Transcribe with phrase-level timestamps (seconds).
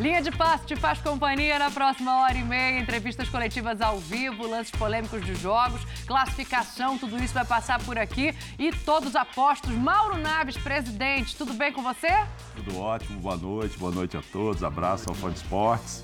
[0.00, 2.80] Linha de passe te faz companhia na próxima hora e meia.
[2.80, 8.34] Entrevistas coletivas ao vivo, lances polêmicos de jogos, classificação, tudo isso vai passar por aqui.
[8.58, 9.70] E todos apostos.
[9.70, 12.08] Mauro Naves, presidente, tudo bem com você?
[12.56, 14.64] Tudo ótimo, boa noite, boa noite a todos.
[14.64, 16.02] Abraço ao Fã de Esportes.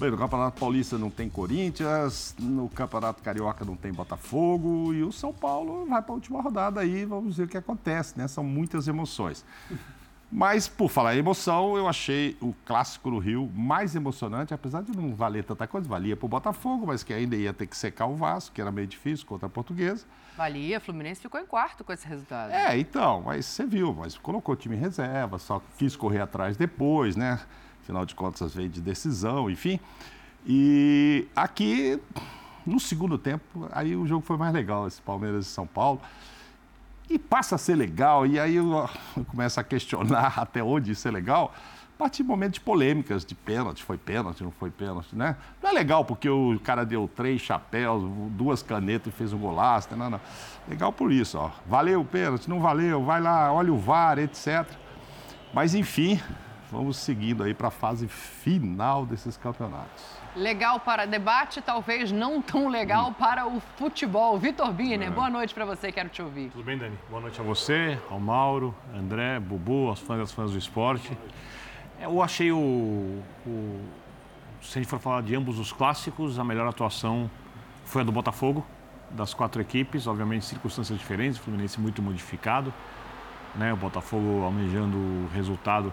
[0.00, 5.12] Bem, no Campeonato Paulista não tem Corinthians, no Campeonato Carioca não tem Botafogo e o
[5.12, 8.26] São Paulo vai para a última rodada aí, vamos ver o que acontece, né?
[8.26, 9.44] São muitas emoções.
[10.30, 14.94] Mas, por falar em emoção, eu achei o clássico no Rio mais emocionante, apesar de
[14.94, 15.88] não valer tanta coisa.
[15.88, 18.70] Valia para o Botafogo, mas que ainda ia ter que secar o Vasco, que era
[18.70, 20.04] meio difícil contra a Portuguesa.
[20.36, 22.52] Valia, Fluminense ficou em quarto com esse resultado.
[22.52, 26.58] É, então, mas você viu, mas colocou o time em reserva, só quis correr atrás
[26.58, 27.40] depois, né?
[27.82, 29.80] Afinal de contas, veio de decisão, enfim.
[30.46, 31.98] E aqui,
[32.66, 36.00] no segundo tempo, aí o jogo foi mais legal, esse Palmeiras e São Paulo.
[37.08, 38.88] E passa a ser legal, e aí eu,
[39.28, 41.54] começo a questionar até onde isso é legal.
[41.94, 45.36] A partir de momentos de polêmicas, de pênalti, foi pênalti, não foi pênalti, né?
[45.60, 49.88] Não é legal porque o cara deu três chapéus, duas canetas e fez um golaço,
[49.96, 50.20] não, não.
[50.68, 51.50] Legal por isso, ó.
[51.66, 54.64] Valeu o pênalti, não valeu, vai lá, olha o VAR, etc.
[55.52, 56.20] Mas enfim,
[56.70, 60.17] vamos seguindo aí para a fase final desses campeonatos.
[60.38, 63.12] Legal para debate, talvez não tão legal hum.
[63.12, 64.38] para o futebol.
[64.38, 65.10] Vitor Biner, é.
[65.10, 66.50] boa noite para você, quero te ouvir.
[66.50, 66.96] Tudo bem, Dani?
[67.10, 71.10] Boa noite a você, ao Mauro, André, Bubu, aos fãs e fãs do esporte.
[72.00, 73.80] Eu achei o, o,
[74.62, 77.28] Se a gente for falar de ambos os clássicos, a melhor atuação
[77.84, 78.64] foi a do Botafogo,
[79.10, 82.72] das quatro equipes, obviamente circunstâncias diferentes, o Fluminense muito modificado,
[83.56, 83.72] né?
[83.72, 85.92] o Botafogo almejando o resultado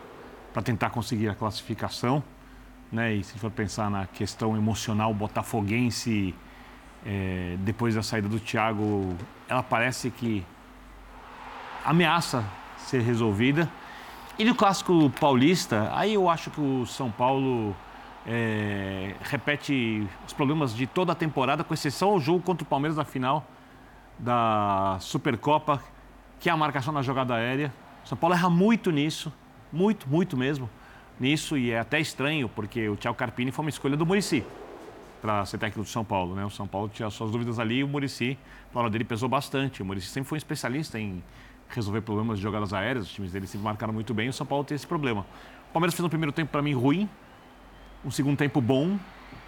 [0.53, 2.23] para tentar conseguir a classificação.
[2.91, 3.15] Né?
[3.15, 6.33] E se for pensar na questão emocional botafoguense,
[7.05, 9.15] é, depois da saída do Thiago,
[9.47, 10.45] ela parece que
[11.83, 12.43] ameaça
[12.77, 13.69] ser resolvida.
[14.37, 17.75] E no clássico paulista, aí eu acho que o São Paulo
[18.25, 22.97] é, repete os problemas de toda a temporada, com exceção ao jogo contra o Palmeiras
[22.97, 23.45] na final
[24.17, 25.81] da Supercopa,
[26.39, 27.73] que é a marcação na jogada aérea.
[28.03, 29.31] O São Paulo erra muito nisso
[29.75, 30.69] muito, muito mesmo
[31.19, 34.43] nisso e é até estranho porque o Thiago Carpini foi uma escolha do Murici
[35.21, 36.45] para ser técnico do São Paulo, né?
[36.45, 38.37] O São Paulo tinha suas dúvidas ali e o Murici,
[38.73, 39.81] a hora dele pesou bastante.
[39.81, 41.23] O Murici sempre foi um especialista em
[41.69, 44.63] resolver problemas de jogadas aéreas, os times dele sempre marcaram muito bem, o São Paulo
[44.63, 45.25] tem esse problema.
[45.69, 47.09] O Palmeiras fez um primeiro tempo para mim ruim,
[48.03, 48.99] um segundo tempo bom,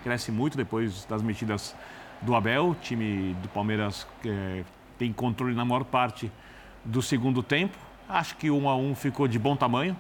[0.04, 1.76] cresce muito depois das metidas
[2.22, 4.64] do Abel, o time do Palmeiras é,
[4.98, 6.32] tem controle na maior parte
[6.84, 7.78] do segundo tempo.
[8.10, 9.96] Acho que um a um ficou de bom tamanho,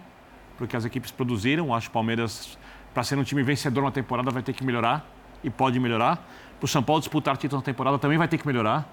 [0.57, 1.73] porque as equipes produziram.
[1.73, 2.57] Acho que o Palmeiras,
[2.93, 5.05] para ser um time vencedor na temporada, vai ter que melhorar
[5.43, 6.17] e pode melhorar.
[6.59, 8.87] Para o São Paulo disputar título na temporada também vai ter que melhorar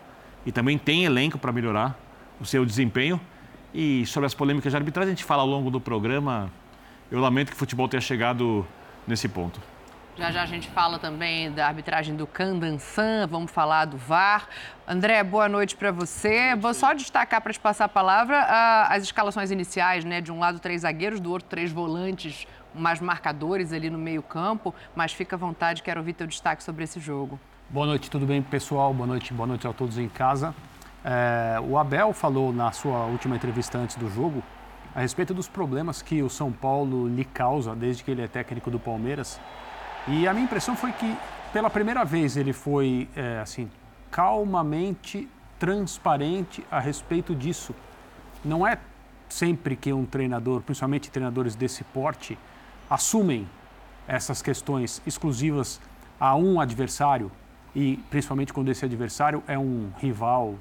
[0.44, 1.98] e também tem elenco para melhorar
[2.40, 3.20] o seu desempenho.
[3.72, 6.50] E sobre as polêmicas de arbitragem, a gente fala ao longo do programa.
[7.10, 8.66] Eu lamento que o futebol tenha chegado
[9.06, 9.60] nesse ponto.
[10.16, 14.48] Já já a gente fala também da arbitragem do Candansan, vamos falar do VAR.
[14.86, 16.54] André, boa noite para você.
[16.54, 18.40] Vou só destacar para te passar a palavra
[18.88, 20.20] as escalações iniciais, né?
[20.20, 24.72] De um lado três zagueiros, do outro três volantes, mais marcadores ali no meio-campo.
[24.94, 27.40] Mas fica à vontade, quero ouvir teu destaque sobre esse jogo.
[27.68, 28.94] Boa noite, tudo bem, pessoal?
[28.94, 30.54] Boa noite, boa noite a todos em casa.
[31.04, 34.44] É, o Abel falou na sua última entrevista antes do jogo
[34.94, 38.70] a respeito dos problemas que o São Paulo lhe causa desde que ele é técnico
[38.70, 39.40] do Palmeiras
[40.06, 41.16] e a minha impressão foi que,
[41.52, 43.70] pela primeira vez, ele foi, é, assim,
[44.10, 45.28] calmamente
[45.58, 47.74] transparente a respeito disso.
[48.44, 48.78] Não é
[49.28, 52.38] sempre que um treinador, principalmente treinadores desse porte,
[52.88, 53.48] assumem
[54.06, 55.80] essas questões exclusivas
[56.20, 57.32] a um adversário
[57.74, 60.56] e principalmente quando esse adversário é um rival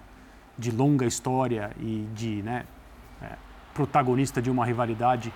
[0.57, 2.65] de longa história e de né,
[3.21, 3.33] é,
[3.73, 5.33] protagonista de uma rivalidade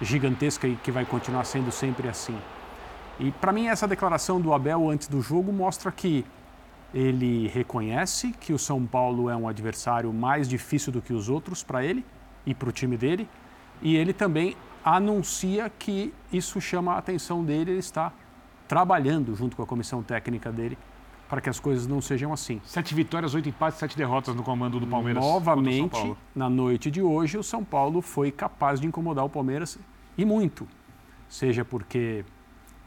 [0.00, 2.38] gigantesca e que vai continuar sendo sempre assim.
[3.18, 6.24] E para mim essa declaração do Abel antes do jogo mostra que
[6.94, 11.62] ele reconhece que o São Paulo é um adversário mais difícil do que os outros
[11.62, 12.04] para ele
[12.46, 13.28] e para o time dele,
[13.82, 18.12] e ele também anuncia que isso chama a atenção dele, ele está
[18.66, 20.78] trabalhando junto com a comissão técnica dele
[21.28, 22.58] para que as coisas não sejam assim.
[22.64, 25.22] Sete vitórias, oito empates, sete derrotas no comando do Palmeiras.
[25.22, 29.78] Novamente, na noite de hoje, o São Paulo foi capaz de incomodar o Palmeiras
[30.16, 30.66] e muito.
[31.28, 32.24] Seja porque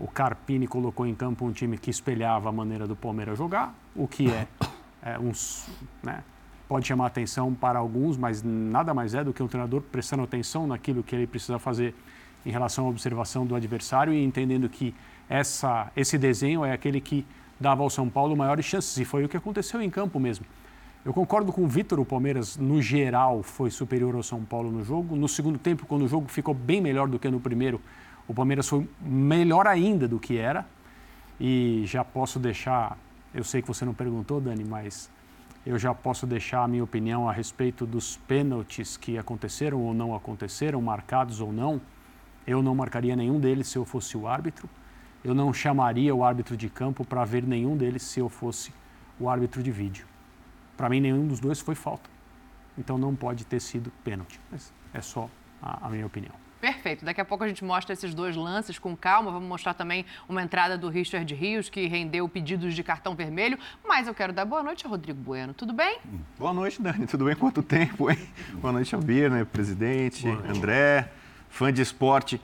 [0.02, 4.08] o Carpini colocou em campo um time que espelhava a maneira do Palmeiras jogar, o
[4.08, 4.48] que é,
[5.04, 5.18] é
[6.02, 6.24] né,
[6.68, 10.66] pode chamar atenção para alguns, mas nada mais é do que um treinador prestando atenção
[10.66, 11.94] naquilo que ele precisa fazer
[12.44, 14.96] em relação à observação do adversário e entendendo que
[15.30, 17.24] essa, esse desenho é aquele que
[17.60, 20.46] dava ao São Paulo maiores chances, e foi o que aconteceu em campo mesmo.
[21.06, 24.84] Eu concordo com o Vitor, o Palmeiras, no geral, foi superior ao São Paulo no
[24.84, 25.16] jogo.
[25.16, 27.82] No segundo tempo, quando o jogo ficou bem melhor do que no primeiro,
[28.32, 30.66] O Palmeiras foi melhor ainda do que era.
[31.38, 32.98] E já posso deixar,
[33.34, 35.12] eu sei que você não perguntou, Dani, mas
[35.66, 40.16] eu já posso deixar a minha opinião a respeito dos pênaltis que aconteceram ou não
[40.16, 41.82] aconteceram, marcados ou não.
[42.48, 44.70] Eu não marcaria nenhum deles se eu fosse o árbitro.
[45.26, 48.74] Eu não chamaria o árbitro de campo para ver nenhum deles se eu fosse
[49.20, 50.08] o árbitro de vídeo.
[50.78, 52.10] Para mim, nenhum dos dois foi falta.
[52.78, 54.40] Então não pode ter sido pênalti.
[54.50, 55.30] Mas é só
[55.62, 56.51] a, a minha opinião.
[56.62, 57.04] Perfeito.
[57.04, 59.32] Daqui a pouco a gente mostra esses dois lances com calma.
[59.32, 63.58] Vamos mostrar também uma entrada do Richard Rios, que rendeu pedidos de cartão vermelho.
[63.84, 65.56] Mas eu quero dar boa noite a Rodrigo Bueno.
[65.56, 65.98] Tudo bem?
[66.38, 67.08] Boa noite, Dani.
[67.08, 67.36] Tudo bem?
[67.36, 68.20] Quanto tempo, hein?
[68.54, 69.44] Boa noite, Albir, né?
[69.44, 71.10] Presidente, André,
[71.50, 72.40] fã de esporte.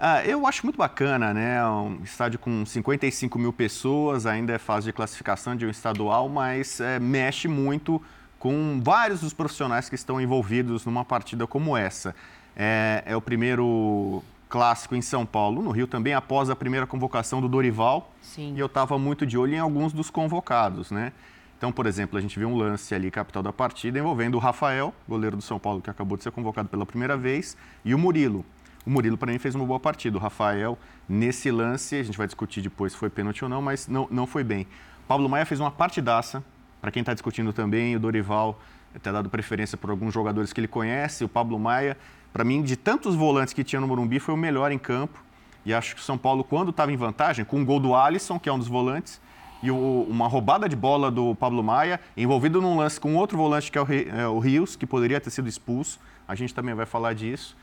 [0.00, 1.64] Ah, eu acho muito bacana, né?
[1.64, 6.80] Um estádio com 55 mil pessoas, ainda é fase de classificação de um estadual, mas
[6.80, 8.02] é, mexe muito
[8.36, 12.16] com vários dos profissionais que estão envolvidos numa partida como essa.
[12.56, 17.40] É, é o primeiro clássico em São Paulo, no Rio também, após a primeira convocação
[17.40, 18.12] do Dorival.
[18.20, 18.54] Sim.
[18.56, 21.12] E eu estava muito de olho em alguns dos convocados, né?
[21.56, 24.94] Então, por exemplo, a gente viu um lance ali, capital da partida, envolvendo o Rafael,
[25.06, 28.44] goleiro do São Paulo, que acabou de ser convocado pela primeira vez, e o Murilo.
[28.84, 30.16] O Murilo, para mim, fez uma boa partida.
[30.16, 33.86] O Rafael, nesse lance, a gente vai discutir depois se foi pênalti ou não, mas
[33.86, 34.66] não, não foi bem.
[35.06, 36.42] Pablo Maia fez uma partidaça.
[36.80, 38.58] Para quem está discutindo também, o Dorival
[39.02, 41.24] ter dado preferência por alguns jogadores que ele conhece.
[41.24, 41.96] O Pablo Maia
[42.32, 45.22] para mim, de tantos volantes que tinha no Morumbi, foi o melhor em campo.
[45.64, 48.38] E acho que o São Paulo, quando estava em vantagem, com o gol do Alisson,
[48.38, 49.20] que é um dos volantes,
[49.62, 53.70] e o, uma roubada de bola do Pablo Maia, envolvido num lance com outro volante,
[53.70, 56.00] que é o, é, o Rios, que poderia ter sido expulso.
[56.26, 57.56] A gente também vai falar disso.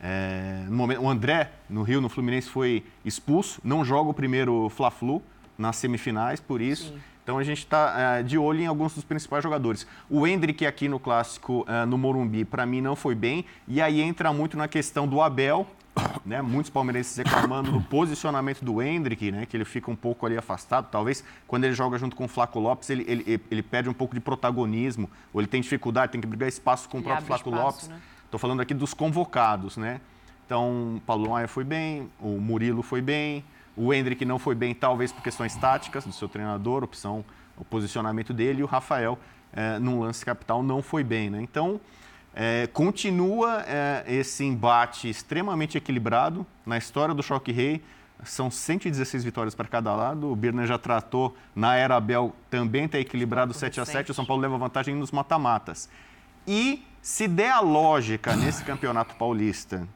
[0.00, 3.60] É, no momento, o André, no Rio, no Fluminense, foi expulso.
[3.64, 5.20] Não joga o primeiro Fla-Flu
[5.58, 6.92] nas semifinais, por isso.
[6.92, 7.00] Sim.
[7.22, 9.86] Então a gente está é, de olho em alguns dos principais jogadores.
[10.08, 13.44] O Hendrick aqui no clássico é, no Morumbi, para mim não foi bem.
[13.68, 15.66] E aí entra muito na questão do Abel,
[16.24, 16.40] né?
[16.42, 19.46] Muitos palmeirenses reclamando do posicionamento do Hendrick, né?
[19.46, 20.88] Que ele fica um pouco ali afastado.
[20.90, 24.14] Talvez quando ele joga junto com o Flaco Lopes, ele, ele, ele perde um pouco
[24.14, 27.64] de protagonismo, ou ele tem dificuldade, tem que brigar espaço com o próprio Flaco espaço,
[27.64, 27.82] Lopes.
[27.82, 28.38] Estou né?
[28.38, 30.00] falando aqui dos convocados, né?
[30.46, 33.44] Então, Paulo Maia foi bem, o Murilo foi bem,
[33.76, 37.24] o Hendrick não foi bem, talvez por questões táticas do seu treinador, opção,
[37.56, 38.60] o posicionamento dele.
[38.60, 39.18] E o Rafael,
[39.52, 41.30] é, num lance capital, não foi bem.
[41.30, 41.40] Né?
[41.42, 41.80] Então,
[42.34, 46.46] é, continua é, esse embate extremamente equilibrado.
[46.64, 47.82] Na história do Choque Rei,
[48.24, 50.30] são 116 vitórias para cada lado.
[50.30, 54.24] O Birner já tratou na era Abel, também está equilibrado 7 a 7 O São
[54.24, 55.88] Paulo leva vantagem nos mata-matas.
[56.46, 59.86] E se der a lógica nesse campeonato paulista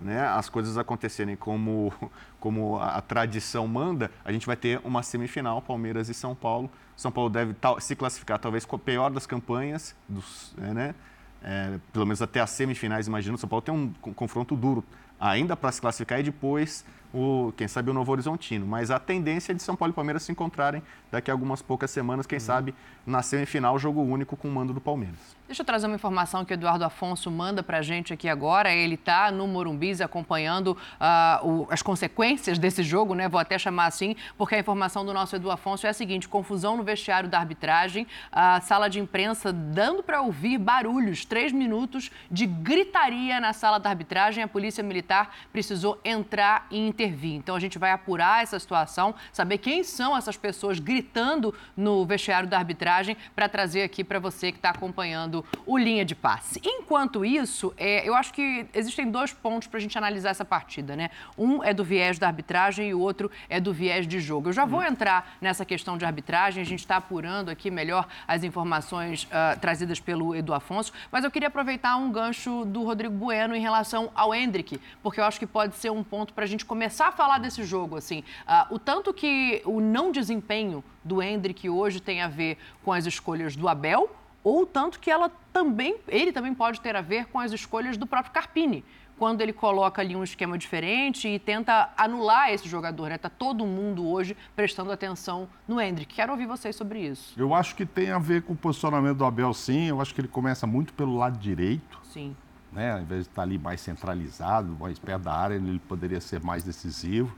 [0.00, 1.92] né, as coisas acontecerem como,
[2.40, 6.70] como a, tradição manda, a gente vai ter uma semifinal, Palmeiras e São Paulo.
[6.96, 10.94] São Paulo deve tal, se classificar talvez com a pior das campanhas, dos, é, né,
[11.42, 13.36] é, pelo menos até as semifinais, imagino.
[13.38, 14.84] São Paulo tem um confronto duro
[15.20, 18.66] ainda para se classificar e depois o, quem sabe o Novo Horizontino.
[18.66, 21.90] Mas a tendência é de São Paulo e Palmeiras se encontrarem daqui a algumas poucas
[21.90, 22.44] semanas, quem uhum.
[22.44, 22.74] sabe
[23.06, 25.36] na semifinal, jogo único com o mando do Palmeiras.
[25.46, 28.72] Deixa eu trazer uma informação que o Eduardo Afonso manda para a gente aqui agora.
[28.72, 33.28] Ele está no Morumbis acompanhando uh, o, as consequências desse jogo, né?
[33.28, 36.76] Vou até chamar assim, porque a informação do nosso Edu Afonso é a seguinte: confusão
[36.78, 42.46] no vestiário da arbitragem, a sala de imprensa dando para ouvir barulhos, três minutos de
[42.46, 44.42] gritaria na sala da arbitragem.
[44.42, 47.03] A polícia militar precisou entrar e intervir.
[47.36, 52.48] Então a gente vai apurar essa situação, saber quem são essas pessoas gritando no vestiário
[52.48, 56.60] da arbitragem para trazer aqui para você que está acompanhando o linha de passe.
[56.64, 60.96] Enquanto isso, é, eu acho que existem dois pontos para a gente analisar essa partida,
[60.96, 61.10] né?
[61.36, 64.48] Um é do viés da arbitragem e o outro é do viés de jogo.
[64.48, 68.44] Eu já vou entrar nessa questão de arbitragem, a gente está apurando aqui melhor as
[68.44, 73.54] informações uh, trazidas pelo Edu Afonso, mas eu queria aproveitar um gancho do Rodrigo Bueno
[73.54, 76.64] em relação ao Hendrick, porque eu acho que pode ser um ponto para a gente
[76.64, 78.20] começar a falar desse jogo, assim.
[78.46, 83.06] Uh, o tanto que o não desempenho do Hendrick hoje tem a ver com as
[83.06, 84.10] escolhas do Abel,
[84.42, 88.06] ou tanto que ela também, ele também pode ter a ver com as escolhas do
[88.06, 88.84] próprio Carpini,
[89.18, 93.10] quando ele coloca ali um esquema diferente e tenta anular esse jogador.
[93.12, 93.34] Está né?
[93.38, 96.14] Todo mundo hoje prestando atenção no Hendrick.
[96.14, 97.32] Quero ouvir vocês sobre isso.
[97.36, 99.88] Eu acho que tem a ver com o posicionamento do Abel, sim.
[99.88, 102.00] Eu acho que ele começa muito pelo lado direito.
[102.02, 102.36] Sim.
[102.74, 102.92] Né?
[102.92, 106.64] Ao invés de estar ali mais centralizado, mais perto da área, ele poderia ser mais
[106.64, 107.34] decisivo.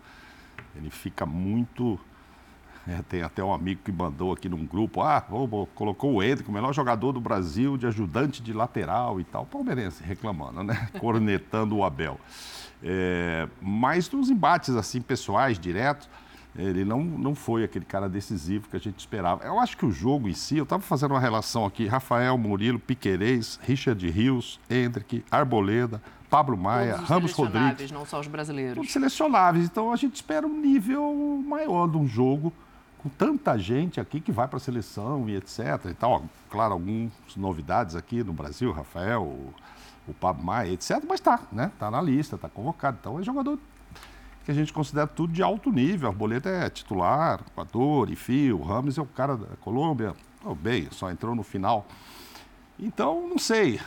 [0.75, 2.01] Ele fica muito
[2.89, 6.49] é, tem até um amigo que mandou aqui num grupo, ah, vou, colocou o Hendrick,
[6.49, 9.45] o melhor jogador do Brasil, de ajudante de lateral e tal.
[9.45, 10.89] Palmeirense reclamando, né?
[11.01, 12.21] Cornetando o Abel.
[12.81, 16.09] É, mas nos embates assim pessoais, diretos,
[16.59, 19.45] Ele não, não foi aquele cara decisivo que a gente esperava.
[19.45, 22.79] Eu acho que o jogo em si, eu estava fazendo uma relação aqui, Rafael Murilo,
[22.79, 27.91] Piquerez, Richard Rios, Hendrick, Arboleda, Pablo Maia, Ramos selecionáveis, Rodrigues.
[27.93, 28.75] não só os brasileiros.
[28.77, 29.65] Todos selecionáveis.
[29.67, 32.53] Então a gente espera um nível maior de um jogo
[32.99, 35.61] com tanta gente aqui que vai para a seleção e etc.
[35.91, 36.25] E tal.
[36.51, 39.55] Claro, algumas novidades aqui no Brasil, Rafael, o,
[40.09, 41.03] o Pablo Maia, etc.
[41.09, 41.71] Mas tá, né?
[41.79, 42.97] Tá na lista, tá convocado.
[43.01, 43.59] Então é jogador
[44.47, 46.09] que a gente considera tudo de alto nível.
[46.09, 50.15] Arboleda é titular, Equador, enfim, o Ramos é o cara da Colômbia.
[50.45, 51.85] Oh, bem, só entrou no final.
[52.79, 53.81] Então, não sei.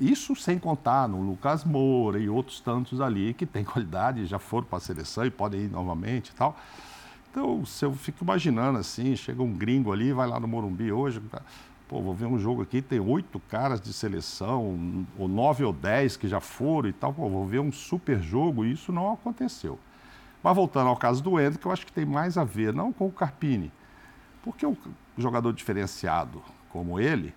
[0.00, 4.68] Isso sem contar no Lucas Moura e outros tantos ali que têm qualidade, já foram
[4.68, 6.56] para a seleção e podem ir novamente e tal.
[7.32, 11.20] Então, se eu fico imaginando assim, chega um gringo ali, vai lá no Morumbi hoje,
[11.88, 16.16] pô, vou ver um jogo aqui, tem oito caras de seleção, ou nove ou dez
[16.16, 19.80] que já foram e tal, pô, vou ver um super jogo e isso não aconteceu.
[20.42, 23.06] Mas voltando ao caso do Hendrick, eu acho que tem mais a ver, não com
[23.06, 23.72] o Carpini,
[24.42, 24.76] porque um
[25.18, 27.34] jogador diferenciado como ele,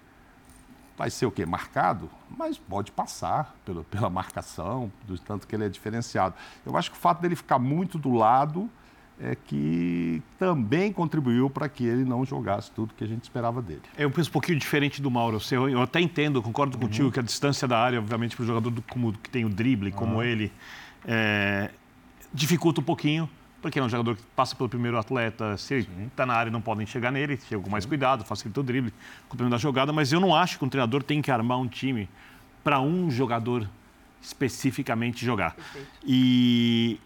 [0.97, 1.45] vai ser o quê?
[1.45, 6.35] Marcado, mas pode passar pelo, pela marcação, do tanto que ele é diferenciado.
[6.65, 8.69] Eu acho que o fato dele ficar muito do lado
[9.21, 13.81] é que também contribuiu para que ele não jogasse tudo que a gente esperava dele.
[13.97, 15.39] Eu penso um pouquinho diferente do Mauro.
[15.51, 16.83] Eu, eu até entendo, concordo Uhum.
[16.83, 19.49] contigo que a distância da área, obviamente, para o jogador do, como, que tem o
[19.49, 20.51] drible, como ele,
[21.05, 21.69] é,
[22.33, 23.29] dificulta um pouquinho,
[23.61, 26.61] porque é um jogador que passa pelo primeiro atleta, se ele está na área não
[26.61, 28.93] podem chegar nele, chega com mais cuidado, facilita o drible,
[29.27, 32.07] complemento da jogada, mas eu não acho que um treinador tem que armar um time
[32.63, 33.67] para um jogador
[34.21, 35.55] especificamente jogar.
[36.05, 36.99] E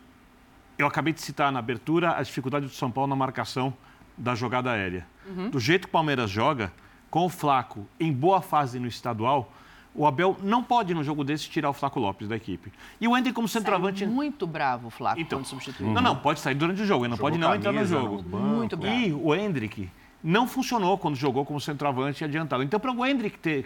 [0.78, 3.74] eu acabei de citar na abertura a dificuldade do São Paulo na marcação
[4.18, 5.06] da jogada aérea.
[5.50, 6.72] Do jeito que o Palmeiras joga,
[7.10, 9.52] com o Flaco em boa fase no estadual,
[9.96, 12.72] o Abel não pode, num jogo desse, tirar o Flaco Lopes da equipe.
[13.00, 14.00] E o Ender como centroavante...
[14.00, 15.92] Saiu muito bravo o Flaco Então, quando substituiu.
[15.92, 18.18] Não, não, pode sair durante o jogo, ele não pode não entrar no camisa jogo.
[18.18, 18.46] no banco.
[18.46, 18.98] Muito bravo.
[18.98, 19.90] E o Hendrick
[20.24, 22.64] não funcionou quando jogou como centroavante adiantado.
[22.64, 23.66] Então, para o Hendrick ter,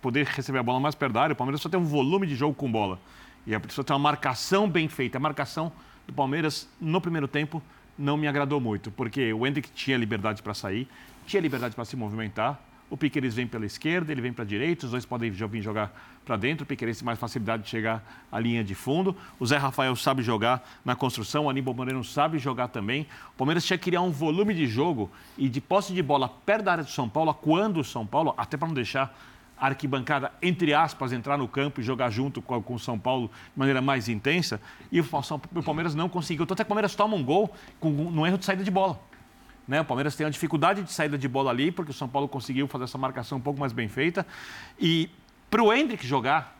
[0.00, 2.34] poder receber a bola mais perto da área, o Palmeiras só tem um volume de
[2.34, 2.98] jogo com bola.
[3.46, 5.18] E a pessoa tem uma marcação bem feita.
[5.18, 5.70] A marcação
[6.06, 7.62] do Palmeiras, no primeiro tempo,
[7.98, 10.88] não me agradou muito, porque o Hendrick tinha liberdade para sair,
[11.26, 12.60] tinha liberdade para se movimentar.
[12.88, 15.92] O Piqueires vem pela esquerda, ele vem para a direita, os dois podem vir jogar
[16.24, 16.62] para dentro.
[16.62, 19.16] O Piqueires tem mais facilidade de chegar à linha de fundo.
[19.40, 23.06] O Zé Rafael sabe jogar na construção, o Aníbal Moreno sabe jogar também.
[23.34, 26.64] O Palmeiras tinha que criar um volume de jogo e de posse de bola perto
[26.64, 29.16] da área do São Paulo, quando o São Paulo, até para não deixar
[29.58, 33.58] a arquibancada, entre aspas, entrar no campo e jogar junto com, o São Paulo de
[33.58, 34.60] maneira mais intensa.
[34.92, 35.04] E o,
[35.64, 36.46] Palmeiras não conseguiu.
[36.46, 39.00] Tanto é que o Palmeiras toma um gol com, no erro de saída de bola.
[39.66, 39.80] Né?
[39.80, 42.68] O Palmeiras tem uma dificuldade de saída de bola ali, porque o São Paulo conseguiu
[42.68, 44.24] fazer essa marcação um pouco mais bem feita.
[44.78, 45.10] E
[45.50, 46.56] para o Hendrick jogar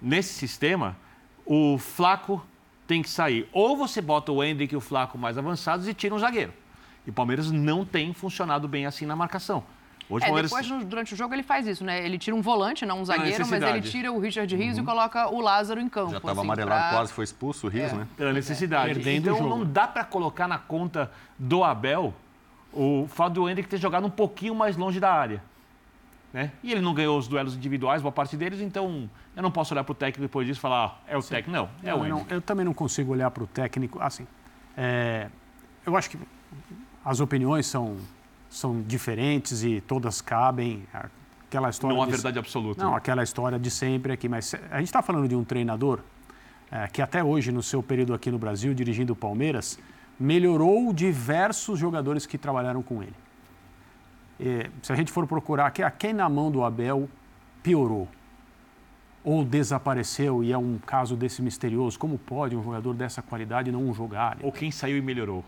[0.00, 0.96] nesse sistema,
[1.44, 2.44] o Flaco
[2.86, 3.48] tem que sair.
[3.52, 6.52] Ou você bota o Hendrick e o Flaco mais avançados e tira um zagueiro.
[7.06, 9.62] E o Palmeiras não tem funcionado bem assim na marcação.
[10.08, 10.50] Hoje o É, Palmeiras...
[10.50, 12.04] depois, durante o jogo, ele faz isso, né?
[12.04, 15.28] Ele tira um volante, não um zagueiro, mas ele tira o Richard Rios e coloca
[15.28, 16.10] o Lázaro em campo.
[16.10, 18.08] Já estava assim, amarelado, pra- quase foi expulso o Rios, né?
[18.16, 18.94] pela necessidade.
[18.94, 19.48] Perdendo o então jogo.
[19.50, 22.12] não dá para colocar na conta do Abel
[22.72, 25.42] o fato do Hendrick ter jogado um pouquinho mais longe da área.
[26.32, 26.52] Né?
[26.62, 29.82] E ele não ganhou os duelos individuais, boa parte deles, então eu não posso olhar
[29.82, 31.50] para o técnico depois disso e falar, ah, é o técnico.
[31.50, 32.32] Não, é o Eu, não- Hendrick.
[32.34, 34.26] eu também não consigo olhar para o técnico assim.
[34.76, 35.28] é,
[35.84, 36.18] eu acho que
[37.04, 37.96] as opiniões são,
[38.48, 40.84] são diferentes e todas cabem.
[41.48, 42.84] Aquela história Não há de- verdade absoluta.
[42.84, 44.28] Não, aquela história de sempre aqui.
[44.28, 45.98] Mas a gente está falando de um treinador
[46.70, 49.76] é, que até hoje, no seu período aqui no Brasil, dirigindo o Palmeiras,
[50.20, 53.14] melhorou diversos jogadores que trabalharam com ele.
[54.38, 57.08] É, se a gente for procurar, que- a quem na mão do Abel
[57.62, 58.06] piorou?
[59.24, 61.98] Ou desapareceu e é um caso desse misterioso?
[61.98, 64.38] Como pode um jogador dessa qualidade não jogar?
[64.42, 65.44] Ou quem saiu e melhorou.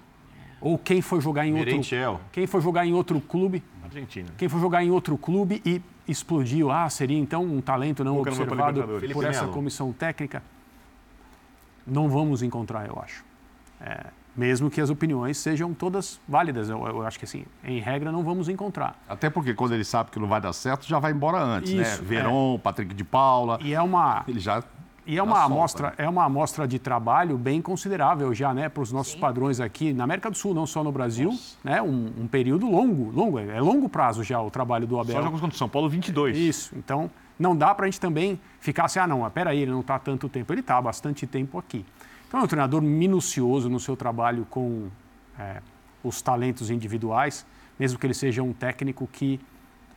[0.61, 2.21] Ou quem foi jogar em outro, Merentiel.
[2.31, 4.29] quem foi jogar em outro clube Argentina.
[4.39, 8.31] quem for jogar em outro clube e explodiu, ah, seria então um talento não pra
[8.33, 9.53] observado por Felipe essa Melo.
[9.55, 10.43] comissão técnica?
[11.87, 13.25] Não vamos encontrar, eu acho.
[13.81, 14.05] É,
[14.37, 18.23] mesmo que as opiniões sejam todas válidas, eu, eu acho que assim, em regra não
[18.23, 19.01] vamos encontrar.
[19.09, 21.81] Até porque quando ele sabe que não vai dar certo, já vai embora antes, Isso,
[21.81, 21.89] né?
[21.93, 21.97] é.
[21.97, 24.63] Verón, Patrick de Paula, E é uma ele já
[25.05, 25.95] e é uma solta, amostra, né?
[25.99, 30.05] é uma amostra de trabalho bem considerável já, né, para os nossos padrões aqui na
[30.05, 33.89] América do Sul, não só no Brasil, né, um, um período longo, longo, é longo
[33.89, 35.17] prazo já o trabalho do Abel.
[35.17, 36.37] Só jogos contra o São Paulo, 22.
[36.37, 36.73] Isso.
[36.77, 39.97] Então, não dá para a gente também ficar assim, ah, não, peraí, ele não está
[39.97, 40.53] há tanto tempo.
[40.53, 41.85] Ele está há bastante tempo aqui.
[42.33, 44.89] Então, é um treinador minucioso no seu trabalho com
[45.39, 45.61] é,
[46.03, 47.45] os talentos individuais,
[47.79, 49.39] mesmo que ele seja um técnico que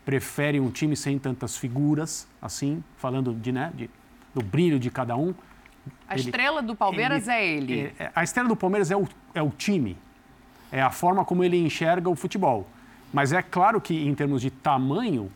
[0.04, 3.90] prefere um time sem tantas figuras, assim, falando de, né, de,
[4.34, 5.34] do brilho de cada um.
[6.10, 7.94] A Ele- estrela do Palmeiras é ele.
[7.98, 9.96] É, A estrela do Palmeiras é o, é o time.
[10.74, 12.68] é a forma como ele enxerga o futebol.
[13.14, 15.32] Mas é claro que, em termos de tamanho,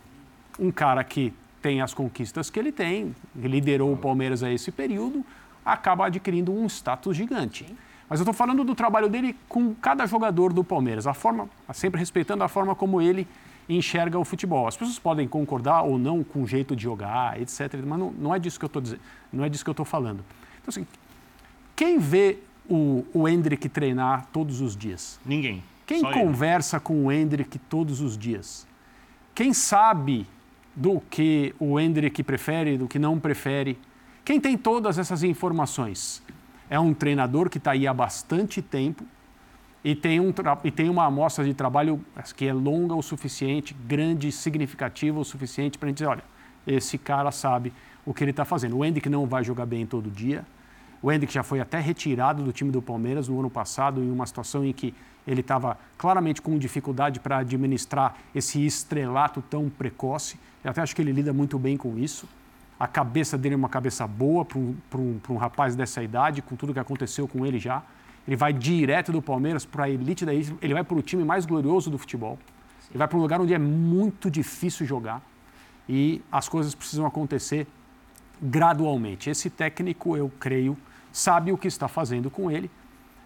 [0.60, 5.26] um cara que tem as conquistas que ele tem, liderou o Palmeiras a esse período,
[5.66, 7.66] acaba adquirindo um status gigante.
[8.10, 12.00] Mas eu estou falando do trabalho dele com cada jogador do Palmeiras, a forma, sempre
[12.00, 13.28] respeitando a forma como ele
[13.70, 14.68] enxerga o futebol.
[14.68, 17.76] As pessoas podem concordar ou não com o jeito de jogar, etc.
[17.86, 19.02] Mas não, não é disso que eu estou dizendo,
[19.32, 20.24] não é disso que eu estou falando.
[20.60, 20.88] Então assim,
[21.76, 25.20] quem vê o, o Hendrick treinar todos os dias?
[25.24, 25.64] Ninguém.
[25.86, 26.84] Quem conversa ele.
[26.84, 28.68] com o Hendrick todos os dias?
[29.36, 30.26] Quem sabe
[30.76, 33.78] do que o Hendrick prefere, do que não prefere?
[34.30, 36.22] Quem tem todas essas informações?
[36.70, 39.04] É um treinador que está aí há bastante tempo
[39.84, 40.32] e tem, um,
[40.64, 42.00] e tem uma amostra de trabalho
[42.36, 46.24] que é longa o suficiente, grande, significativa o suficiente para a gente dizer, olha,
[46.68, 47.74] esse cara sabe
[48.06, 48.78] o que ele está fazendo.
[48.78, 50.46] O Hendrick não vai jogar bem todo dia.
[51.02, 54.28] O Hendrick já foi até retirado do time do Palmeiras no ano passado, em uma
[54.28, 54.94] situação em que
[55.26, 60.40] ele estava claramente com dificuldade para administrar esse estrelato tão precoce.
[60.64, 62.30] Eu até acho que ele lida muito bem com isso.
[62.80, 66.56] A cabeça dele é uma cabeça boa para um, um, um rapaz dessa idade, com
[66.56, 67.84] tudo que aconteceu com ele já.
[68.26, 71.24] Ele vai direto do Palmeiras para a elite da elite, ele vai para o time
[71.26, 72.40] mais glorioso do futebol.
[72.90, 75.22] Ele vai para um lugar onde é muito difícil jogar
[75.88, 77.68] e as coisas precisam acontecer
[78.42, 79.30] gradualmente.
[79.30, 80.78] Esse técnico, eu creio,
[81.12, 82.72] sabe o que está fazendo com ele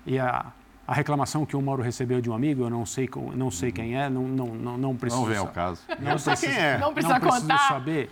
[0.05, 0.51] e a,
[0.85, 3.97] a reclamação que o Mauro recebeu de um amigo, eu não sei, não sei quem
[3.97, 5.21] é, não, não, não, não preciso.
[5.21, 5.81] Não vem ao caso.
[5.99, 6.77] Não, não sei quem é.
[6.77, 7.67] Não precisa não preciso contar.
[7.67, 8.11] saber.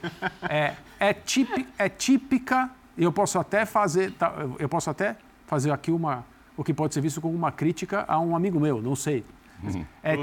[0.49, 2.69] É, é, típica, é típica.
[2.97, 6.25] Eu posso até fazer, tá, eu posso até fazer aqui uma,
[6.55, 9.25] o que pode ser visto como uma crítica a um amigo meu, não sei.
[9.61, 9.85] Uhum.
[10.01, 10.15] É,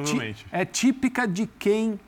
[0.51, 2.01] é típica de quem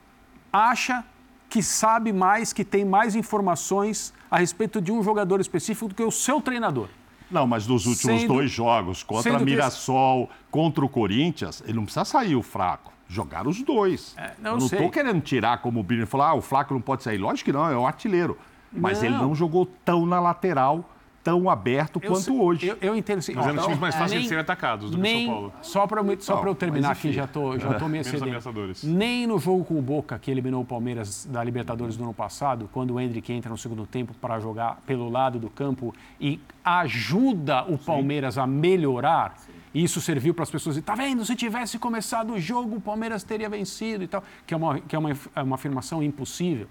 [0.52, 1.04] acha
[1.50, 6.02] que sabe mais, que tem mais informações a respeito de um jogador específico do que
[6.02, 6.88] o seu treinador.
[7.30, 10.32] Não, mas nos últimos sendo, dois jogos, contra Mirassol, que...
[10.50, 12.92] contra o Corinthians, ele não precisa sair o fraco.
[13.08, 14.14] Jogaram os dois.
[14.16, 17.18] É, não estou querendo tirar como o Birner falou, ah, o Flaco não pode sair.
[17.18, 18.38] Lógico que não, é o artilheiro.
[18.72, 19.08] Mas não.
[19.08, 20.88] ele não jogou tão na lateral
[21.22, 22.68] tão aberto eu, quanto hoje.
[22.68, 23.34] Eu, eu entendo assim.
[23.34, 25.52] Mas é um times mais fáceis de serem atacados do nem, que São Paulo.
[25.62, 28.40] Só para só eu terminar aqui, já estou já tô me excedendo.
[28.84, 32.68] Nem no jogo com o Boca, que eliminou o Palmeiras da Libertadores do ano passado,
[32.72, 37.64] quando o Hendrick entra no segundo tempo para jogar pelo lado do campo e ajuda
[37.64, 38.40] o Palmeiras Sim.
[38.40, 39.34] a melhorar.
[39.38, 39.52] Sim.
[39.72, 42.80] E isso serviu para as pessoas dizer, tá vendo, se tivesse começado o jogo, o
[42.80, 46.66] Palmeiras teria vencido e tal, que é uma, que é uma, é uma afirmação impossível.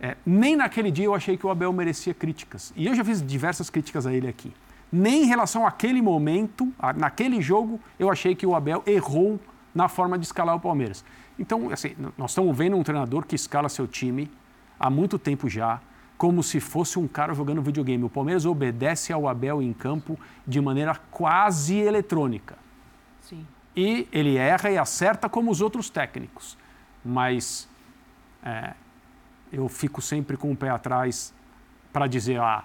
[0.00, 2.72] É, nem naquele dia eu achei que o Abel merecia críticas.
[2.76, 4.52] E eu já fiz diversas críticas a ele aqui.
[4.92, 9.40] Nem em relação àquele momento, naquele jogo, eu achei que o Abel errou
[9.74, 11.04] na forma de escalar o Palmeiras.
[11.38, 14.30] Então, assim, nós estamos vendo um treinador que escala seu time
[14.78, 15.80] há muito tempo já,
[16.16, 18.04] como se fosse um cara jogando videogame.
[18.04, 22.56] O Palmeiras obedece ao Abel em campo de maneira quase eletrônica.
[23.22, 23.46] Sim.
[23.76, 26.56] E ele erra e acerta como os outros técnicos.
[27.04, 27.68] Mas
[28.42, 28.72] é,
[29.52, 31.34] eu fico sempre com o pé atrás
[31.92, 32.64] para dizer, ah,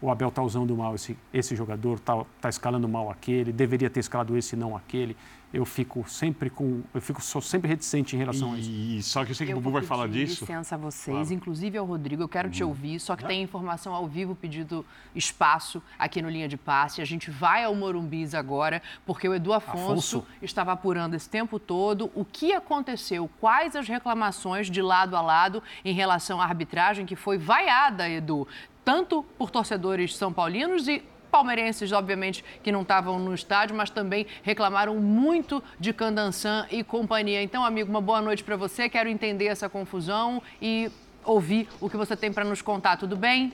[0.00, 4.00] o Abel está usando mal esse, esse jogador, está tá escalando mal aquele, deveria ter
[4.00, 5.16] escalado esse não aquele
[5.52, 9.10] eu fico sempre com, eu fico sou sempre reticente em relação e, a isso.
[9.10, 10.44] Só que eu sei que eu o Bubu vai falar disso.
[10.44, 11.32] licença a vocês, claro.
[11.32, 12.70] inclusive ao Rodrigo, eu quero te uhum.
[12.70, 17.00] ouvir, só que tem informação ao vivo pedido espaço aqui no Linha de Passe.
[17.00, 21.58] A gente vai ao Morumbis agora, porque o Edu Afonso, Afonso, estava apurando esse tempo
[21.58, 27.06] todo o que aconteceu, quais as reclamações de lado a lado em relação à arbitragem
[27.06, 28.46] que foi vaiada, Edu,
[28.86, 34.28] tanto por torcedores são paulinos e palmeirenses, obviamente, que não estavam no estádio, mas também
[34.44, 37.42] reclamaram muito de Candançan e companhia.
[37.42, 38.88] Então, amigo, uma boa noite para você.
[38.88, 40.88] Quero entender essa confusão e
[41.24, 42.96] ouvir o que você tem para nos contar.
[42.96, 43.52] Tudo bem?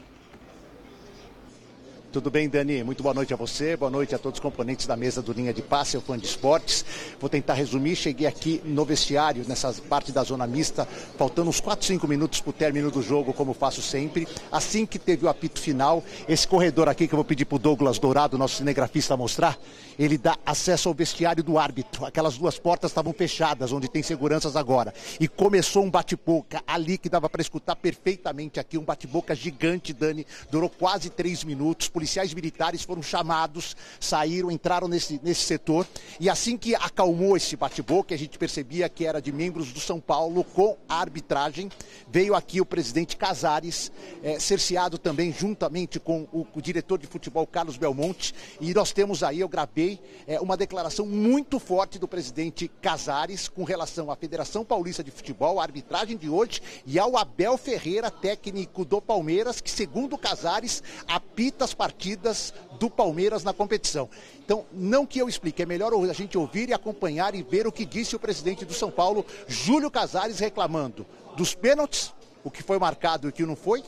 [2.12, 2.85] Tudo bem, Dani?
[2.85, 5.51] Muito boa noite a você, boa noite a todos os componentes da mesa do Linha
[5.51, 6.85] de Passe, o fã de esportes.
[7.18, 11.87] Vou tentar resumir, cheguei aqui no vestiário, nessa parte da zona mista, faltando uns 4,
[11.87, 14.29] 5 minutos para o término do jogo, como faço sempre.
[14.51, 17.59] Assim que teve o apito final, esse corredor aqui que eu vou pedir para o
[17.59, 19.59] Douglas Dourado, nosso cinegrafista, mostrar,
[19.98, 22.05] ele dá acesso ao vestiário do árbitro.
[22.05, 24.92] Aquelas duas portas estavam fechadas, onde tem seguranças agora.
[25.18, 30.27] E começou um bate-boca ali que dava para escutar perfeitamente aqui, um bate-boca gigante, Dani,
[30.51, 35.87] durou quase três minutos policiais militares foram chamados, saíram, entraram nesse, nesse setor.
[36.19, 40.01] E assim que acalmou esse bate-boca, a gente percebia que era de membros do São
[40.01, 41.71] Paulo com a arbitragem,
[42.11, 47.47] veio aqui o presidente Casares, é, cerceado também juntamente com o, o, diretor de futebol
[47.47, 48.35] Carlos Belmonte.
[48.61, 53.62] E nós temos aí, eu gravei, é, uma declaração muito forte do presidente Casares com
[53.62, 58.85] relação à Federação Paulista de Futebol, a arbitragem de hoje, e ao Abel Ferreira, técnico
[58.85, 64.09] do Palmeiras, que segundo Casares apita as partidas partidas do Palmeiras na competição.
[64.44, 67.72] Então, não que eu explique, é melhor a gente ouvir e acompanhar e ver o
[67.72, 72.78] que disse o presidente do São Paulo, Júlio Casares, reclamando dos pênaltis, o que foi
[72.78, 73.85] marcado e o que não foi,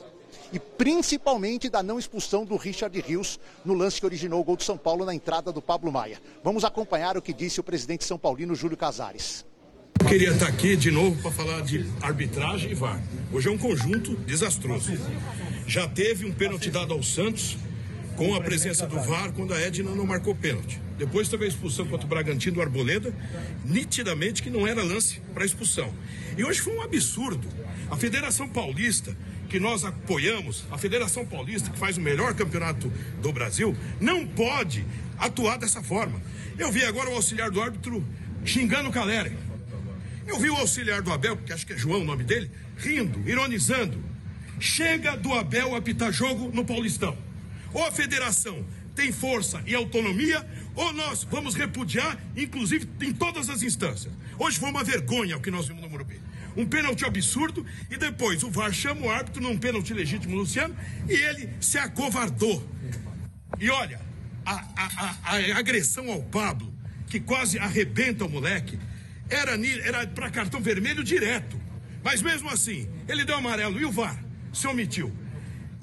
[0.53, 4.63] e principalmente da não expulsão do Richard Rios no lance que originou o gol do
[4.63, 6.21] São Paulo na entrada do Pablo Maia.
[6.45, 9.45] Vamos acompanhar o que disse o presidente São Paulino, Júlio Casares.
[10.09, 13.03] Queria estar aqui de novo para falar de arbitragem e VAR.
[13.33, 14.93] Hoje é um conjunto desastroso.
[15.67, 17.57] Já teve um pênalti dado ao Santos
[18.17, 20.81] com a presença do VAR quando a Edna não marcou pênalti.
[20.97, 23.13] Depois teve a expulsão contra o Bragantino do Arboleda,
[23.65, 25.93] nitidamente que não era lance para expulsão.
[26.37, 27.49] E hoje foi um absurdo.
[27.91, 29.17] A Federação Paulista,
[29.49, 34.85] que nós apoiamos, a Federação Paulista, que faz o melhor campeonato do Brasil, não pode
[35.19, 36.21] atuar dessa forma.
[36.59, 38.05] Eu vi agora o auxiliar do árbitro
[38.45, 39.37] xingando o Caleri.
[40.27, 43.29] Eu vi o auxiliar do Abel, que acho que é João o nome dele, rindo,
[43.29, 44.03] ironizando.
[44.61, 47.17] Chega do Abel apitar jogo no Paulistão.
[47.75, 53.63] Ou a federação tem força e autonomia, ou nós vamos repudiar, inclusive em todas as
[53.63, 54.13] instâncias.
[54.39, 56.21] Hoje foi uma vergonha o que nós vimos no Morumbi.
[56.57, 60.75] Um pênalti absurdo e depois o VAR chama o árbitro num pênalti legítimo, Luciano,
[61.09, 62.65] e ele se acovardou.
[63.59, 64.01] E olha,
[64.47, 66.73] a, a, a, a agressão ao Pablo,
[67.09, 68.79] que quase arrebenta o moleque,
[69.29, 71.61] era, era para cartão vermelho direto.
[72.05, 75.13] Mas mesmo assim, ele deu amarelo e o VAR se omitiu.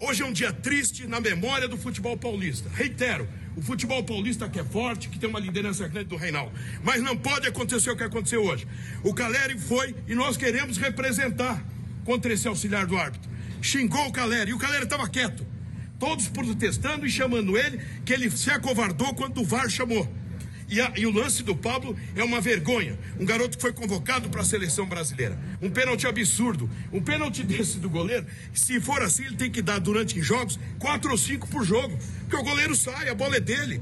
[0.03, 2.67] Hoje é um dia triste na memória do futebol paulista.
[2.73, 6.51] Reitero, o futebol paulista que é forte, que tem uma liderança grande do Reinaldo.
[6.83, 8.67] Mas não pode acontecer o que aconteceu hoje.
[9.03, 11.63] O Caleri foi e nós queremos representar
[12.03, 13.29] contra esse auxiliar do árbitro.
[13.61, 15.45] Xingou o Caleri e o Caleri estava quieto.
[15.99, 20.11] Todos protestando e chamando ele, que ele se acovardou quando o VAR chamou.
[20.71, 22.97] E, a, e, o lance do Pablo é uma vergonha.
[23.19, 25.37] Um garoto que foi convocado para a seleção brasileira.
[25.61, 26.69] Um pênalti absurdo.
[26.93, 31.11] Um pênalti desse do goleiro, se for assim, ele tem que dar durante jogos quatro
[31.11, 31.99] ou cinco por jogo.
[32.21, 33.81] Porque o goleiro sai, a bola é dele.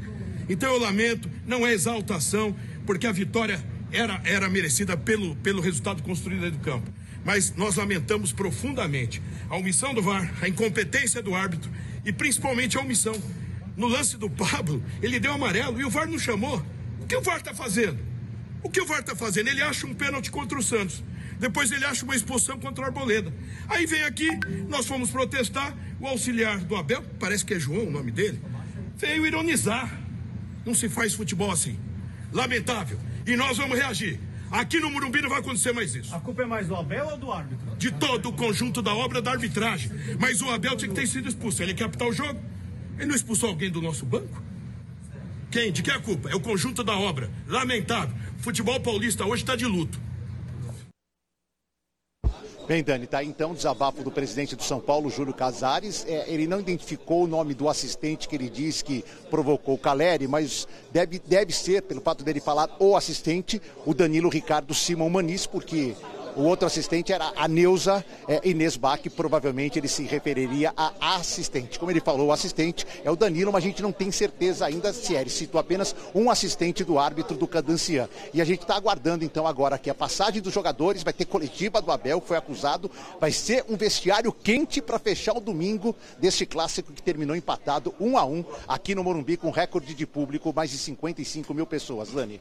[0.49, 2.55] Então eu lamento, não é exaltação,
[2.87, 6.91] porque a vitória era, era merecida pelo, pelo resultado construído aí do campo.
[7.23, 11.69] Mas nós lamentamos profundamente a omissão do VAR, a incompetência do árbitro
[12.03, 13.13] e principalmente a omissão.
[13.77, 16.65] No lance do Pablo, ele deu amarelo e o VAR não chamou
[17.09, 17.97] que o VAR está fazendo?
[18.61, 19.47] O que o VAR está fazendo?
[19.47, 21.03] Ele acha um pênalti contra o Santos.
[21.39, 23.33] Depois ele acha uma expulsão contra o Arboleda.
[23.67, 24.29] Aí vem aqui,
[24.67, 28.39] nós fomos protestar, o auxiliar do Abel, parece que é João o nome dele,
[28.95, 29.99] veio ironizar.
[30.63, 31.79] Não se faz futebol assim.
[32.31, 32.99] Lamentável.
[33.25, 34.19] E nós vamos reagir.
[34.51, 36.13] Aqui no Murumbi não vai acontecer mais isso.
[36.13, 37.75] A culpa é mais do Abel ou do árbitro?
[37.75, 39.91] De todo o conjunto da obra da arbitragem.
[40.19, 41.63] Mas o Abel tinha que ter sido expulso.
[41.63, 42.39] Ele quer apitar o jogo.
[42.97, 44.48] Ele não expulsou alguém do nosso banco?
[45.51, 45.71] Quem?
[45.71, 46.29] De que é a culpa?
[46.29, 47.29] É o conjunto da obra.
[47.47, 48.15] Lamentável.
[48.37, 49.99] Futebol paulista hoje está de luto.
[52.67, 56.05] Bem, Dani, tá então o desabafo do presidente do São Paulo, Júlio Casares.
[56.07, 60.27] É, ele não identificou o nome do assistente que ele diz que provocou o Caleri,
[60.27, 65.47] mas deve, deve ser, pelo fato dele falar o assistente, o Danilo Ricardo Simão Manis,
[65.47, 65.95] porque
[66.39, 71.77] o outro assistente era a Neuza é, Inês Bach, provavelmente ele se referiria a assistente.
[71.77, 74.93] Como ele falou, o assistente é o Danilo, mas a gente não tem certeza ainda
[74.93, 75.19] se é.
[75.19, 78.07] Ele citou apenas um assistente do árbitro do Cadancian.
[78.33, 81.81] E a gente está aguardando então agora que a passagem dos jogadores vai ter coletiva
[81.81, 86.45] do Abel, que foi acusado, vai ser um vestiário quente para fechar o domingo deste
[86.45, 90.71] clássico que terminou empatado um a um aqui no Morumbi com recorde de público, mais
[90.71, 92.13] de 55 mil pessoas.
[92.13, 92.39] Lani.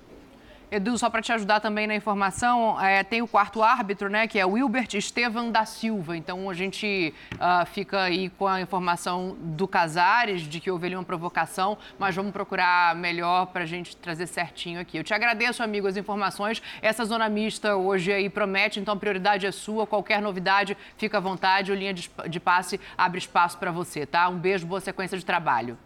[0.71, 4.39] Edu, só para te ajudar também na informação, é, tem o quarto árbitro, né, que
[4.39, 6.15] é o Wilbert Estevam da Silva.
[6.15, 10.95] Então a gente uh, fica aí com a informação do Casares de que houve ali
[10.95, 14.99] uma provocação, mas vamos procurar melhor para a gente trazer certinho aqui.
[14.99, 16.63] Eu te agradeço, amigo, as informações.
[16.83, 19.87] Essa zona mista hoje aí promete, então a prioridade é sua.
[19.87, 21.73] Qualquer novidade, fica à vontade.
[21.73, 24.29] O linha de, de passe abre espaço para você, tá?
[24.29, 25.79] Um beijo, boa sequência de trabalho.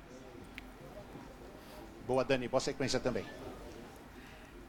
[2.05, 3.25] Boa, Dani, boa sequência também.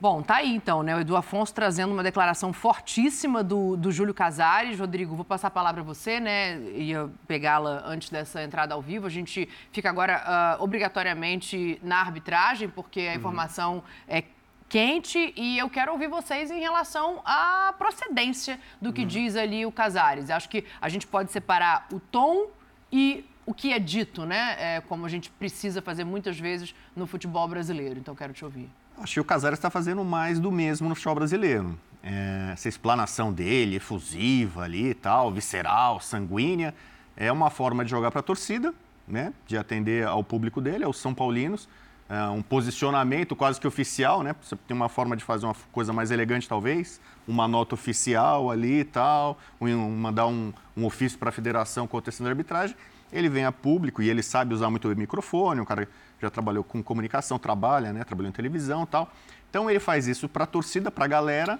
[0.03, 0.93] Bom, tá aí então, né?
[0.97, 4.77] O Edu Afonso trazendo uma declaração fortíssima do, do Júlio Casares.
[4.77, 6.57] Rodrigo, vou passar a palavra a você, né?
[6.73, 9.07] Ia pegá-la antes dessa entrada ao vivo.
[9.07, 13.15] A gente fica agora uh, obrigatoriamente na arbitragem, porque a uhum.
[13.15, 13.81] informação uhum.
[14.09, 14.25] é
[14.67, 19.07] quente e eu quero ouvir vocês em relação à procedência do que uhum.
[19.07, 20.29] diz ali o Casares.
[20.29, 22.47] Acho que a gente pode separar o tom
[22.91, 24.57] e o que é dito, né?
[24.59, 27.97] É, como a gente precisa fazer muitas vezes no futebol brasileiro.
[27.97, 28.69] Então, quero te ouvir.
[28.97, 31.77] Acho que o Casares está fazendo mais do mesmo no futebol brasileiro.
[32.03, 36.73] É, essa explanação dele, efusiva ali e tal, visceral, sanguínea,
[37.15, 38.73] é uma forma de jogar para a torcida,
[39.07, 39.33] né?
[39.47, 41.67] de atender ao público dele, aos São Paulinos.
[42.09, 44.35] é, um posicionamento quase que oficial, né?
[44.41, 48.81] Você tem uma forma de fazer uma coisa mais elegante, talvez, uma nota oficial ali
[48.81, 52.75] e tal, um, mandar um, um ofício para a federação acontecendo a arbitragem.
[53.11, 55.87] Ele vem a público e ele sabe usar muito o microfone, o cara
[56.23, 58.03] já trabalhou com comunicação, trabalha, né?
[58.03, 59.11] Trabalhou em televisão e tal.
[59.49, 61.59] Então ele faz isso para a torcida, para a galera,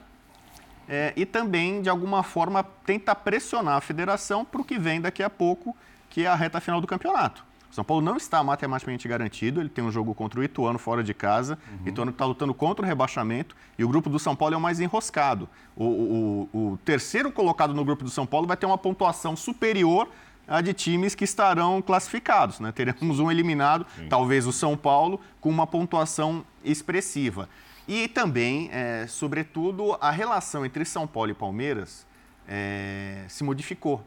[0.88, 5.24] é, e também, de alguma forma, tenta pressionar a federação para o que vem daqui
[5.24, 5.76] a pouco,
[6.10, 7.46] que é a reta final do campeonato.
[7.72, 11.04] O São Paulo não está matematicamente garantido, ele tem um jogo contra o Ituano fora
[11.04, 11.88] de casa, uhum.
[11.88, 14.80] Ituano está lutando contra o rebaixamento, e o grupo do São Paulo é o mais
[14.80, 15.50] enroscado.
[15.76, 20.08] O, o, o terceiro colocado no grupo do São Paulo vai ter uma pontuação superior
[20.54, 22.60] a de times que estarão classificados.
[22.60, 22.72] Né?
[22.72, 24.08] Teremos um eliminado, Sim.
[24.08, 27.50] talvez o São Paulo, com uma pontuação expressiva.
[27.88, 32.06] E também, é, sobretudo, a relação entre São Paulo e Palmeiras
[32.48, 34.06] é, se modificou.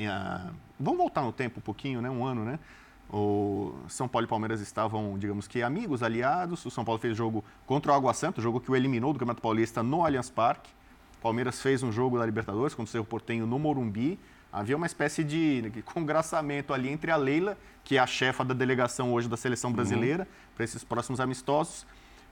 [0.00, 2.10] A, vamos voltar no tempo um pouquinho, né?
[2.10, 2.58] um ano, né?
[3.08, 6.66] O São Paulo e Palmeiras estavam, digamos que, amigos, aliados.
[6.66, 9.42] O São Paulo fez jogo contra o Água Santa, jogo que o eliminou do Campeonato
[9.42, 10.72] Paulista no Allianz Parque.
[11.22, 14.18] Palmeiras fez um jogo da Libertadores contra o Cerro Portenho no Morumbi.
[14.54, 19.12] Havia uma espécie de congraçamento ali entre a Leila, que é a chefa da delegação
[19.12, 19.76] hoje da seleção uhum.
[19.76, 20.54] brasileira, uhum.
[20.54, 21.84] para esses próximos amistosos,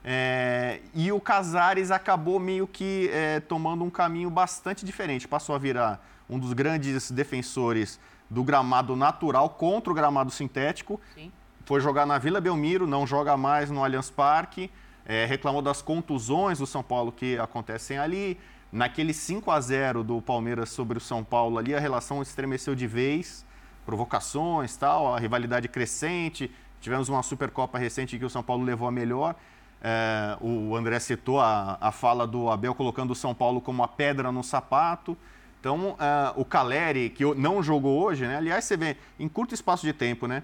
[0.04, 5.26] é, e o Casares acabou meio que é, tomando um caminho bastante diferente.
[5.26, 7.98] Passou a virar um dos grandes defensores
[8.30, 11.00] do gramado natural contra o gramado sintético.
[11.16, 11.32] Sim.
[11.64, 14.70] Foi jogar na Vila Belmiro, não joga mais no Allianz Parque.
[15.04, 18.38] É, reclamou das contusões do São Paulo que acontecem ali.
[18.72, 22.86] Naquele 5 a 0 do Palmeiras sobre o São Paulo ali, a relação estremeceu de
[22.86, 23.44] vez.
[23.84, 26.50] Provocações, tal, a rivalidade crescente.
[26.80, 29.34] Tivemos uma Supercopa recente que o São Paulo levou a melhor.
[29.82, 33.88] É, o André citou a, a fala do Abel colocando o São Paulo como a
[33.88, 35.18] pedra no sapato.
[35.60, 38.38] Então, é, o Caleri, que não jogou hoje, né?
[38.38, 40.42] aliás, você vê, em curto espaço de tempo, né?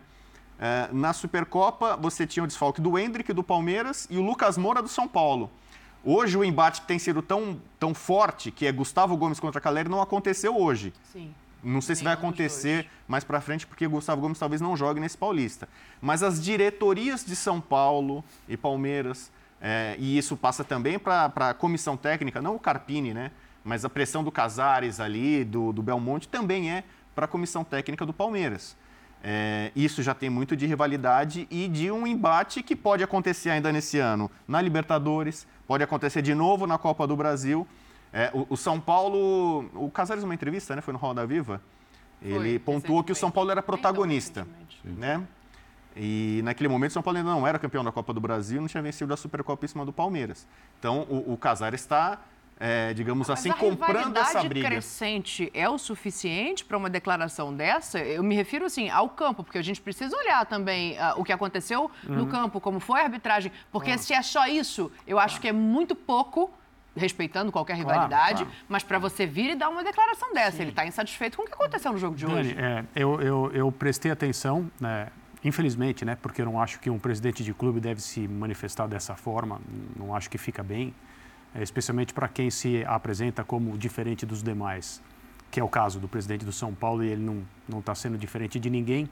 [0.61, 4.83] É, na Supercopa, você tinha o desfalque do Hendrick, do Palmeiras, e o Lucas Moura,
[4.83, 5.51] do São Paulo.
[6.05, 9.89] Hoje, o embate que tem sido tão, tão forte, que é Gustavo Gomes contra Caleri,
[9.89, 10.93] não aconteceu hoje.
[11.13, 11.35] Sim.
[11.63, 15.19] Não sei se vai acontecer mais para frente, porque Gustavo Gomes talvez não jogue nesse
[15.19, 15.69] Paulista.
[16.01, 19.31] Mas as diretorias de São Paulo e Palmeiras,
[19.61, 23.33] é, e isso passa também para a comissão técnica, não o Carpini, né?
[23.65, 28.07] Mas a pressão do Casares ali, do, do Belmonte, também é para a comissão técnica
[28.07, 28.77] do Palmeiras.
[29.23, 33.73] É, isso já tem muito de rivalidade e de um embate que pode acontecer ainda
[33.73, 37.67] nesse ano na Libertadores, pode acontecer de novo na Copa do Brasil.
[38.11, 41.61] É, o, o, São Paulo, o Casares, numa entrevista, né, foi no Roda Viva,
[42.21, 44.49] foi, ele pontuou que o São Paulo era protagonista.
[44.83, 45.23] Né?
[45.95, 48.67] E naquele momento o São Paulo ainda não era campeão da Copa do Brasil, não
[48.67, 50.47] tinha vencido a Supercopa em cima do Palmeiras.
[50.79, 52.19] Então o, o Casares está
[52.61, 54.69] é, digamos Mas assim, comprando essa briga.
[54.69, 58.01] crescente é o suficiente para uma declaração dessa?
[58.01, 61.33] Eu me refiro, assim, ao campo, porque a gente precisa olhar também uh, o que
[61.33, 62.17] aconteceu uhum.
[62.17, 63.99] no campo, como foi a arbitragem, porque uhum.
[63.99, 66.51] se é só isso, eu acho que é muito pouco
[66.97, 68.67] respeitando qualquer rivalidade, claro, claro.
[68.69, 70.63] mas para você vir e dar uma declaração dessa, Sim.
[70.63, 72.57] ele está insatisfeito com o que aconteceu no jogo de Dani, hoje.
[72.59, 75.07] É, eu, eu, eu, prestei atenção, né,
[75.45, 79.15] infelizmente, né, porque eu não acho que um presidente de clube deve se manifestar dessa
[79.15, 79.61] forma,
[79.97, 80.93] não acho que fica bem,
[81.63, 85.03] especialmente para quem se apresenta como diferente dos demais,
[85.51, 87.23] que é o caso do presidente do São Paulo e ele
[87.69, 89.09] não está sendo diferente de ninguém.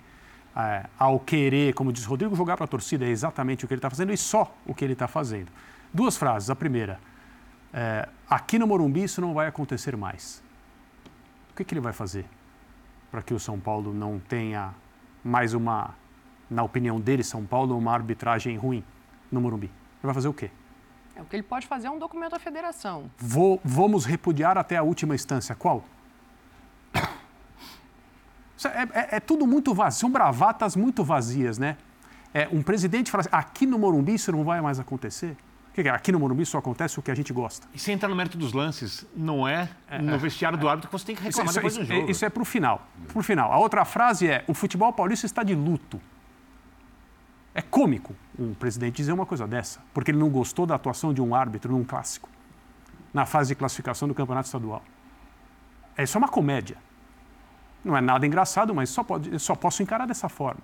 [0.57, 3.79] É, ao querer, como diz Rodrigo, jogar para a torcida é exatamente o que ele
[3.79, 5.51] está fazendo e só o que ele está fazendo.
[5.93, 6.49] Duas frases.
[6.49, 6.99] A primeira,
[7.73, 10.43] é, aqui no Morumbi isso não vai acontecer mais.
[11.51, 12.25] O que, que ele vai fazer
[13.11, 14.75] para que o São Paulo não tenha
[15.23, 15.95] mais uma,
[16.49, 18.83] na opinião dele, São Paulo, uma arbitragem ruim
[19.31, 19.67] no Morumbi?
[19.67, 20.51] Ele vai fazer o quê?
[21.17, 23.11] É, o que ele pode fazer é um documento da federação.
[23.17, 25.55] Vou, vamos repudiar até a última instância.
[25.55, 25.83] Qual?
[28.65, 31.77] É, é, é, tudo muito vazio, são bravatas muito vazias, né?
[32.35, 35.37] É, um presidente fala assim, aqui no Morumbi isso não vai mais acontecer.
[35.93, 37.69] Aqui no Morumbi só acontece o que a gente gosta.
[37.75, 40.99] E sem entrar no mérito dos lances, não é, é no vestiário do árbitro que
[40.99, 42.11] você tem que reclamar isso, depois isso, do jogo.
[42.11, 42.87] Isso é para o final.
[43.09, 43.53] Pro final.
[43.53, 46.01] A outra frase é: o futebol paulista está de luto.
[47.57, 51.23] É cômico um presidente dizer uma coisa dessa, porque ele não gostou da atuação de
[51.23, 52.29] um árbitro num clássico,
[53.14, 54.83] na fase de classificação do campeonato estadual.
[55.97, 56.77] Isso é uma comédia.
[57.83, 60.61] Não é nada engraçado, mas só, pode, só posso encarar dessa forma.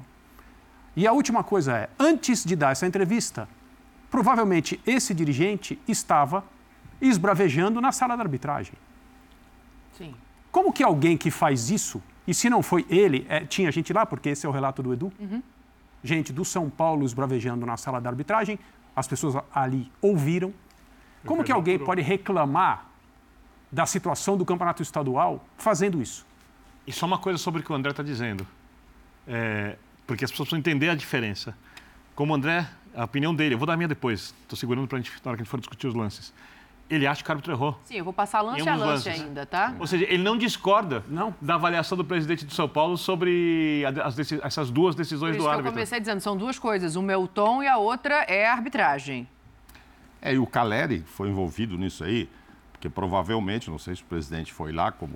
[0.95, 3.49] E a última coisa é: antes de dar essa entrevista,
[4.11, 6.45] provavelmente esse dirigente estava
[7.01, 8.75] esbravejando na sala da arbitragem.
[9.97, 10.15] Sim.
[10.51, 14.05] Como que alguém que faz isso, e se não foi ele, é, tinha gente lá,
[14.05, 15.43] porque esse é o relato do Edu, uhum.
[16.03, 18.59] Gente do São Paulo esbravejando na sala da arbitragem,
[18.95, 20.53] as pessoas ali ouviram.
[21.25, 22.87] Como que alguém pode reclamar
[23.71, 26.27] da situação do campeonato estadual fazendo isso?
[26.87, 28.47] E só uma coisa sobre o que o André está dizendo,
[29.27, 31.57] é, porque as pessoas precisam entender a diferença.
[32.15, 34.99] como o André, a opinião dele, eu vou dar a minha depois, estou segurando para
[34.99, 36.33] a gente, na hora que a gente for discutir os lances.
[36.91, 37.79] Ele acha que o árbitro errou.
[37.85, 39.23] Sim, eu vou passar lance a lance lances.
[39.23, 39.75] ainda, tá?
[39.81, 41.35] Ou seja, ele não discorda Não.
[41.41, 45.43] da avaliação do presidente do São Paulo sobre as essas duas Por decisões isso do
[45.45, 45.73] que eu árbitro.
[45.73, 49.27] comecei dizendo, são duas coisas, uma é o tom e a outra é a arbitragem.
[50.21, 52.29] É, e o Caleri foi envolvido nisso aí,
[52.73, 55.15] porque provavelmente, não sei se o presidente foi lá, como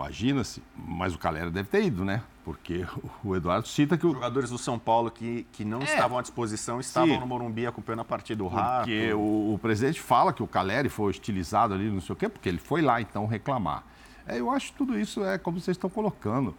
[0.00, 2.22] imagina-se, mas o Caleri deve ter ido, né?
[2.42, 2.86] Porque
[3.22, 6.80] o Eduardo cita que o, Jogadores do São Paulo que, que não estavam à disposição
[6.80, 7.14] estavam É.
[7.14, 7.20] Sim.
[7.20, 8.84] no Morumbi acompanhando a partida do Rato.
[8.84, 12.28] Porque o, o presidente fala que o Caleri foi hostilizado ali, não sei o quê,
[12.28, 13.84] porque ele foi lá então reclamar.
[14.26, 16.54] É, eu acho que tudo isso é como vocês estão colocando.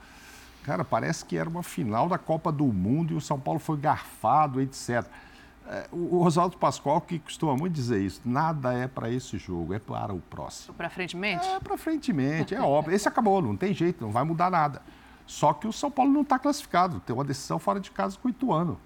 [0.63, 3.77] Cara, parece que era uma final da Copa do Mundo e o São Paulo foi
[3.77, 5.06] garfado, etc.
[5.67, 9.80] É, o, Oswaldo Pascoal, que costuma muito dizer isso, nada é para esse jogo, é
[9.80, 10.74] para o próximo.
[10.74, 11.47] Pra frente mente?
[11.47, 12.93] É para frentemente, é óbvio.
[12.93, 14.82] Esse acabou, não tem jeito, não vai mudar nada.
[15.26, 18.28] Só que o São Paulo não está classificado, tem uma decisão fora de casa com
[18.28, 18.80] o Ituano.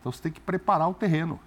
[0.00, 1.38] Então você tem que preparar o terreno.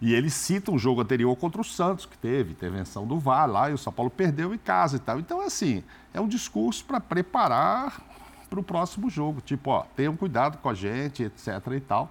[0.00, 3.70] E ele cita um jogo anterior contra o Santos, que teve intervenção do VAR lá,
[3.70, 5.20] e o São Paulo perdeu em casa e tal.
[5.20, 5.84] Então, assim,
[6.14, 8.00] é um discurso para preparar
[8.48, 9.42] para o próximo jogo.
[9.42, 12.10] Tipo, ó, tenham cuidado com a gente, etc e tal.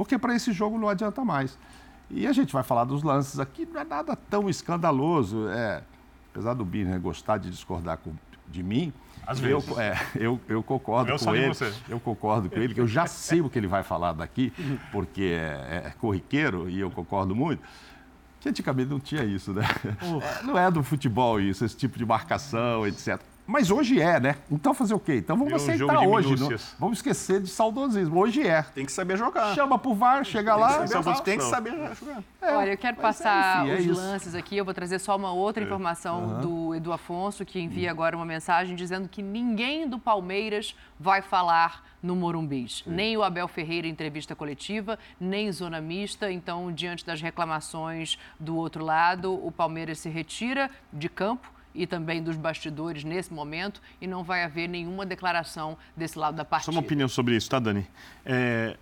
[0.00, 1.58] Porque para esse jogo não adianta mais.
[2.08, 5.46] E a gente vai falar dos lances aqui, não é nada tão escandaloso.
[5.50, 5.82] É,
[6.32, 8.14] apesar do Birner gostar de discordar com,
[8.48, 8.94] de mim,
[9.26, 9.76] Às eu, vezes.
[9.78, 11.48] é, eu, eu concordo Eu com ele.
[11.48, 11.70] você.
[11.86, 14.50] Eu concordo com ele, que eu já sei o que ele vai falar daqui,
[14.90, 17.62] porque é, é corriqueiro e eu concordo muito.
[18.40, 19.62] Que antigamente não tinha isso, né?
[20.40, 23.20] É, não é do futebol isso, esse tipo de marcação, etc.
[23.50, 24.36] Mas hoje é, né?
[24.48, 25.16] Então fazer o quê?
[25.16, 26.36] Então vamos Virou aceitar de hoje.
[26.36, 28.20] Não, vamos esquecer de saudosismo.
[28.20, 28.62] Hoje é.
[28.62, 29.56] Tem que saber jogar.
[29.56, 30.78] Chama pro VAR, chega lá.
[30.78, 32.22] Tem que saber- tem que saber jogar.
[32.42, 34.00] Olha, eu quero mas passar enfim, é os isso.
[34.00, 34.56] lances aqui.
[34.56, 38.76] Eu vou trazer só uma outra informação do Edu Afonso, que envia agora uma mensagem
[38.76, 42.84] dizendo que ninguém do Palmeiras vai falar no Morumbis.
[42.86, 46.30] Nem o Abel Ferreira em entrevista coletiva, nem zona mista.
[46.30, 52.22] Então, diante das reclamações do outro lado, o Palmeiras se retira de campo e também
[52.22, 56.72] dos bastidores nesse momento e não vai haver nenhuma declaração desse lado da Só partida.
[56.72, 57.86] uma opinião sobre isso, tá, Dani?
[58.24, 58.76] É,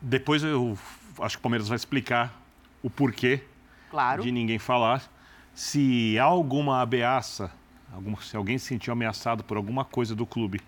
[0.00, 0.78] depois eu
[1.20, 2.32] acho que o Palmeiras vai explicar
[2.82, 3.42] o porquê
[3.90, 4.22] Claro.
[4.22, 5.02] de ninguém falar.
[5.54, 7.50] Se há alguma ameaça,
[7.92, 10.60] alguma, se alguém se sentiu ameaçado por alguma coisa do clube,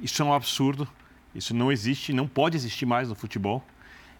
[0.00, 0.86] isso é um absurdo.
[1.34, 3.64] Isso não existe, não pode existir mais no futebol.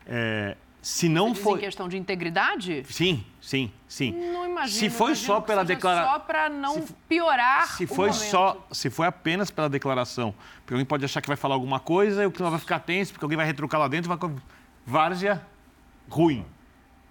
[0.07, 1.59] É, se não em foi.
[1.61, 2.85] questão de integridade?
[2.88, 4.12] Sim, sim, sim.
[4.12, 4.79] Não imagino.
[4.79, 8.09] Se foi imagino só que pela seja declara- Só para não Se- piorar Se foi
[8.11, 8.14] momento.
[8.31, 12.23] só, se foi apenas pela declaração, porque alguém pode achar que vai falar alguma coisa
[12.23, 14.31] e o clima vai ficar tenso, porque alguém vai retrucar lá dentro, vai
[14.87, 15.44] várzea
[16.09, 16.44] ruim.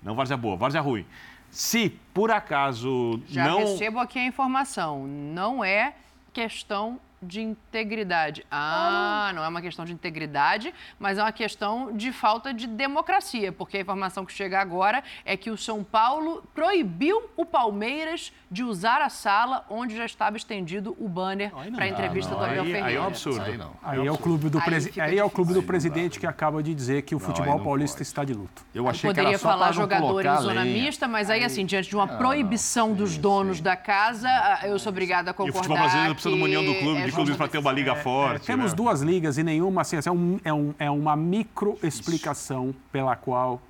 [0.03, 1.05] Não várzea boa, várzea ruim.
[1.49, 5.05] Se por acaso Já não recebo aqui a informação.
[5.07, 5.93] Não é
[6.31, 8.45] questão de integridade.
[8.51, 13.51] Ah, não é uma questão de integridade, mas é uma questão de falta de democracia,
[13.51, 18.63] porque a informação que chega agora é que o São Paulo proibiu o Palmeiras de
[18.63, 22.39] usar a sala onde já estava estendido o banner Aí para a entrevista não.
[22.39, 23.07] do Abel Aí- aí é um Ferreira.
[23.07, 23.41] absurdo.
[23.41, 23.71] Aí não.
[23.81, 25.01] Aí é o clube do, Aí presi...
[25.01, 27.63] aí é o clube do presidente que acaba de dizer que o futebol aí não
[27.63, 28.07] paulista pode.
[28.07, 28.63] está de luto.
[28.73, 30.83] Eu achei que Poderia era só falar pra não jogador em zona lenha.
[30.83, 34.91] mista, mas aí, assim, diante de uma proibição dos donos da casa, ah, eu sou
[34.91, 37.36] obrigada a e concordar o futebol brasileiro precisa de uma união do que clube, é
[37.36, 38.43] para ter uma liga forte.
[38.43, 38.76] É, Temos né?
[38.78, 43.62] duas ligas e nenhuma, assim, é, um- é um- é uma micro explicação pela qual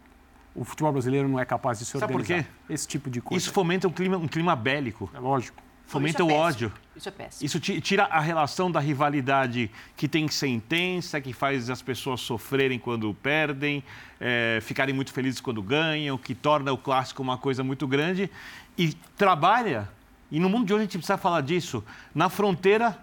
[0.56, 2.47] o futebol brasileiro não é capaz de se Sabe por organizar.
[2.67, 2.73] quê?
[2.73, 3.41] Esse tipo de coisa.
[3.43, 5.62] Isso fomenta um clima, um clima bélico, É lógico.
[5.88, 6.45] fomenta o é péssimo.
[6.45, 6.73] ódio.
[6.95, 7.45] Isso é péssimo.
[7.45, 11.82] Isso ti- tira a relação da rivalidade que tem que ser intensa, que faz as
[11.82, 13.84] pessoas sofrerem quando perdem,
[14.21, 18.29] eh, ficarem muito felizes quando ganham, que torna o clássico uma coisa muito grande
[18.77, 19.89] e trabalha,
[20.32, 22.95] e no mundo de hoje a gente precisa falar disso, na fronteira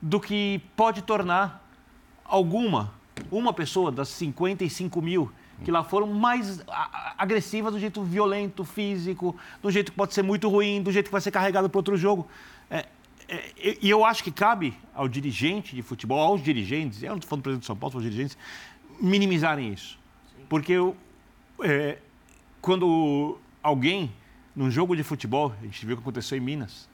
[0.00, 1.66] do que pode tornar
[2.24, 2.92] alguma,
[3.30, 5.30] uma pessoa das 55 mil
[5.64, 6.62] que lá foram mais
[7.16, 11.12] agressivas do jeito violento, físico, do jeito que pode ser muito ruim, do jeito que
[11.12, 12.28] vai ser carregado para outro jogo.
[12.70, 12.86] É,
[13.28, 17.28] é, e eu acho que cabe ao dirigente de futebol, aos dirigentes, eu não estou
[17.28, 18.38] falando do presidente de São Paulo, dos dirigentes,
[19.00, 19.98] minimizarem isso.
[20.48, 20.96] Porque eu,
[21.62, 21.98] é,
[22.60, 24.12] quando alguém,
[24.54, 26.88] num jogo de futebol, a gente viu o que aconteceu em Minas,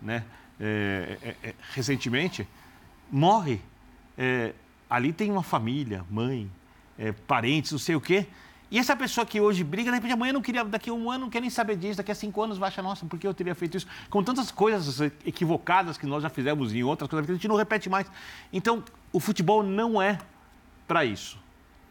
[0.00, 0.24] né?
[0.64, 2.46] É, é, é, recentemente,
[3.10, 3.60] morre.
[4.16, 4.52] É,
[4.88, 6.48] ali tem uma família, mãe,
[6.96, 8.28] é, parentes, não sei o quê.
[8.70, 11.24] E essa pessoa que hoje briga, de repente amanhã não queria, daqui a um ano
[11.24, 13.34] não quer nem saber disso, daqui a cinco anos vai achar, nossa, por que eu
[13.34, 13.88] teria feito isso?
[14.08, 17.90] Com tantas coisas equivocadas que nós já fizemos em outras coisas, a gente não repete
[17.90, 18.08] mais.
[18.52, 20.16] Então, o futebol não é
[20.86, 21.38] para isso,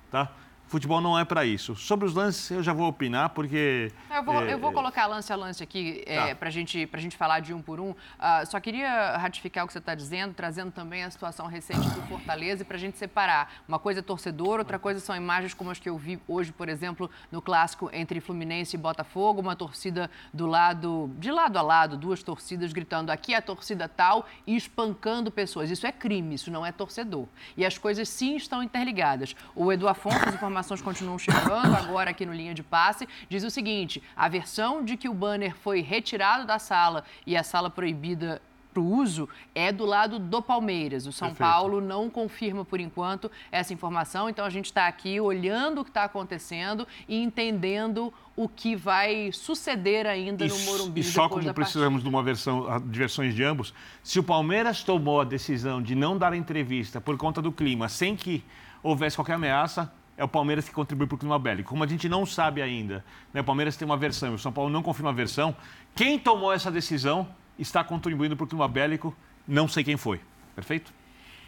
[0.09, 0.31] tá?
[0.71, 1.75] Futebol não é para isso.
[1.75, 3.91] Sobre os lances, eu já vou opinar, porque.
[4.09, 6.35] Eu vou, é, eu vou colocar lance a lance aqui é, Tá.
[6.35, 7.93] para gente, a gente falar de um por um.
[8.17, 12.01] Ah, só queria ratificar o que você está dizendo, trazendo também a situação recente do
[12.03, 13.51] Fortaleza e para a gente separar.
[13.67, 16.69] Uma coisa é torcedor, outra coisa são imagens como as que eu vi hoje, por
[16.69, 21.97] exemplo, no clássico entre Fluminense e Botafogo, uma torcida do lado, de lado a lado,
[21.97, 25.69] duas torcidas gritando aqui é a torcida tal e espancando pessoas.
[25.69, 27.27] Isso é crime, isso não é torcedor.
[27.57, 29.35] E as coisas sim estão interligadas.
[29.53, 33.49] O Edu Afonso, as informações continuam chegando agora aqui no Linha de Passe, diz o
[33.49, 38.39] seguinte: a versão de que o banner foi retirado da sala e a sala proibida
[38.71, 41.07] para o uso é do lado do Palmeiras.
[41.07, 41.49] O São Perfeito.
[41.49, 45.89] Paulo não confirma por enquanto essa informação, então a gente está aqui olhando o que
[45.89, 51.47] está acontecendo e entendendo o que vai suceder ainda no Morumbi E só como da
[51.47, 51.53] partida.
[51.55, 55.95] precisamos de uma versão, de versões de ambos, se o Palmeiras tomou a decisão de
[55.95, 58.43] não dar entrevista por conta do clima, sem que
[58.81, 59.91] houvesse qualquer ameaça,
[60.21, 61.69] é o Palmeiras que contribui para o clima bélico.
[61.69, 63.03] Como a gente não sabe ainda,
[63.33, 65.55] né, o Palmeiras tem uma versão e o São Paulo não confirma a versão,
[65.95, 69.15] quem tomou essa decisão está contribuindo para o clima bélico,
[69.47, 70.21] não sei quem foi.
[70.55, 70.93] Perfeito?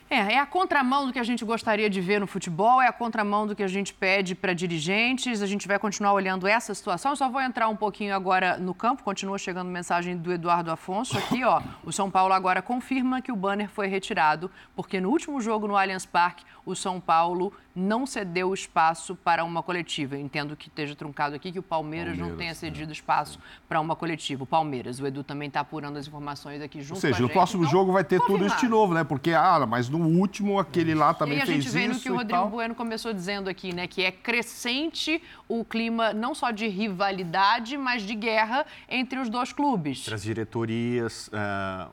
[0.10, 2.92] É, é a contramão do que a gente gostaria de ver no futebol, é a
[2.92, 5.42] contramão do que a gente pede para dirigentes.
[5.42, 7.14] A gente vai continuar olhando essa situação.
[7.14, 9.04] Eu só vou entrar um pouquinho agora no campo.
[9.04, 11.62] Continua chegando mensagem do Eduardo Afonso aqui, ó.
[11.84, 15.76] O São Paulo agora confirma que o banner foi retirado, porque no último jogo no
[15.76, 20.16] Allianz Parque, o São Paulo não cedeu espaço para uma coletiva.
[20.16, 22.54] Eu entendo que esteja truncado aqui que o Palmeiras, não Palmeiras, tenha é.
[22.54, 24.44] cedido espaço para uma coletiva.
[24.44, 27.22] O Palmeiras, o Edu também está apurando as informações aqui junto Ou seja, com a
[27.22, 27.34] no gente.
[27.34, 29.04] próximo Então, jogo vai ter tudo isso de novo, né?
[29.04, 32.04] Porque, ah, mas no último aquele lá E também a fez gente vê no isso
[32.04, 32.50] que o e Rodrigo tal.
[32.50, 33.88] Bueno começou dizendo aqui, né?
[33.88, 39.52] Que é crescente o clima não só de rivalidade, mas de guerra entre os dois
[39.52, 40.02] clubes.
[40.02, 41.30] Entre as diretorias,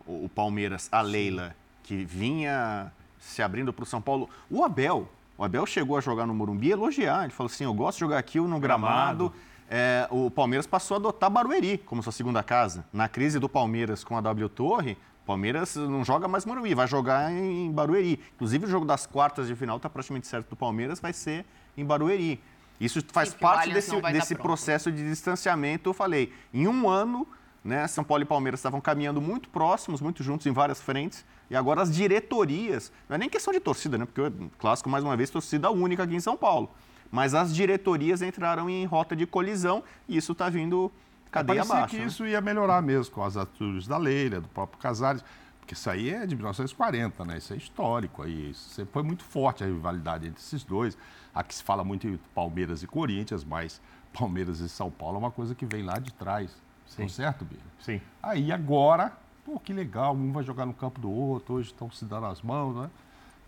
[0.07, 4.29] o o Palmeiras, a Leila, que vinha se abrindo para o São Paulo.
[4.51, 5.09] O Abel,
[5.41, 7.23] o Abel chegou a jogar no Morumbi e elogiar.
[7.23, 9.31] Ele falou assim: eu gosto de jogar aqui no gramado.
[9.31, 9.33] Gramado.
[9.71, 12.85] É, o Palmeiras passou a adotar Barueri como sua segunda casa.
[12.93, 16.87] Na crise do Palmeiras com a W Torre, o Palmeiras não joga mais Morumbi, vai
[16.87, 18.21] jogar em Barueri.
[18.35, 21.87] Inclusive, o jogo das quartas de final está praticamente certo do Palmeiras, vai ser em
[21.87, 22.39] Barueri.
[22.79, 25.89] Isso faz Sim, parte desse, desse processo de distanciamento.
[25.89, 27.27] Eu falei, em um ano,
[27.63, 31.25] né, São Paulo e Palmeiras estavam caminhando muito próximos, muito juntos em várias frentes.
[31.51, 34.07] E agora as diretorias, não é nem questão de torcida, né?
[34.07, 36.71] Porque o clássico, mais uma vez, torcida única aqui em São Paulo.
[37.11, 40.91] Mas as diretorias entraram em rota de colisão e isso está vindo
[41.31, 41.95] cadeia Parecia abaixo.
[41.95, 42.07] que né?
[42.07, 45.25] isso ia melhorar mesmo com as atitudes da Leila, do próprio Casares,
[45.61, 47.39] porque isso aí é de 1940, né?
[47.39, 48.51] Isso é histórico aí.
[48.51, 50.97] Isso sempre foi muito forte a rivalidade entre esses dois.
[51.35, 53.81] Aqui se fala muito em Palmeiras e Corinthians, mas
[54.13, 56.51] Palmeiras e São Paulo é uma coisa que vem lá de trás.
[56.97, 57.09] Sim.
[57.09, 57.59] certo, Bia?
[57.81, 58.01] Sim.
[58.23, 59.13] Aí agora,
[59.45, 62.43] pô, que legal, um vai jogar no campo do outro, hoje estão se dando as
[62.43, 62.91] mãos, né?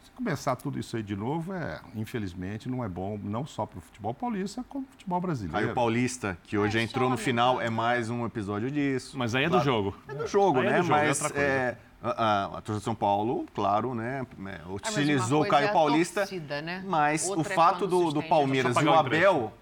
[0.04, 3.78] Se começar tudo isso aí de novo, é, infelizmente, não é bom, não só para
[3.78, 5.56] o futebol paulista, como para o futebol brasileiro.
[5.66, 7.66] Aí o Paulista, que hoje É entrou no né, final, cara?
[7.66, 9.16] é mais um episódio disso.
[9.16, 9.96] Mas aí é do jogo.
[10.08, 10.76] É do jogo, Aí é né?
[10.78, 11.48] do jogo, é mas outra coisa.
[11.48, 14.26] é, a, a, a torcida de São Paulo, claro, né?
[14.46, 16.20] é, Ah, utilizou o Caio é a Paulista.
[16.22, 16.82] torcida, né?
[16.84, 19.52] Mas Outra o é fato do, do Palmeiras e o Abel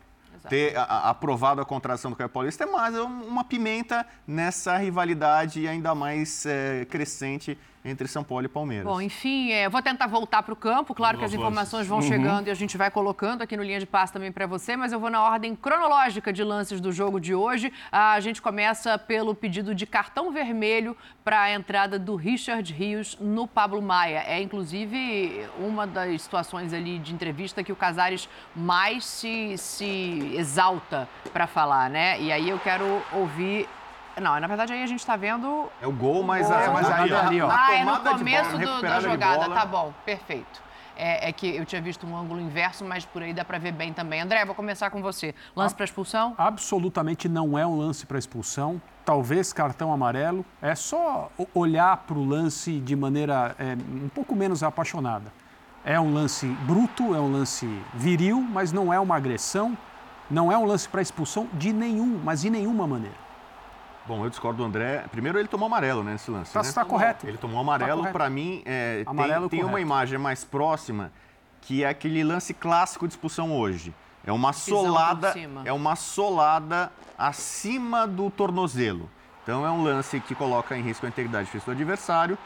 [0.48, 5.66] Ter a- aprovado a contratação do Caio Paulista é mais um- uma pimenta nessa rivalidade
[5.68, 8.84] ainda mais é, crescente entre São Paulo e Palmeiras.
[8.84, 10.94] Bom, enfim, é, vou tentar voltar para o campo.
[10.94, 13.86] Claro que as informações vão chegando e a gente vai colocando aqui no linha de
[13.86, 17.34] passe também para você, mas eu vou na ordem cronológica de lances do jogo de
[17.34, 17.72] hoje.
[17.90, 23.46] A gente começa pelo pedido de cartão vermelho para a entrada do Richard Rios no
[23.46, 24.24] Pablo Maia.
[24.26, 31.08] É inclusive uma das situações ali de entrevista que o Casares mais se, se exalta
[31.32, 32.20] para falar, né?
[32.20, 33.68] E aí eu quero ouvir.
[34.20, 36.56] Não, na verdade aí a gente está vendo É o gol, mas, Gol.
[36.56, 37.48] a, mas aí, Jogada ali, ó.
[37.50, 39.50] ah, é no começo bola, do- da jogada.
[39.50, 40.62] Tá bom, perfeito.
[40.96, 43.72] É, é que eu tinha visto um ângulo inverso, mas por aí dá pra ver
[43.72, 44.20] bem também.
[44.20, 45.34] André, vou começar com você.
[45.56, 46.34] Lance pra expulsão?
[46.36, 48.80] Absolutamente não é um lance para expulsão.
[49.02, 50.44] Talvez cartão amarelo.
[50.60, 55.32] É só o- olhar para o lance de maneira é, um pouco menos apaixonada.
[55.82, 59.76] É um lance bruto, é um lance viril, mas não é uma agressão.
[60.30, 63.16] Não é um lance para expulsão de nenhum, mas de nenhuma maneira.
[64.06, 65.04] Bom, eu discordo do André.
[65.10, 66.52] Primeiro, ele tomou amarelo né, nesse lance.
[66.52, 66.72] Tá, né?
[66.72, 67.26] tá correto.
[67.26, 67.98] Ele tomou amarelo.
[67.98, 68.12] correto.
[68.12, 69.86] Para mim, é, tem- Amarelo tem, uma correto.
[69.86, 71.12] imagem mais próxima
[71.62, 73.94] que é aquele lance clássico de expulsão hoje.
[74.24, 75.34] É uma Pisão solada,
[75.64, 79.08] é uma solada acima do tornozelo.
[79.42, 82.36] Então é um lance que coloca em risco a integridade física do adversário.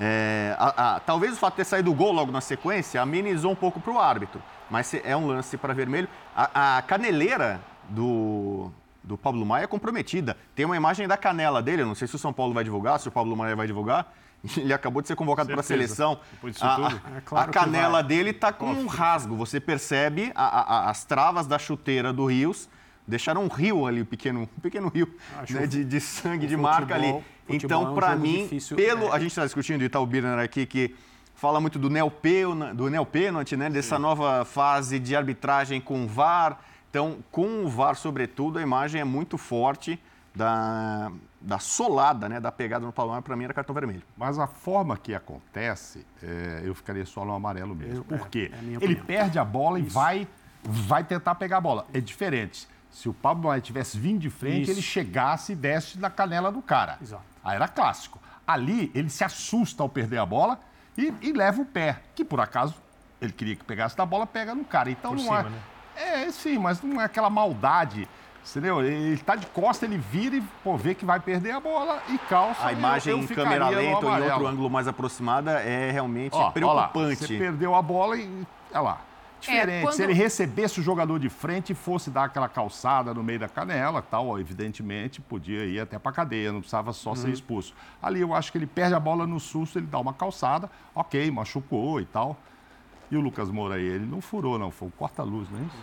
[0.00, 3.50] É, a- a- talvez o fato de ter saído o gol logo na sequência amenizou
[3.50, 4.40] um pouco para o árbitro,
[4.70, 6.08] mas se- é um lance para vermelho.
[6.36, 8.70] A, a caneleira do,
[9.08, 10.36] do Pablo Maia é comprometida.
[10.54, 13.00] Tem uma imagem da canela dele, eu não sei se o São Paulo vai divulgar,
[13.00, 14.12] se o Pablo Maia vai divulgar,
[14.56, 16.20] Ele acabou de ser convocado para a seleção.
[16.60, 19.34] A, É claro a canela dele está com um rasgo.
[19.34, 22.68] Você percebe a- a- a- as travas da chuteira do Rios.
[23.04, 25.12] Deixaram um rio ali, um pequeno, um pequeno rio
[25.50, 27.24] né, de, de sangue, de marca futebol- ali.
[27.48, 29.10] futebol é Então, um para mim, difícil, pelo é.
[29.12, 30.94] a gente está discutindo, e o Birner aqui, que
[31.34, 36.60] fala muito do neopênalti, do neopênalti né, dessa nova fase de arbitragem com o VAR.
[36.90, 40.00] Então, com o VAR, sobretudo, a imagem é muito forte
[40.34, 41.10] da,
[41.40, 44.02] da solada, né, da pegada no Palomar, para mim era cartão vermelho.
[44.16, 47.96] Mas a forma que acontece, é, eu ficaria só no amarelo mesmo.
[48.08, 48.50] Eu- Por quê?
[48.52, 50.26] é minha Ele perde a bola e vai,
[50.62, 51.86] vai tentar pegar a bola.
[51.92, 52.66] É diferente.
[52.90, 54.70] Se o Pablo Maia tivesse vindo de frente, Isso.
[54.72, 56.98] ele chegasse e desse na canela do cara.
[57.02, 57.22] Exato.
[57.44, 58.18] Aí era clássico.
[58.46, 60.58] Ali, ele se assusta ao perder a bola
[60.96, 62.74] e, e leva o pé, que por acaso
[63.20, 64.90] ele queria que pegasse da bola, pega no cara.
[64.90, 65.42] Então Por não cima, é.
[65.50, 65.58] né?
[65.98, 68.08] É, sim, mas não é aquela maldade.
[68.50, 68.82] Entendeu?
[68.82, 72.16] Ele tá de costa, ele vira e pô, vê que vai perder a bola e
[72.16, 72.64] calça.
[72.66, 75.90] A eu- imagem eu em ficaria câmera lenta ou em outro ângulo mais aproximada é
[75.90, 76.50] realmente Ó, ó lá,
[76.88, 77.16] preocupante.
[77.26, 78.46] você perdeu a bola e.
[78.72, 78.98] Olha lá.
[79.40, 79.82] Diferente.
[79.82, 83.38] quando- Se ele recebesse o jogador de frente e fosse dar aquela calçada no meio
[83.38, 87.16] da canela, tal, ó, evidentemente, podia ir até pra cadeia, não precisava só Uhum.
[87.16, 87.72] ser expulso.
[88.02, 91.30] Ali eu acho que ele perde a bola no susto, ele dá uma calçada, ok,
[91.30, 92.36] machucou e tal.
[93.10, 95.76] E o Lucas Moura aí, ele não furou, não, foi o corta-luz, não é isso?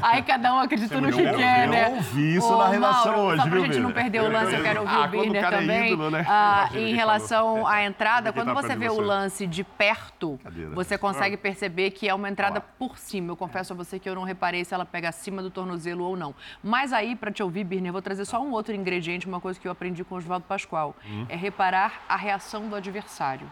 [0.02, 1.88] Aí cada um acredita no que eu- quer, eu né?
[1.90, 4.54] ouvi isso Ô, na redação Mauro, hoje, só pra viu, gente não perder o lance,
[4.54, 5.92] eu quero ouvir Ah, o quando o Birner cara é também.
[5.92, 6.24] ídolo, né?
[6.28, 9.02] Ah, em quem relação à entrada, quando tá você vê o você?
[9.02, 10.70] lance de perto, Cadeira.
[10.74, 13.32] você consegue perceber que é uma entrada por cima.
[13.32, 16.16] Eu confesso a você que eu não reparei se ela pega acima do tornozelo ou
[16.16, 16.34] não.
[16.62, 19.60] Mas aí, para te ouvir, Birner, eu vou trazer só um outro ingrediente, uma coisa
[19.60, 20.96] que eu aprendi com o Oswaldo Pascoal.
[21.28, 23.50] É reparar a reação do adversário.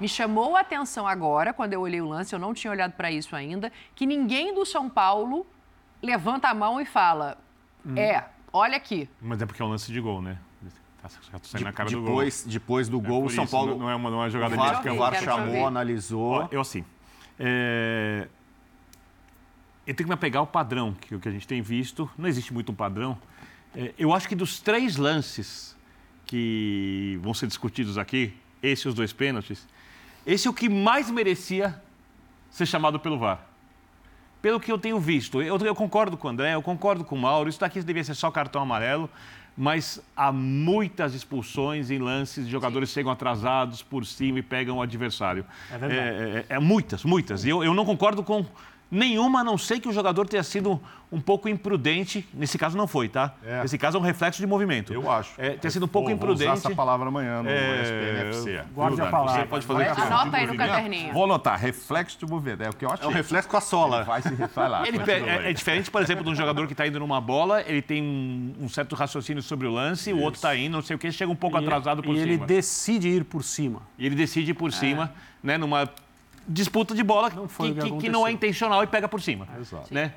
[0.00, 3.10] Me chamou a atenção agora, quando eu olhei o lance, eu não tinha olhado para
[3.10, 5.46] isso ainda, que ninguém do São Paulo
[6.02, 7.38] levanta a mão e fala:
[7.96, 9.08] É, olha aqui.
[9.20, 10.38] Mas é porque é um lance de gol, né?
[11.02, 12.06] Tá saindo na cara do gol.
[12.06, 13.76] depois, depois do É gol, por o São isso, Paulo.
[13.76, 16.48] Não é uma, não é uma o jogada VAR, Quero o VAR chamou, analisou.
[16.50, 16.84] Eu assim.
[17.38, 18.28] É...
[19.86, 22.10] Eu tenho que me apegar ao padrão que, o que a gente tem visto.
[22.18, 23.16] Não existe muito um padrão.
[23.74, 25.76] É, eu acho que dos três lances
[26.26, 29.66] que vão ser discutidos aqui, esse e os dois pênaltis,
[30.32, 31.80] esse é o que mais merecia
[32.50, 33.40] ser chamado pelo VAR.
[34.42, 37.18] Pelo que eu tenho visto, eu, eu concordo com o André, eu concordo com o
[37.18, 39.10] Mauro, isso daqui devia ser só cartão amarelo,
[39.56, 44.76] mas há muitas expulsões em lances de jogadores que chegam atrasados por cima e pegam
[44.76, 45.44] o adversário.
[45.72, 46.00] É verdade.
[46.00, 47.44] É, é- é muitas, muitas.
[47.44, 48.46] E eu, eu não concordo com
[48.90, 50.80] nenhuma, a não ser que o jogador tenha sido
[51.10, 52.28] um pouco imprudente.
[52.34, 53.34] Nesse caso não foi, tá?
[53.44, 53.62] É.
[53.62, 54.92] Nesse caso é um reflexo de movimento.
[54.92, 55.32] Eu acho.
[55.38, 56.50] É, ter sido um pouco Vou- vou imprudente.
[56.52, 58.62] usar essa palavra amanhã no É, SPNFC.
[58.74, 59.40] guarde Viu, a palavra.
[59.42, 60.00] Você pode fazer isso.
[60.00, 61.12] Anota aí no caderninho.
[61.14, 62.62] Vou anotar, reflexo de movimento.
[62.62, 63.06] É o que eu achei.
[63.06, 63.96] É um reflexo com a sola.
[63.98, 64.80] Ele vai se vai lá.
[64.88, 65.46] Ele continua pe- aí.
[65.46, 68.02] é, é diferente, por exemplo, de um jogador que está indo numa bola, ele tem
[68.02, 71.10] um, um certo raciocínio sobre o lance, o outro está indo, não sei o que,
[71.10, 72.32] chega um pouco E- atrasado por e cima.
[72.32, 73.82] ele decide ir por cima.
[73.98, 75.12] E ele decide ir por cima,
[75.42, 75.88] né, numa
[76.48, 79.20] disputa de bola Não foi que, que que- que não é intencional e pega por
[79.20, 79.46] cima.
[79.60, 79.92] Exato.
[79.92, 80.14] Né?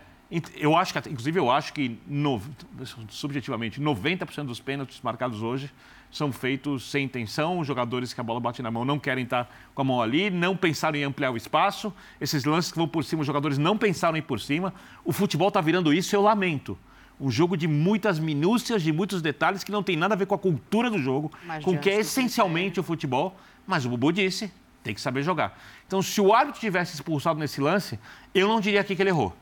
[0.55, 2.41] Eu acho que, inclusive, eu acho que, no-
[3.09, 5.69] subjetivamente, 90% dos pênaltis marcados hoje
[6.09, 7.59] são feitos sem intenção.
[7.59, 10.29] Os jogadores que a bola bate na mão não querem estar com a mão ali,
[10.29, 11.93] não pensaram em ampliar o espaço.
[12.19, 14.73] Esses lances que vão por cima, os jogadores não pensaram em ir por cima.
[15.03, 16.77] O futebol está virando isso, eu lamento.
[17.19, 20.33] Um jogo de muitas minúcias, de muitos detalhes que não tem nada a ver com
[20.35, 23.35] a cultura do jogo, Mas com o que é essencialmente o futebol.
[23.67, 24.51] Mas o Bubu disse,
[24.83, 25.57] tem que saber jogar.
[25.87, 27.99] Então, se o árbitro tivesse expulsado nesse lance,
[28.33, 29.35] eu não diria aqui que ele errou.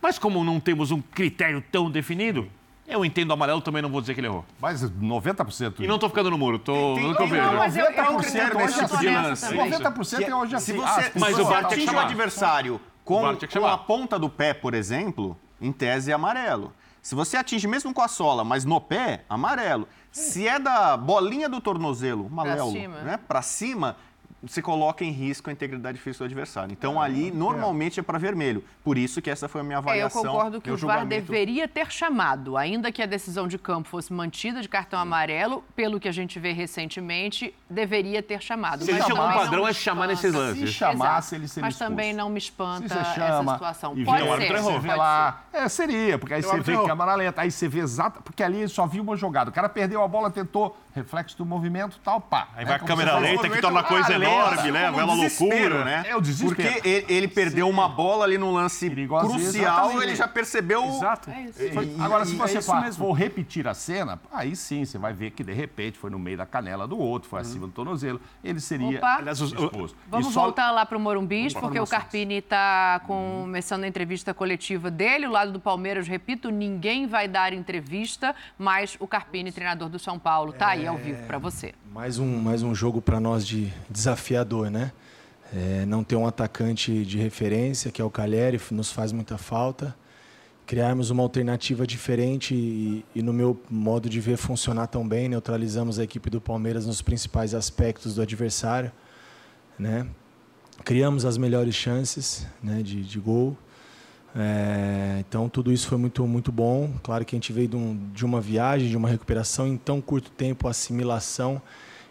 [0.00, 2.48] Mas como não temos um critério tão definido,
[2.86, 4.44] eu entendo o amarelo, também não vou dizer que ele errou.
[4.60, 5.80] Mas 90%.
[5.80, 7.46] E não estou ficando no muro, tô, Tem- no que eu tem- vejo.
[7.46, 9.48] Não, mas eu, eu, um eu, critério eu, nesse eu tipo de lance.
[9.48, 9.70] também.
[9.70, 10.72] 90% é hoje assim.
[10.72, 14.18] Se ah, você, se Mas você tinha que atinge o adversário com, com a ponta
[14.18, 16.72] do pé, por exemplo, em tese é amarelo.
[17.02, 19.88] Se você atinge mesmo com a sola, mas no pé, amarelo.
[20.10, 23.18] Se é da bolinha do tornozelo, amarelo, né?
[23.28, 23.96] Para cima,
[24.42, 26.72] você coloca em risco a integridade física do adversário.
[26.72, 28.62] Então Ah, ali normalmente é para vermelho.
[28.84, 30.22] Por isso que essa foi a minha É, eu avaliação.
[30.22, 31.08] concordo que o VAR julgamento.
[31.26, 35.98] deveria ter chamado, ainda que a decisão de campo fosse mantida de cartão amarelo, pelo
[36.00, 38.84] que a gente vê recentemente, deveria ter chamado.
[38.84, 40.26] Se ele chamou um também não padrão, me é chamar espanta.
[40.26, 40.68] nesses lances.
[40.70, 41.90] Se chamasse, ele seria Mas expulso.
[41.90, 43.98] também não me Se espanta essa chama situação.
[43.98, 44.62] e Pode o ser, errou.
[44.62, 46.86] pode Você vê lá, é, seria, porque aí você vê errou.
[46.86, 49.50] câmera lenta, aí você vê exato, porque ali só viu uma jogada.
[49.50, 52.48] O cara perdeu a bola, tentou reflexo do movimento, tal, pá.
[52.54, 54.72] Aí Né, vai a câmera lenta, que torna a coisa enorme, lenta.
[54.72, 54.88] né?
[54.88, 55.84] Aquela desespero, loucura.
[55.84, 56.04] né?
[56.06, 56.54] É o desespero.
[56.72, 59.40] Porque ele, ele perdeu uma bola ali num lance Perigosíssimo.
[59.40, 60.02] crucial, Exatamente.
[60.04, 60.84] ele já percebeu.
[60.84, 61.30] Exato.
[61.30, 63.04] É E- Agora, se e- você é isso for, mesmo.
[63.06, 66.36] for repetir a cena, aí sim você vai ver que de repente foi no meio
[66.36, 68.20] da canela do outro, foi acima do tornozelo.
[68.42, 69.22] Ele seria Opa.
[69.32, 69.94] Expulso.
[70.08, 71.86] Vamos E só- voltar lá para o Morumbis, porque o.
[71.86, 75.26] Carpini está começando a entrevista coletiva dele.
[75.26, 80.18] O lado do Palmeiras, repito, ninguém vai dar entrevista, mas o Carpini, treinador do São
[80.18, 80.87] Paulo, tá aí.
[80.88, 81.72] Ao vivo para você.
[81.92, 84.92] Mais um, mais um jogo para nós de desafiador, né?
[85.54, 89.94] É, não ter um atacante de referência, que é o Calheri, nos faz muita falta.
[90.66, 95.26] Criarmos uma alternativa diferente e, e, no meu modo de ver, funcionar tão bem.
[95.26, 98.92] Neutralizamos a equipe do Palmeiras nos principais aspectos do adversário.
[99.78, 100.06] Né?
[100.84, 103.56] Criamos as melhores chances né, de, de gol.
[104.36, 106.92] É, então, tudo isso foi muito, muito bom.
[107.02, 110.00] Claro que a gente veio de, um, de uma viagem, de uma recuperação em tão
[110.00, 111.60] curto tempo, assimilação.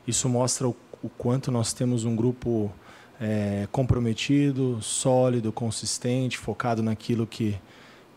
[0.08, 2.72] Isso mostra o, o quanto nós temos um grupo
[3.20, 7.58] é, comprometido, sólido, consistente, focado naquilo que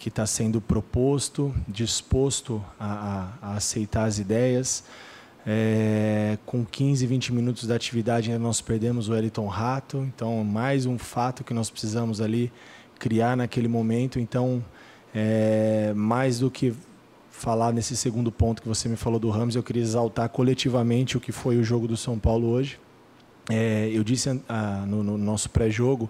[0.01, 4.83] que está sendo proposto, disposto a, a, a aceitar as ideias.
[5.47, 10.85] É, com 15, 20 minutos da atividade ainda nós perdemos o Eliton Rato, então mais
[10.85, 12.53] um fato que nós precisamos ali
[13.01, 14.21] criar naquele momento.
[14.21, 14.65] Então,
[15.13, 16.73] é, mais do que
[17.31, 21.21] falar nesse segundo ponto que você me falou do Ramos, eu queria exaltar coletivamente o
[21.21, 22.79] que foi o jogo do São Paulo hoje.
[23.49, 26.09] É, eu disse ah, no, no, nosso pré-jogo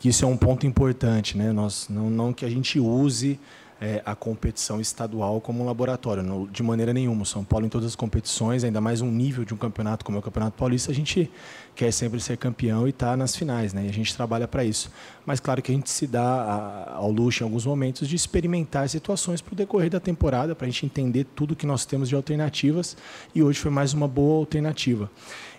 [0.00, 1.52] que isso é um ponto importante, né?
[1.52, 3.38] Nós não, não que a gente use
[3.80, 7.24] é, a competição estadual como um laboratório, no, de maneira nenhuma.
[7.24, 10.20] São Paulo em todas as competições, ainda mais um nível de um campeonato como é
[10.20, 11.30] o Campeonato Paulista, a gente
[11.74, 13.84] quer sempre ser campeão e estar tá nas finais, né?
[13.86, 14.90] E a gente trabalha para isso.
[15.26, 18.88] Mas claro que a gente se dá a, ao luxo em alguns momentos de experimentar
[18.88, 22.14] situações para o decorrer da temporada, para a gente entender tudo que nós temos de
[22.14, 22.96] alternativas.
[23.34, 25.10] E hoje foi mais uma boa alternativa.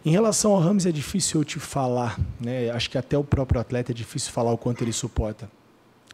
[0.06, 2.70] Em relação ao Ramos, é difícil eu te falar, né?
[2.70, 5.50] Acho que até o próprio atleta é difícil falar o quanto ele suporta.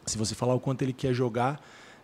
[0.06, 1.62] Se você falar o quanto ele quer jogar,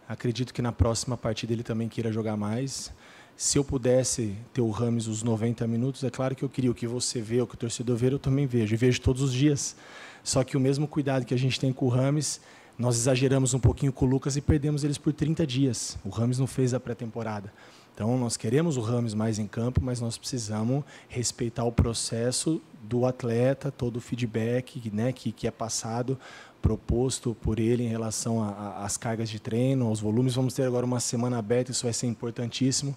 [0.07, 2.91] acredito que na próxima partida ele também queira jogar mais.
[3.35, 6.73] Se eu pudesse ter o Rames os 90 minutos, é claro que eu queria o
[6.73, 9.31] que você vê, o que o torcedor vê, eu também vejo, e vejo todos os
[9.31, 9.75] dias.
[10.23, 12.41] Só que o mesmo cuidado que a gente tem com o Rames,
[12.77, 15.97] nós exageramos um pouquinho com o Lucas e perdemos eles por 30 dias.
[16.03, 17.53] O Rames não fez a pré-temporada.
[17.93, 23.05] Então, nós queremos o Rames mais em campo, mas nós precisamos respeitar o processo do
[23.05, 26.17] atleta, todo o feedback né, que, que é passado,
[26.61, 28.43] proposto por ele em relação
[28.77, 30.35] às cargas de treino, aos volumes.
[30.35, 32.95] Vamos ter agora uma semana aberta, isso vai ser importantíssimo.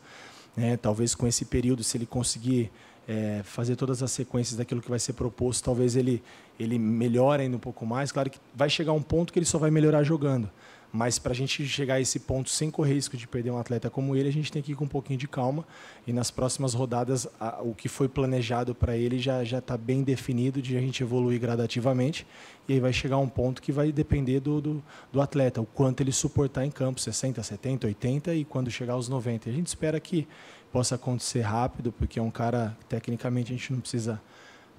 [0.56, 0.76] Né?
[0.76, 2.70] Talvez com esse período, se ele conseguir
[3.06, 6.22] é, fazer todas as sequências daquilo que vai ser proposto, talvez ele,
[6.58, 8.12] ele melhore ainda um pouco mais.
[8.12, 10.50] Claro que vai chegar um ponto que ele só vai melhorar jogando.
[10.92, 13.88] Mas para a gente chegar a esse ponto sem correr risco de perder um atleta
[13.88, 15.64] como ele, a gente tem que ir com um pouquinho de calma.
[16.06, 20.60] E nas próximas rodadas, a, o que foi planejado para ele já está bem definido
[20.60, 22.26] de a gente evoluir gradativamente.
[22.68, 24.82] E aí vai chegar um ponto que vai depender do, do,
[25.12, 29.08] do atleta, o quanto ele suportar em campo, 60, 70, 80 e quando chegar aos
[29.08, 29.48] 90.
[29.48, 30.26] A gente espera que
[30.72, 34.20] possa acontecer rápido, porque é um cara, tecnicamente, a gente não precisa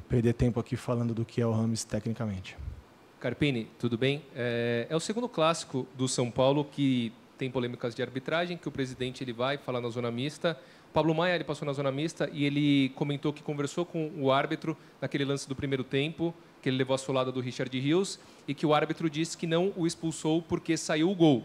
[0.09, 2.57] perder tempo aqui falando do que é o Rames tecnicamente.
[3.21, 4.23] Carpini, tudo bem?
[4.35, 8.71] É, é, o segundo clássico do São Paulo que tem polêmicas de arbitragem, que o
[8.71, 10.57] presidente ele vai falar na zona mista.
[10.89, 14.31] O Pablo Maia ele passou na zona mista e ele comentou que conversou com o
[14.31, 18.55] árbitro naquele lance do primeiro tempo, que ele levou a solada do Richard Rios e
[18.55, 21.43] que o árbitro disse que não o expulsou porque saiu o gol.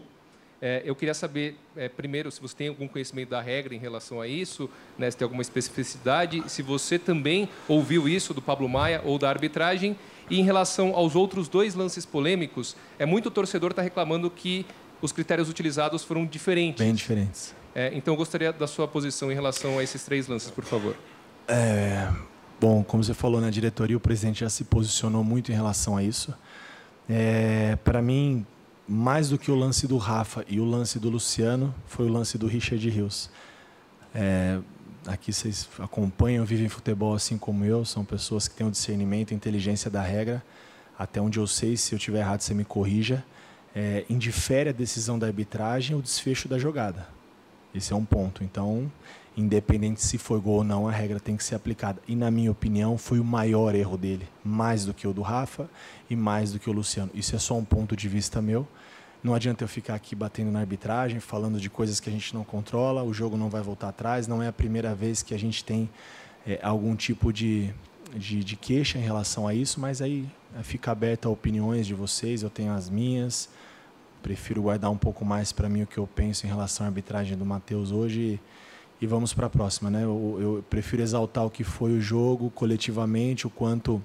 [0.59, 4.19] É, eu queria saber, é, primeiro, se você tem algum conhecimento da regra em relação
[4.19, 4.67] a isso,
[4.97, 9.29] né, se tem alguma especificidade, se você também ouviu isso do Pablo Maia ou da
[9.29, 9.95] arbitragem,
[10.29, 14.65] e em relação aos outros dois lances polêmicos, é muito torcedor está reclamando que
[15.01, 16.83] os critérios utilizados foram diferentes.
[16.83, 17.55] Bem diferentes.
[17.73, 20.95] É, então, eu gostaria da sua posição em relação a esses três lances, por favor.
[21.47, 22.09] É,
[22.59, 26.03] bom, como você falou na diretoria, o presidente já se posicionou muito em relação a
[26.03, 26.33] isso.
[27.07, 28.45] É, Para mim,
[28.87, 32.37] mais do que o lance do Rafa e o lance do Luciano, foi o lance
[32.37, 33.29] do Richard Rios.
[34.15, 34.59] É,
[35.07, 39.89] aqui vocês acompanham, vivem futebol assim como eu, são pessoas que têm o discernimento, inteligência
[39.89, 40.43] da regra.
[40.99, 43.23] Até onde eu sei, se eu tiver errado, você me corrija.
[43.75, 47.07] É, indifere a decisão da arbitragem o desfecho da jogada.
[47.73, 48.43] Esse é um ponto.
[48.43, 48.91] Então,
[49.35, 52.01] independente se foi gol ou não, a regra tem que ser aplicada.
[52.07, 54.27] E, na minha opinião, foi o maior erro dele.
[54.43, 55.69] Mais do que o do Rafa
[56.09, 57.11] e mais do que o Luciano.
[57.13, 58.67] Isso é só um ponto de vista meu.
[59.23, 62.43] Não adianta eu ficar aqui batendo na arbitragem, falando de coisas que a gente não
[62.43, 65.63] controla, o jogo não vai voltar atrás, não é a primeira vez que a gente
[65.63, 65.89] tem
[66.45, 67.73] é, algum tipo de,
[68.15, 70.25] de, de, queixa em relação a isso, mas aí
[70.57, 73.49] é, fica aberta a opiniões de vocês, eu tenho as minhas,
[74.21, 77.35] prefiro guardar um pouco mais para mim o que eu penso em relação à arbitragem
[77.35, 78.39] do Matheus hoje
[78.99, 79.89] e, e vamos para a próxima.
[79.89, 80.03] Né?
[80.03, 84.01] Eu, eu prefiro exaltar o que foi o jogo coletivamente, o quanto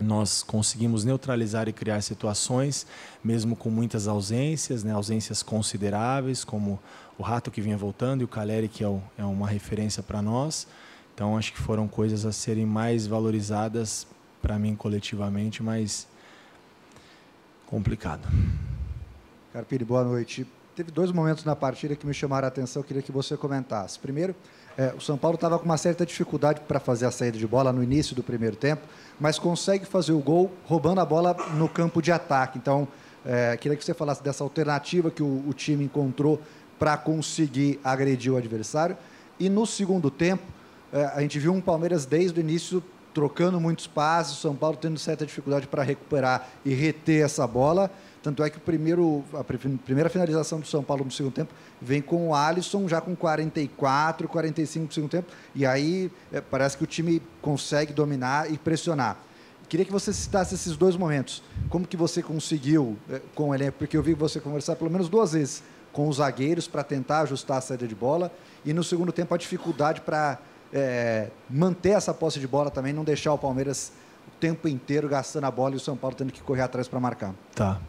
[0.00, 2.86] nós conseguimos neutralizar e criar situações,
[3.22, 6.80] mesmo com muitas ausências, né, ausências consideráveis, como
[7.16, 10.20] o Rato que vinha voltando e o Caleri, que é, o, é uma referência para
[10.20, 10.66] nós.
[11.14, 14.06] Então, acho que foram coisas a serem mais valorizadas
[14.42, 16.08] para mim coletivamente, mas
[17.66, 18.28] complicado.
[19.52, 20.44] Carpini, boa noite.
[20.74, 23.96] teve dois momentos na partida que me chamaram a atenção, queria que você comentasse.
[23.98, 24.34] Primeiro,
[24.76, 27.72] é, o São Paulo estava com uma certa dificuldade para fazer a saída de bola
[27.72, 28.82] no início do primeiro tempo,
[29.20, 32.58] mas consegue fazer o gol roubando a bola no campo de ataque.
[32.58, 32.88] Então,
[33.24, 36.40] é, queria que você falasse dessa alternativa que o, o time encontrou
[36.78, 38.96] para conseguir agredir o adversário.
[39.38, 40.42] E no segundo tempo,
[40.92, 42.82] é, a gente viu um Palmeiras desde o início
[43.14, 47.90] trocando muitos passes, o São Paulo tendo certa dificuldade para recuperar e reter essa bola.
[48.24, 52.00] Tanto é que o primeiro, a primeira finalização do São Paulo no segundo tempo vem
[52.00, 55.30] com o Alisson já com 44, 45 no segundo tempo.
[55.54, 59.18] E aí é, parece que o time consegue dominar e pressionar.
[59.68, 61.42] Queria que você citasse esses dois momentos.
[61.68, 63.76] Como que você conseguiu é, com o elenco?
[63.76, 65.62] Porque eu vi você conversar pelo menos duas vezes
[65.92, 68.32] com os zagueiros para tentar ajustar a saída de bola.
[68.64, 70.38] E no segundo tempo a dificuldade para
[70.72, 73.92] é, manter essa posse de bola também, não deixar o Palmeiras
[74.34, 77.34] tempo inteiro gastando a bola e o São Paulo tendo que correr atrás para marcar.
[77.54, 77.80] Tá.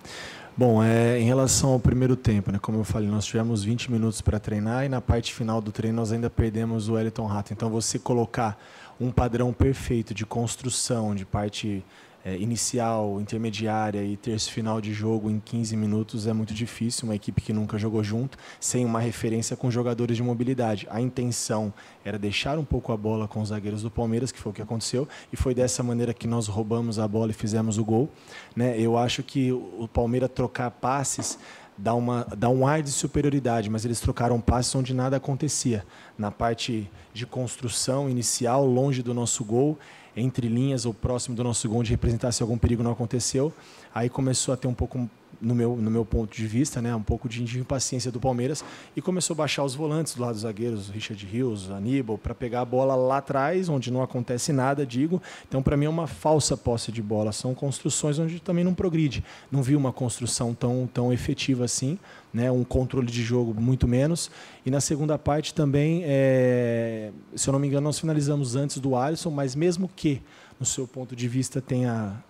[0.57, 4.21] Bom, é, em relação ao primeiro tempo, né, como eu falei, nós tivemos 20 minutos
[4.21, 7.51] para treinar e na parte final do treino nós ainda perdemos o Wellington Rato.
[7.51, 8.57] Então, você colocar
[8.97, 11.83] um padrão perfeito de construção, de parte
[12.25, 17.05] é, inicial, intermediária e terço final de jogo em 15 minutos é muito difícil.
[17.05, 20.87] Uma equipe que nunca jogou junto, sem uma referência com jogadores de mobilidade.
[20.89, 21.71] A intenção
[22.03, 24.61] era deixar um pouco a bola com os zagueiros do Palmeiras, que foi o que
[24.61, 28.09] aconteceu, e foi dessa maneira que nós roubamos a bola e fizemos o gol.
[28.55, 28.79] Né?
[28.79, 31.37] Eu acho que o Palmeiras trocar passes
[31.77, 35.85] dá, uma, dá um ar de superioridade, mas eles trocaram passes onde nada acontecia.
[36.17, 39.77] Na parte de construção inicial, longe do nosso gol,
[40.15, 43.53] entre linhas ou próximo do nosso gol, onde representasse algum perigo, não aconteceu.
[43.93, 45.09] Aí começou a ter um pouco
[45.41, 48.63] no meu, no meu ponto de vista, né, um pouco de impaciência do Palmeiras
[48.95, 52.61] e começou a baixar os volantes do lado dos zagueiros, Richard Rios, Aníbal, para pegar
[52.61, 55.21] a bola lá atrás, onde não acontece nada, digo.
[55.47, 57.31] Então, para mim, é uma falsa posse de bola.
[57.31, 59.23] São construções onde também não progride.
[59.51, 61.97] Não vi uma construção tão, tão efetiva assim,
[62.33, 64.29] né, um controle de jogo muito menos.
[64.65, 68.95] E na segunda parte também, é, se eu não me engano, nós finalizamos antes do
[68.95, 70.21] Alisson, mas mesmo que,
[70.59, 72.23] no seu ponto de vista, tenha.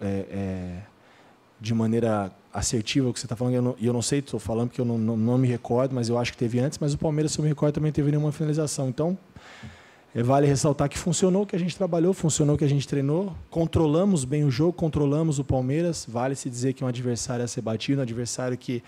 [0.00, 0.93] É, é,
[1.64, 4.38] de maneira assertiva o que você está falando, e eu, não, eu não sei, estou
[4.38, 6.92] falando porque eu não, não, não, me recordo, mas eu acho que teve antes, mas
[6.92, 8.88] o Palmeiras, se eu me recordo, também teve nenhuma finalização.
[8.88, 9.18] Então,
[10.14, 14.24] é, vale ressaltar que funcionou, que a gente trabalhou, funcionou, que a gente treinou, controlamos
[14.24, 17.62] bem o jogo, controlamos o Palmeiras, vale se dizer que é um adversário a ser
[17.62, 18.82] batido, um adversário que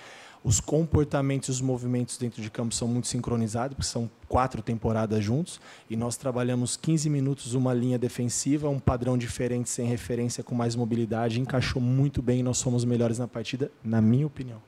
[0.47, 5.24] os comportamentos e os movimentos dentro de campo são muito sincronizados, porque são quatro temporadas
[5.24, 10.55] juntos, e nós trabalhamos 15 minutos uma linha defensiva, um padrão diferente, sem referência, com
[10.55, 14.62] mais mobilidade, encaixou muito bem e nós somos melhores na partida, na minha opinião.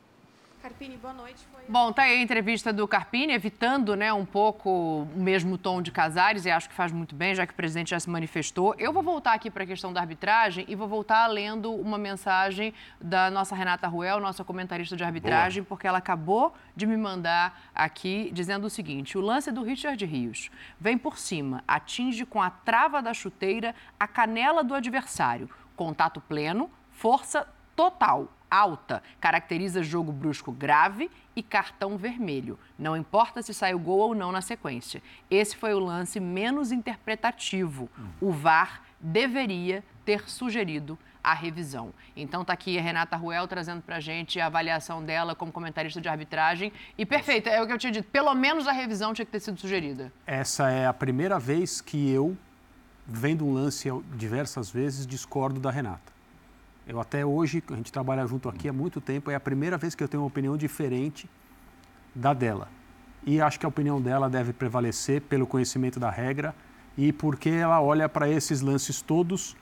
[0.69, 1.49] Carpini, boa noite.
[1.67, 5.91] Bom, tá aí a entrevista do Carpini, evitando né, um pouco o mesmo tom de
[5.91, 8.75] Casares, e acho que faz muito bem, já que o presidente já se manifestou.
[8.79, 12.75] Eu vou voltar aqui para a questão da arbitragem e vou voltar lendo uma mensagem
[13.01, 15.69] da nossa Renata Ruel, nossa comentarista de arbitragem, Boa.
[15.71, 20.51] porque ela acabou de me mandar aqui dizendo o seguinte: o lance do Richard Rios
[20.79, 25.49] vem por cima, atinge com a trava da chuteira a canela do adversário.
[25.75, 27.47] Contato pleno, força
[27.79, 32.59] total alta caracteriza jogo brusco grave e cartão vermelho.
[32.77, 35.01] Não importa se sai o gol ou não na sequência.
[35.31, 37.89] Esse foi o lance menos interpretativo.
[38.21, 41.95] O VAR deveria ter sugerido a revisão.
[42.17, 46.09] Então tá aqui a Renata Ruel trazendo pra gente a avaliação dela como comentarista de
[46.09, 46.73] arbitragem.
[46.97, 49.41] E perfeito, é o que eu tinha dito, pelo menos a revisão tinha que ter
[49.41, 50.13] sido sugerida.
[50.27, 52.37] Essa é a primeira vez que eu,
[53.07, 56.18] vendo um lance diversas vezes, discordo da Renata.
[56.89, 59.95] Eu até hoje, a gente trabalha junto aqui há muito tempo, é a primeira vez
[59.95, 61.29] que eu tenho uma opinião diferente
[62.15, 62.69] da dela.
[63.27, 66.55] E acho que a opinião dela deve prevalecer pelo conhecimento da regra
[66.97, 69.55] e porque ela olha para esses lances todos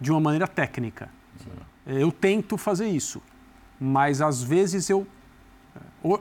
[0.00, 1.08] de uma maneira técnica.
[1.38, 1.50] Sim.
[1.86, 3.22] Eu tento fazer isso,
[3.78, 5.06] mas às vezes eu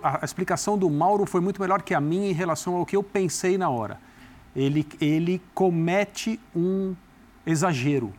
[0.02, 3.04] a explicação do Mauro foi muito melhor que a minha em relação ao que eu
[3.04, 4.00] pensei na hora.
[4.56, 6.96] Ele, ele comete um
[7.46, 8.14] exagero.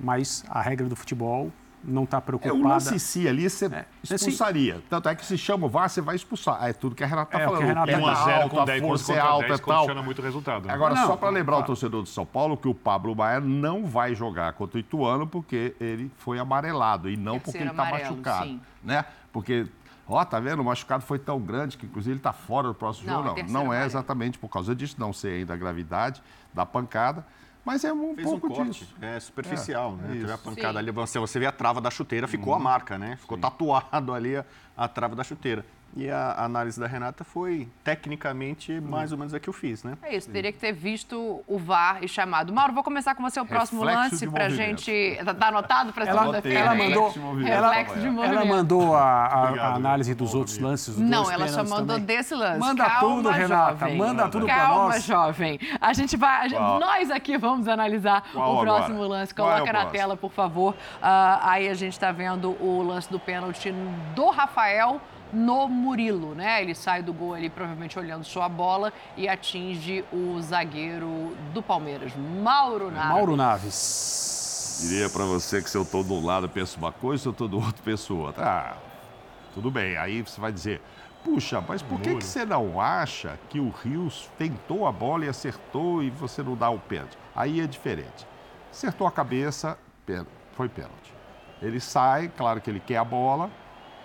[0.00, 2.54] Mas a regra do futebol não está preocupada.
[2.54, 3.86] É, o lance si ali você é.
[4.02, 4.82] expulsaria.
[4.88, 6.62] Tanto é que se chama o VAR, você vai expulsar.
[6.64, 7.62] É tudo que a Renata está é, falando.
[7.62, 10.02] O Renata é 1 a 0 com 10 força é alta 10 tal.
[10.02, 10.66] muito o resultado.
[10.66, 10.74] Né?
[10.74, 11.64] Agora, não, só para lembrar claro.
[11.64, 15.26] o torcedor do São Paulo que o Pablo Maia não vai jogar contra o Ituano
[15.26, 18.46] porque ele foi amarelado e não porque ele está machucado.
[18.46, 18.60] Sim.
[18.82, 19.04] Né?
[19.32, 19.66] Porque
[20.06, 20.58] Ó, oh, tá vendo?
[20.58, 23.42] O machucado foi tão grande que, inclusive, ele está fora do próximo não, jogo.
[23.44, 26.20] Não, não é exatamente por causa disso, não sei ainda a gravidade
[26.52, 27.24] da pancada.
[27.64, 28.80] Mas é um Fez pouco um corte.
[28.80, 28.94] disso.
[29.00, 30.14] É superficial, é, né?
[30.20, 30.78] Teve a pancada Sim.
[30.78, 32.60] ali, você, você vê a trava da chuteira, ficou Sim.
[32.60, 33.16] a marca, né?
[33.16, 33.42] Ficou Sim.
[33.42, 34.44] tatuado ali a,
[34.76, 35.64] a, trava da chuteira.
[35.96, 39.94] E a análise da Renata foi, tecnicamente, mais ou menos a que eu fiz, né?
[40.02, 42.52] É isso, teria que ter visto o VAR e chamado.
[42.52, 44.80] Mauro, vou começar com você o próximo Reflexo lance para movimento.
[44.82, 45.24] gente.
[45.24, 46.58] Tá tá anotado para Ela, segunda-feira?
[46.60, 46.88] ela hein?
[46.88, 47.52] mandou, Reflexo de movimento.
[47.52, 48.32] ela, Reflexo de movimento.
[48.40, 50.88] ela mandou a, a- a Obrigado, análise dos outros lances.
[50.94, 52.04] os Não, ela só mandou também.
[52.04, 52.58] desse lance.
[52.60, 53.78] Manda Calma, tudo, Renata.
[53.78, 53.96] jovem.
[53.98, 55.04] Manda tudo Calma, nós.
[55.04, 55.58] jovem.
[55.80, 56.44] A gente vai.
[56.44, 58.76] a gente- nós aqui vamos analisar Qual o agora?
[58.78, 59.34] próximo lance.
[59.34, 59.92] Qual é Coloca na próximo?
[60.00, 60.74] tela, por favor.
[61.02, 63.72] Ah, aí a gente está vendo o lance do pênalti
[64.14, 65.00] do Rafael
[65.32, 66.62] no Murilo, né?
[66.62, 72.12] Ele sai do gol ali, provavelmente olhando sua bola e atinge o zagueiro do Palmeiras,
[72.16, 73.08] Mauro Naves.
[73.08, 74.80] Mauro Naves.
[74.82, 77.32] Diria para você que se eu estou de um lado penso uma coisa, se eu
[77.32, 78.44] estou do outro penso outra.
[78.44, 78.76] Ah,
[79.54, 79.96] tudo bem.
[79.96, 80.80] Aí você vai dizer,
[81.22, 85.28] puxa, mas por que, que você não acha que o Rios tentou a bola e
[85.28, 87.18] acertou e você não dá o pênalti?
[87.34, 88.26] Aí é diferente.
[88.70, 89.76] Acertou a cabeça,
[90.06, 91.12] pênalti, foi pênalti.
[91.60, 93.50] Ele sai, claro que ele quer a bola,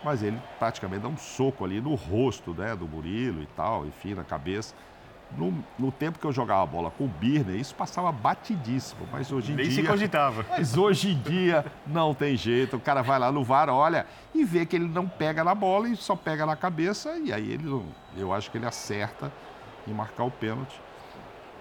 [0.06, 4.14] mas ele praticamente dá um soco ali no rosto né, do Murilo e tal, enfim,
[4.14, 4.76] na cabeça.
[5.36, 9.52] No, no tempo que eu jogava bola com o Birner, isso passava batidíssimo, mas hoje
[9.52, 9.90] em Nem se dia...
[9.90, 10.46] cogitava.
[10.56, 12.78] Mas hoje em dia não tem jeito.
[12.78, 15.90] O cara vai lá no VAR, olha e vê que ele não pega na bola
[15.90, 17.18] e só pega na cabeça.
[17.18, 17.84] E aí ele,
[18.16, 19.32] eu acho que ele acerta
[19.88, 20.80] em marcar o pênalti.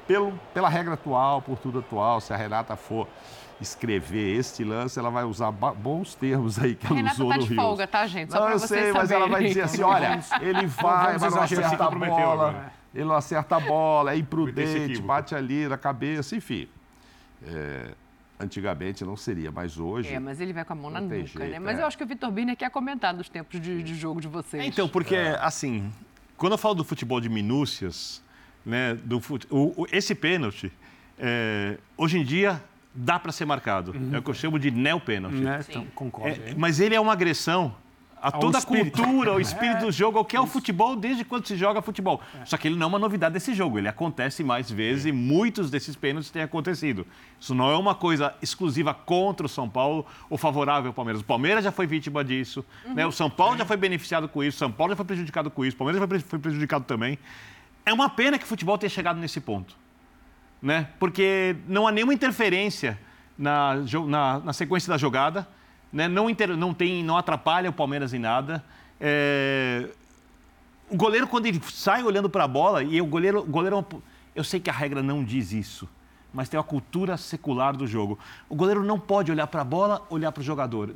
[0.07, 3.09] Pelo, pela regra atual, por tudo atual, se a Renata for
[3.61, 7.43] escrever este lance, ela vai usar bons termos aí que ela Renata usou tá no
[7.43, 7.57] de Rio.
[7.57, 8.33] folga, tá, gente?
[8.33, 11.45] Só Não, eu sei, mas ela vai dizer assim, olha, ele vai, vamos mas não
[11.45, 11.67] exagerar.
[11.67, 12.73] acerta a bola, agora.
[12.95, 16.69] ele não acerta a bola, é imprudente, bate ali na cabeça, enfim.
[17.47, 17.93] É,
[18.41, 20.13] antigamente não seria, mas hoje...
[20.13, 21.25] É, mas ele vai com a mão na nuca, né?
[21.25, 21.83] jeito, Mas é.
[21.83, 24.65] eu acho que o Vitor Birner quer comentar dos tempos de, de jogo de vocês.
[24.67, 25.93] Então, porque, assim,
[26.37, 28.21] quando eu falo do futebol de minúcias,
[28.67, 29.47] né, do fute...
[29.51, 30.73] o, o- esse pênalti,
[31.19, 32.61] é, hoje em dia,
[32.95, 33.95] dá para ser marcado.
[34.13, 35.37] É o que eu chamo de neo-pênalti.
[35.37, 35.65] Né?
[35.69, 36.29] Então, concordo.
[36.29, 37.75] É, mas ele é uma agressão
[38.23, 41.47] a toda a cultura, ao espírito do jogo, ao que é o futebol desde quando
[41.47, 42.23] se joga futebol.
[42.47, 45.71] Só que ele não é uma novidade desse jogo, ele acontece mais vezes e muitos
[45.71, 47.07] desses pênaltis têm acontecido.
[47.39, 51.21] Isso não é uma coisa exclusiva contra o São Paulo ou favorável ao Palmeiras.
[51.21, 53.05] O Palmeiras já foi vítima disso, né?
[53.05, 55.63] o São Paulo já foi beneficiado com isso, o São Paulo já foi prejudicado com
[55.63, 57.19] isso, o Palmeiras já foi prejudicado também.
[57.85, 59.84] É uma pena que o futebol tenha chegado nesse ponto
[60.65, 60.89] né?
[60.99, 62.99] Porque não há nenhuma interferência
[63.39, 63.75] na,
[64.09, 65.47] na, na sequência da jogada,
[65.93, 66.09] né?
[66.09, 68.65] não, inter, não, tem, não atrapalha o Palmeiras em nada.
[68.99, 69.89] É,
[70.91, 73.79] O goleiro, quando ele sai olhando para a bola, e o goleiro, o goleiro é
[73.81, 74.01] um-
[74.35, 75.89] eu sei que a regra não diz isso,
[76.33, 78.19] mas tem uma cultura secular do jogo.
[78.49, 80.91] O goleiro não pode olhar para a bola, olhar para o jogador.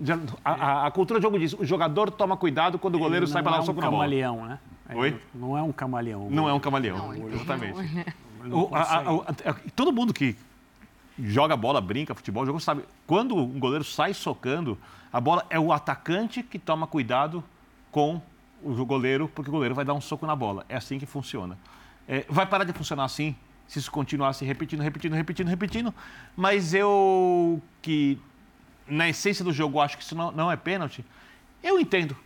[0.44, 3.32] A, a- a cultura do jogo diz: o jogador toma cuidado quando o goleiro Ele
[3.32, 3.98] sai não para dar é um um soco na bola.
[4.02, 4.58] camaleão, né?
[4.94, 5.20] Oi?
[5.34, 6.28] Não é um camaleão.
[6.30, 7.74] Não é um camaleão, Não, exatamente.
[7.76, 10.36] Não O- a- a- a- a- todo mundo que
[11.18, 12.84] joga bola, brinca, futebol, jogo, sabe.
[13.06, 14.78] Quando um goleiro sai socando,
[15.12, 17.42] a bola é o atacante que toma cuidado
[17.90, 18.20] com
[18.62, 20.64] o goleiro, porque o goleiro vai dar um soco na bola.
[20.68, 21.58] É assim que funciona.
[22.06, 23.34] É, vai parar de funcionar assim
[23.66, 25.94] se isso continuar se repetindo, repetindo, repetindo, repetindo.
[26.36, 28.18] Mas eu que
[28.86, 31.04] na essência do jogo acho que isso não, não é pênalti.
[31.62, 32.16] Eu entendo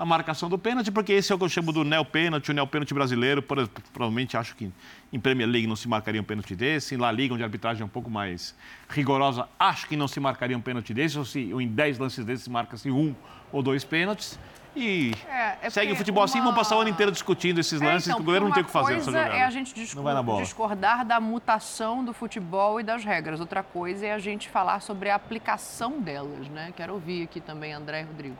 [0.00, 2.94] a marcação do pênalti, porque esse é o que eu chamo do neo-pênalti, o neo-pênalti
[2.94, 3.42] brasileiro.
[3.42, 4.72] Por, provavelmente acho que
[5.12, 7.82] em Premier League não se marcaria um pênalti desse, em La Liga, onde a arbitragem
[7.82, 8.54] é um pouco mais
[8.88, 12.24] rigorosa, acho que não se marcaria um pênalti desse, ou, se, ou em 10 lances
[12.24, 13.14] desses marca-se um
[13.52, 14.38] ou dois pênaltis.
[14.74, 17.82] E É, é segue o futebol assim, uma- vão passar o ano inteiro discutindo esses
[17.82, 19.36] É, lances, então, que o goleiro não tem o que fazer nessa coisa jogada.
[19.38, 20.02] é a gente discu-
[20.38, 23.40] discordar da mutação do futebol e das regras.
[23.40, 26.72] Outra coisa é a gente falar sobre a aplicação delas, né?
[26.76, 28.36] Quero ouvir aqui também André e Rodrigo.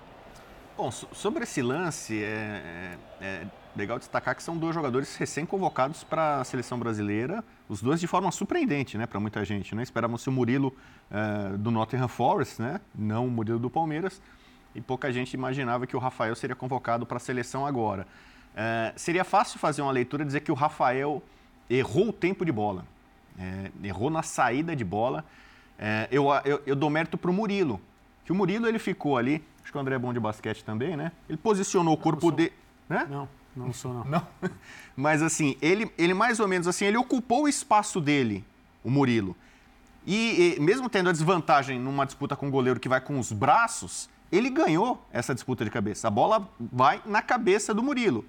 [0.80, 6.02] Bom, so- sobre esse lance, é, é- é legal destacar que são dois jogadores recém-convocados
[6.04, 9.74] para a seleção brasileira, os dois de forma surpreendente, né, para muita gente.
[9.74, 9.82] Né?
[9.82, 10.74] Esperávamos o Murilo
[11.10, 14.22] é, do Nottingham Forest, né, não o Murilo do Palmeiras,
[14.74, 18.06] e pouca gente imaginava que o Rafael seria convocado para a seleção agora.
[18.56, 21.22] É, seria fácil fazer uma leitura e dizer que o Rafael
[21.68, 22.86] errou o tempo de bola,
[23.38, 25.26] é, errou na saída de bola.
[25.78, 27.78] É, eu, eu, eu dou mérito para o Murilo,
[28.30, 30.96] que o Murilo ele ficou ali, acho que o André é bom de basquete também,
[30.96, 31.10] né?
[31.28, 32.52] Ele posicionou o corpo dele.
[32.88, 33.04] Né?
[33.10, 34.04] Não, não sou não.
[34.04, 34.26] Não.
[34.96, 38.44] Mas assim, ele, ele mais ou menos assim, ele ocupou o espaço dele,
[38.84, 39.36] o Murilo.
[40.06, 43.32] E, e mesmo tendo a desvantagem numa disputa com o goleiro que vai com os
[43.32, 46.06] braços, ele ganhou essa disputa de cabeça.
[46.06, 48.24] A bola vai na cabeça do Murilo.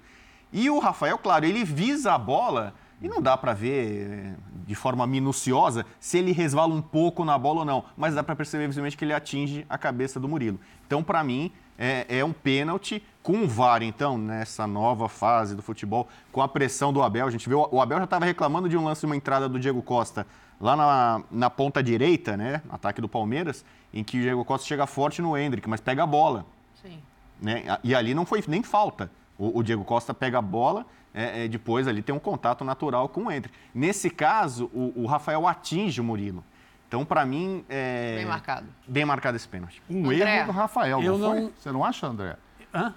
[0.52, 4.34] E o Rafael, claro, ele visa a bola e não dá para ver eh,
[4.66, 8.36] de forma minuciosa se ele resvala um pouco na bola ou não, mas dá para
[8.36, 10.60] perceber visivelmente que ele atinge a cabeça do Murilo.
[10.86, 15.62] Então, para mim, é, é um pênalti com o VAR, então, nessa nova fase do
[15.62, 17.26] futebol, com a pressão do Abel.
[17.26, 19.58] A gente viu, o Abel já estava reclamando de um lance de uma entrada do
[19.58, 20.26] Diego Costa
[20.60, 24.86] lá na, na ponta direita, né, ataque do Palmeiras, em que o Diego Costa chega
[24.86, 26.46] forte no Hendrick, mas pega a bola
[26.80, 27.00] Sim.
[27.40, 27.64] né?
[27.82, 29.10] E ali não foi nem falta.
[29.36, 33.08] O, o Diego Costa pega a bola, é, é, depois ali tem um contato natural
[33.08, 33.52] com o Entre.
[33.74, 36.44] Nesse caso, o, o Rafael atinge o Murilo.
[36.88, 38.16] Então, para mim, é...
[38.16, 38.66] Bem marcado.
[38.86, 39.82] Bem marcado esse pênalti.
[39.88, 40.36] Um André.
[40.38, 41.52] erro do Rafael, Eu não, não- foi?
[41.58, 42.36] Você não acha, André?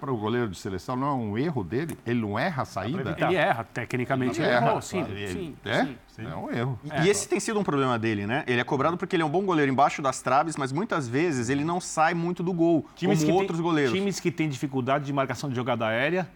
[0.00, 1.98] Para o goleiro de seleção, não é um erro dele?
[2.06, 3.14] Ele não erra a saída?
[3.18, 4.68] Ele erra, tecnicamente ele erra.
[4.68, 5.84] errou, sim, Ele- sim, é?
[6.08, 6.26] sim.
[6.26, 6.80] É um erro.
[7.04, 8.42] E esse tem sido um problema dele, né?
[8.46, 11.50] Ele é cobrado porque ele é um bom goleiro embaixo das traves, mas muitas vezes
[11.50, 13.92] ele não sai muito do gol, Times como que outros tem, goleiros.
[13.92, 16.26] Times que têm dificuldade de marcação de jogada aérea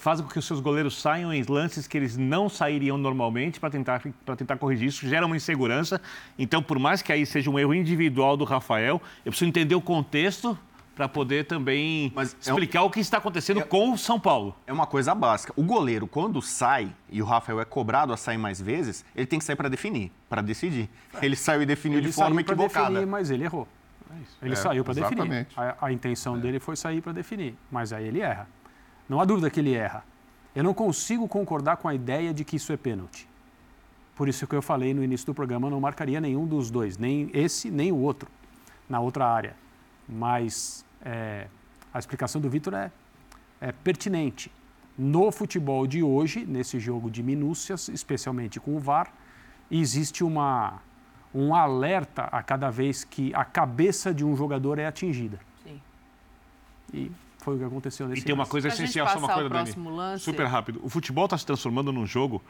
[0.00, 3.70] fazem com que os seus goleiros saiam em lances que eles não sairiam normalmente para
[3.70, 6.00] tentar, pra tentar corrigir isso, gera uma insegurança.
[6.38, 9.80] Então, por mais que aí seja um erro individual do Rafael, eu preciso entender o
[9.80, 10.58] contexto
[10.96, 14.54] para poder também Mas é um- explicar o que está acontecendo com o São Paulo.
[14.66, 15.52] É uma coisa básica.
[15.56, 19.38] O goleiro, quando sai, e o Rafael é cobrado a sair mais vezes, ele tem
[19.38, 20.90] que sair para definir, para decidir.
[21.22, 22.88] Ele saiu e definiu Ele de forma equivocada.
[22.90, 23.66] definir, mas ele errou.
[24.42, 25.46] Ele É, saiu para definir.
[25.56, 28.46] A, a intenção dele foi sair para definir, mas aí ele erra.
[29.10, 30.04] Não há dúvida que ele erra.
[30.54, 33.28] Eu não consigo concordar com a ideia de que isso é pênalti.
[34.14, 36.96] Por isso que eu falei no início do programa, eu não marcaria nenhum dos dois,
[36.96, 38.30] nem esse, nem o outro,
[38.88, 39.56] na outra área.
[40.08, 41.48] Mas é,
[41.92, 42.92] a explicação do Vitor é,
[43.60, 44.48] é pertinente.
[44.96, 49.12] No futebol de hoje, nesse jogo de minúcias, especialmente com o VAR,
[49.68, 50.80] existe uma,
[51.34, 55.40] um alerta a cada vez que a cabeça de um jogador é atingida.
[55.64, 55.80] Sim.
[56.94, 57.10] E
[57.44, 59.74] foi o que aconteceu nesse E tem uma coisa Pra essencial, só uma coisa, Dani.
[59.88, 60.24] lance.
[60.24, 60.80] Super rápido.
[60.82, 62.42] O futebol está se transformando num jogo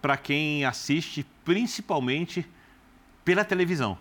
[0.00, 2.46] para quem assiste principalmente
[3.24, 3.98] pela televisão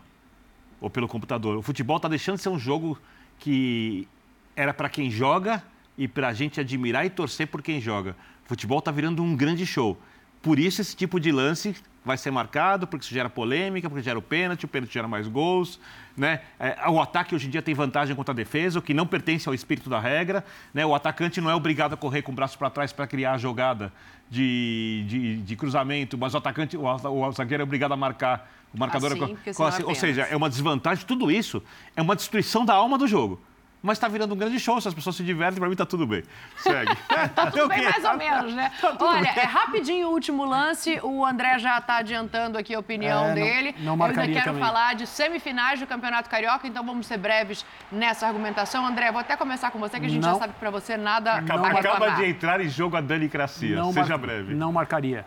[0.80, 1.58] ou pelo computador.
[1.58, 2.98] O futebol está deixando de ser um jogo
[3.40, 4.08] que
[4.56, 5.64] era para quem joga
[5.98, 8.16] e para a gente admirar e torcer por quem joga.
[8.46, 9.98] O futebol está virando um grande show.
[10.46, 11.76] Por isso esse tipo de lance
[12.06, 15.28] vai ser marcado, porque isso gera polêmica, porque gera o pênalti, o pênalti gera mais
[15.28, 15.80] gols.
[16.16, 16.42] Né?
[16.60, 19.50] É, o ataque hoje em dia tem vantagem contra a defesa, o que não pertence
[19.50, 20.46] ao espírito da regra.
[20.72, 20.86] Né?
[20.86, 23.38] O atacante não é obrigado a correr com o braço para trás para criar a
[23.40, 23.92] jogada
[24.30, 28.52] de, de, de cruzamento, mas o atacante, o, o zagueiro é obrigado a marcar.
[28.72, 31.04] O marcador Assim, é, porque co- senão é ou seja, é uma desvantagem.
[31.08, 31.64] Tudo isso
[31.96, 33.42] é uma destruição da alma do jogo.
[33.86, 36.08] Mas está virando um grande show, se as pessoas se divertem, para mim está tudo
[36.08, 36.24] bem.
[36.58, 36.92] Segue.
[37.36, 38.72] Tá tudo bem, mais ou menos, né?
[39.00, 41.00] Olha, é rapidinho o último lance.
[41.04, 43.76] O André já está adiantando aqui a opinião É, não- dele.
[43.80, 44.64] não Eu marcaria ainda quero também.
[44.68, 48.86] falar de semifinais do Campeonato Carioca, então vamos ser breves nessa argumentação.
[48.86, 50.40] André, vou até começar com você, que a gente já Não.
[50.40, 53.76] sabe que para você nada Acaba, a acaba de entrar em jogo a Danicracia.
[53.76, 54.56] Não Seja mar- breve.
[54.56, 55.26] Não marcaria.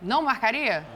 [0.00, 0.86] Não marcaria?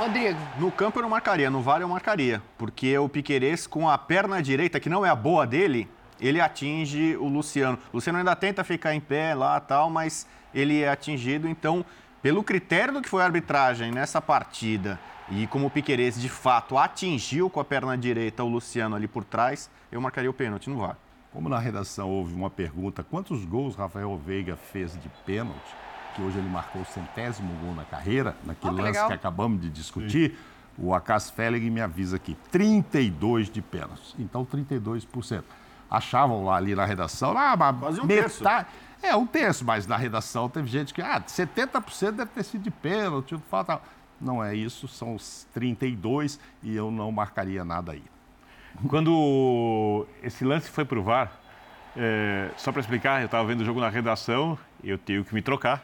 [0.00, 0.38] Rodrigo.
[0.58, 2.40] No campo eu não marcaria, no VAR eu marcaria.
[2.56, 5.86] Porque o Piquerez, com a perna direita, que não é a boa dele,
[6.18, 7.78] ele atinge o Luciano.
[7.92, 11.46] O Luciano ainda tenta ficar em pé lá tal, mas ele é atingido.
[11.46, 11.84] Então,
[12.22, 14.98] pelo critério do que foi a arbitragem nessa partida,
[15.28, 19.22] e como o Piquerez de fato atingiu com a perna direita o Luciano ali por
[19.22, 20.96] trás, eu marcaria o pênalti no VAR.
[21.30, 25.76] Como na redação houve uma pergunta, quantos gols Rafael Veiga fez de pênalti?
[26.14, 29.08] Que hoje ele marcou o centésimo gol na carreira, naquele Oh, que lance legal.
[29.08, 30.36] que acabamos de discutir.
[30.78, 34.14] O Acas Fellig me avisa aqui, 32 de pênaltis.
[34.18, 35.42] Então, 32%.
[35.90, 38.66] Achavam lá ali na redação, ah, mas Quase um metade...
[39.02, 42.70] É, um terço, mas na redação teve gente que, ah, 70% deve ter sido de
[42.70, 43.80] pênalti, falta...
[44.20, 48.02] Não é isso, são os 32 e eu não marcaria nada aí.
[48.86, 51.32] Quando esse lance foi pro VAR,
[51.96, 55.40] é, só para explicar, eu estava vendo o jogo na redação, eu tenho que me
[55.40, 55.82] trocar,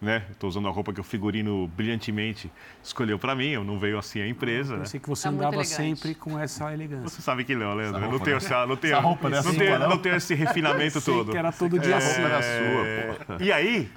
[0.00, 0.24] né?
[0.30, 2.50] Estou usando a roupa que o figurino brilhantemente
[2.82, 4.80] escolheu para mim, eu não veio assim a empresa, né?
[4.80, 7.08] Pensei que você Tá andava sempre com essa elegância.
[7.08, 7.96] Você sabe que não, Leandro.
[7.96, 9.78] Essa Eu não roupa tenho, não- essa, não tenho, essa roupa não é assim, tenho,
[9.78, 9.88] não?
[9.90, 11.30] não tenho esse refinamento Sei todo.
[11.32, 12.20] que era todo dia A assim.
[12.20, 13.36] roupa era É, sua.
[13.42, 13.90] E aí,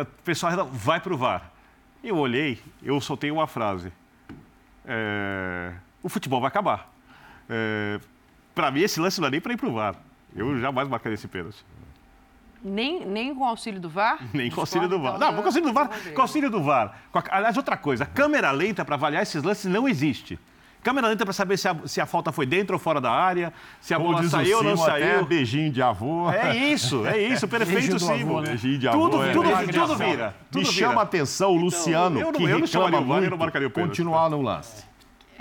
[0.00, 1.50] o pessoal vai pro VAR.
[2.04, 3.92] Eu olhei, eu soltei uma frase.
[4.84, 5.72] É,
[6.02, 6.92] o futebol vai acabar.
[7.48, 8.00] É,
[8.54, 9.96] para mim, esse lance não é nem para ir pro VAR.
[10.34, 11.64] Eu jamais marcaria esse pênalti.
[12.64, 14.18] Nem, nem com auxílio do VAR?
[14.32, 15.12] Nem com auxílio do VAR.
[15.12, 15.90] Discordo, Não, com auxílio do VAR.
[16.14, 16.94] Com auxílio do VAR.
[17.12, 20.38] A- Aliás, outra coisa, câmera lenta para avaliar esses lances não existe.
[20.82, 23.52] Câmera lenta para saber se a, se a falta foi dentro ou fora da área,
[23.80, 25.24] se a Como bola saiu ou não Simo, até saiu.
[25.26, 26.28] beijinho de avô.
[26.30, 28.40] É isso, é isso, perfeito, Simo.
[28.40, 28.48] né?
[28.48, 29.08] Beijinho de avô.
[29.08, 30.28] Tudo, é tudo, bem tudo vira.
[30.28, 31.02] Me Tudo chama a vira.
[31.02, 33.70] atenção o Luciano, eu não- que eu não chamaria o VAR, eu não marcaria o
[33.70, 33.90] pênalti.
[33.90, 34.84] continuar no lance.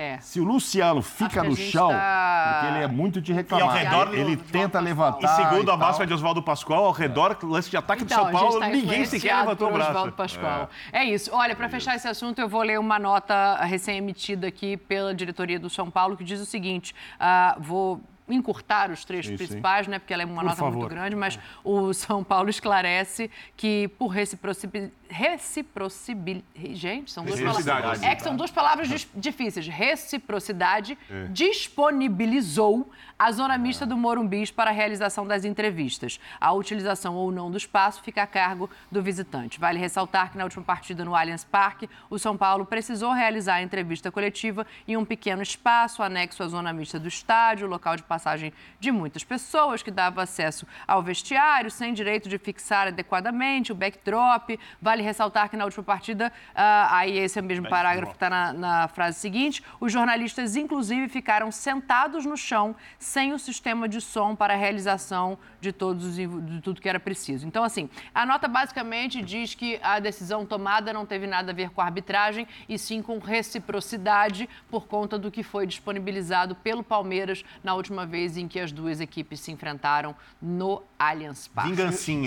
[0.02, 0.18] É.
[0.20, 3.76] Se o Luciano fica no chão, tá- porque ele é muito de reclamar, E ao
[4.06, 7.70] redor- ele tenta E levantar segundo a e máxima de Oswaldo Pascoal, ao redor, lance
[7.70, 9.90] de ataque do Então, São Paulo, tá ninguém sequer levantou o braço.
[9.92, 10.70] Oswaldo Pascoal.
[10.92, 11.04] É.
[11.06, 11.30] isso.
[11.34, 15.70] Olha, para fechar esse assunto, eu vou ler uma nota recém-emitida aqui pela diretoria do
[15.70, 19.44] São Paulo que diz o seguinte: ah, vou encurtar os trechos Sim, sim.
[19.46, 20.00] principais, né?
[20.00, 20.78] Porque ela é uma Por nota favor.
[20.78, 24.70] muito grande, mas o São Paulo esclarece que, por reciproci-
[25.12, 26.44] reciprocidade.
[26.74, 28.02] Gente, são duas palavras.
[28.04, 29.68] É que são duas palavras dis- difíceis.
[29.68, 31.26] Reciprocidade É.
[31.30, 32.90] disponibilizou
[33.20, 36.20] a zona mista do Morumbis para a realização das entrevistas.
[36.40, 39.60] A utilização ou não do espaço fica a cargo do visitante.
[39.60, 43.62] Vale ressaltar que na última partida no Allianz Parque, o São Paulo precisou realizar a
[43.62, 48.52] entrevista coletiva em um pequeno espaço anexo à zona mista do estádio, local de passagem
[48.80, 54.58] de muitas pessoas, que dava acesso ao vestiário, sem direito de fixar adequadamente o backdrop.
[54.82, 58.30] Vale ressaltar que na última partida, ah, aí esse é o mesmo parágrafo que está
[58.30, 64.02] na, na frase seguinte, os jornalistas, inclusive, ficaram sentados no chão, sem o sistema de
[64.02, 67.48] som para a realização de, todos os, de tudo que era preciso.
[67.48, 71.70] Então, assim, a nota basicamente diz que a decisão tomada não teve nada a ver
[71.70, 77.44] com a arbitragem, e sim com reciprocidade, por conta do que foi disponibilizado pelo Palmeiras
[77.64, 81.72] na última vez em que as duas equipes se enfrentaram no Allianz Parque.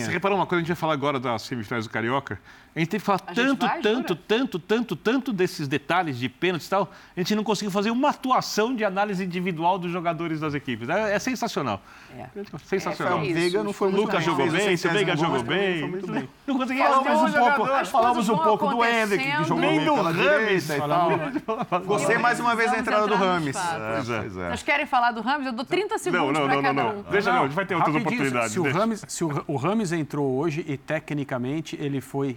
[0.05, 0.61] Você reparou uma coisa?
[0.61, 2.41] A gente vai falar agora das semifinais do Carioca.
[2.75, 4.21] A gente teve que falar tanto, vai, tanto, jura?
[4.27, 6.91] tanto, tanto, tanto desses detalhes de pênaltis e tal.
[7.17, 10.89] A gente não conseguiu fazer uma atuação de análise individual dos jogadores das equipes.
[10.89, 11.81] É, é sensacional.
[12.19, 12.27] É.
[12.65, 13.21] Sensacional.
[13.21, 14.23] É, o Veiga não foi Lucas bem.
[14.25, 16.29] jogou bem, o centésimo Veiga jogou também bem.
[16.47, 19.95] Não consegui Falamos um pouco, falamos um pouco do Hendrick, que jogou Nem bem do
[19.95, 21.87] Rames e.
[21.87, 23.55] Gostei mais uma vez da entrada do Rames.
[23.57, 24.49] é, é.
[24.49, 25.47] Vocês querem falar do Ramos?
[25.47, 27.03] Eu dou 30 Não, segundos não, não, não, não.
[27.03, 28.53] Deixa não, a gente vai ter outras oportunidades.
[28.53, 28.61] Se.
[28.69, 32.37] Rames, se o Rames entrou hoje e tecnicamente ele foi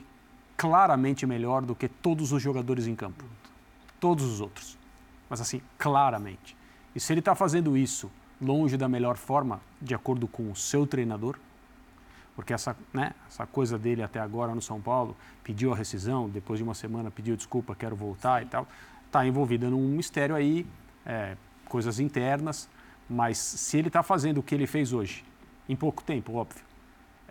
[0.58, 3.24] claramente melhor do que todos os jogadores em campo.
[4.00, 4.78] Todos os outros.
[5.30, 6.58] Mas assim, claramente.
[6.96, 10.88] E se ele está fazendo isso longe da melhor forma, de acordo com o seu
[10.88, 11.38] treinador,
[12.36, 16.60] porque essa, né, essa coisa dele até agora no São Paulo, pediu a rescisão, depois
[16.60, 18.68] de uma semana pediu desculpa, quero voltar e tal,
[19.06, 20.66] está envolvida num mistério aí,
[21.06, 21.36] é,
[21.66, 22.70] coisas internas,
[23.10, 25.26] mas se ele está fazendo o que ele fez hoje,
[25.68, 26.64] em pouco tempo, óbvio,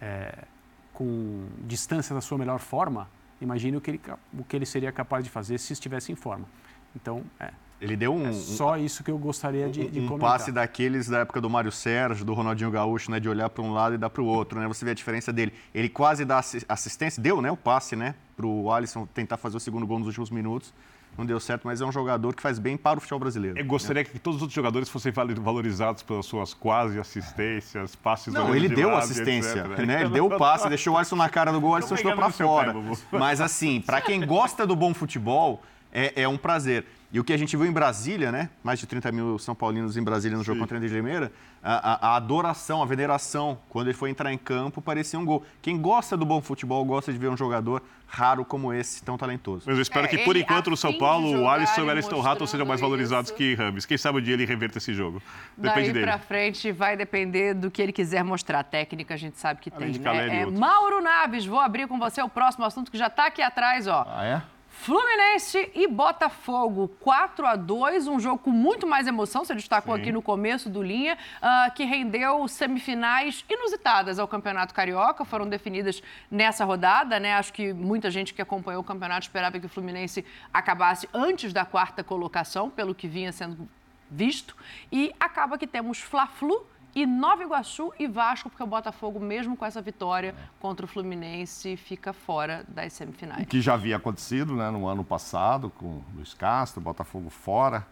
[0.00, 0.44] é,
[0.92, 3.08] com distância da sua melhor forma,
[3.40, 4.00] imagine o que, ele,
[4.38, 6.46] o que ele seria capaz de fazer se estivesse em forma.
[6.94, 10.30] Então, é, Ele deu um, é só isso que eu gostaria de, de um comentar.
[10.30, 13.72] passe daqueles da época do Mário Sérgio, do Ronaldinho Gaúcho, né, de olhar para um
[13.72, 14.66] lado e dar para o outro, né?
[14.66, 15.52] Você vê a diferença dele.
[15.74, 19.58] Ele quase dá assi- assistência, deu, né, o passe, né, para o Alisson tentar fazer
[19.58, 20.72] o segundo gol nos últimos minutos.
[21.16, 23.58] Não deu certo, mas é um jogador que faz bem para o futebol brasileiro.
[23.58, 28.54] Eu gostaria que todos os outros jogadores fossem valorizados pelas suas quase assistências, passes Não,
[28.54, 29.86] ele de deu lado, assistência, etc.
[29.86, 30.02] né?
[30.02, 32.18] Ele deu o passe, deixou o Alisson na cara do gol, o Alisson chutou pegando
[32.18, 32.74] para no seu fora.
[33.10, 33.18] pé.
[33.18, 35.62] Mas assim, para quem gosta do bom futebol,
[35.92, 36.84] é, é um prazer.
[37.12, 38.50] E o que a gente viu em Brasília, né?
[38.64, 41.32] Mais de 30 mil São Paulinos em Brasília no jogo contra o Inter de Limeira,
[41.62, 45.42] a, a- a adoração, a veneração, quando ele foi entrar em campo, parecia um gol.
[45.62, 49.62] Quem gosta do bom futebol gosta de ver um jogador raro como esse, tão talentoso.
[49.66, 52.20] Mas eu espero É, que, por enquanto, no São Paulo, o Alisson e o Ariston
[52.20, 53.36] Rato sejam mais valorizados isso.
[53.38, 53.86] que Rames.
[53.86, 55.22] Quem sabe um dia ele reverta esse jogo.
[55.56, 56.06] Depende Daí dele.
[56.06, 58.58] pra frente vai depender do que ele quiser mostrar.
[58.60, 60.42] A técnica a gente sabe que Além de tem, né?
[60.42, 60.46] É.
[60.46, 64.04] Mauro Naves, vou abrir com você o próximo assunto que já tá aqui atrás, ó.
[64.08, 64.42] Ah, é?
[64.78, 70.00] Fluminense e Botafogo, 4 a 2 um jogo com muito mais emoção, você destacou Sim.
[70.00, 76.00] aqui no começo do linha, ah, que rendeu semifinais inusitadas ao Campeonato Carioca, foram definidas
[76.30, 77.34] nessa rodada, né?
[77.34, 81.64] Acho que muita gente que acompanhou o campeonato esperava que o Fluminense acabasse antes da
[81.64, 83.68] quarta colocação, pelo que vinha sendo
[84.08, 84.56] visto,
[84.92, 86.64] e acaba que temos Fla-Flu
[86.96, 91.76] e Nova Iguaçu e Vasco, porque o Botafogo, mesmo com essa vitória contra o Fluminense,
[91.76, 93.46] fica fora das semifinais.
[93.46, 97.86] que já havia acontecido né, no ano passado com o Luiz Castro, Botafogo fora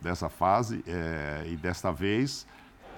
[0.00, 2.46] dessa fase é, e desta vez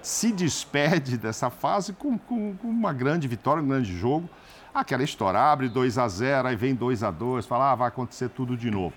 [0.01, 4.29] se despede dessa fase com, com- com uma grande vitória, um grande jogo.
[4.73, 8.27] Aquela história, abre 2 a 0 aí vem 2 a 2 fala, ah, vai acontecer
[8.27, 8.93] tudo de novo.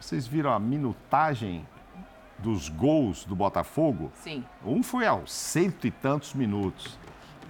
[0.00, 1.64] Vocês viram a minutagem
[2.38, 4.10] dos gols do Botafogo?
[4.22, 4.44] Sim.
[4.64, 6.98] Um foi aos cento e tantos minutos.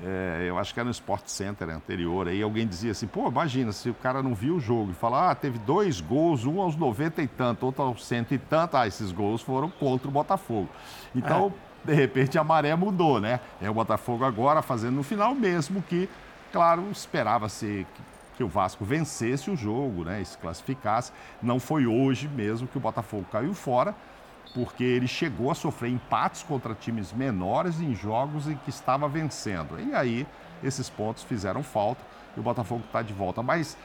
[0.05, 2.29] É, eu acho que era no Sport Center anterior.
[2.29, 5.31] Aí alguém dizia assim: pô, imagina se o cara não viu o jogo e fala,
[5.31, 8.77] ah, teve dois gols, um aos 90 e tanto, outro aos cento e tanto.
[8.77, 10.69] Ah, esses gols foram contra o Botafogo.
[11.15, 13.41] Então, de repente, a maré mudou, né?
[13.61, 16.09] É o Botafogo agora fazendo no final mesmo que,
[16.53, 18.03] claro, esperava-se que,
[18.37, 20.21] que o Vasco vencesse o jogo, né?
[20.21, 21.11] E se classificasse.
[21.43, 23.95] Não foi hoje mesmo que o Botafogo caiu fora
[24.57, 29.79] porque ele chegou a sofrer empates contra times menores em jogos em que estava vencendo.
[29.79, 30.27] E aí
[30.65, 32.01] esses pontos fizeram falta
[32.35, 33.43] e o Botafogo está de volta.
[33.43, 33.77] Mas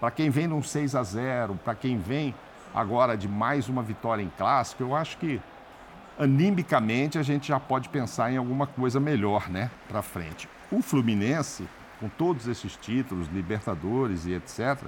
[0.00, 2.34] para quem vem num 6 a 0 para quem vem
[2.74, 5.42] agora de mais uma vitória em clássico, eu acho que
[6.18, 10.48] animicamente a gente já pode pensar em alguma coisa melhor, né, para frente.
[10.72, 11.68] O Fluminense,
[12.00, 14.84] com todos esses títulos, Libertadores e etc.,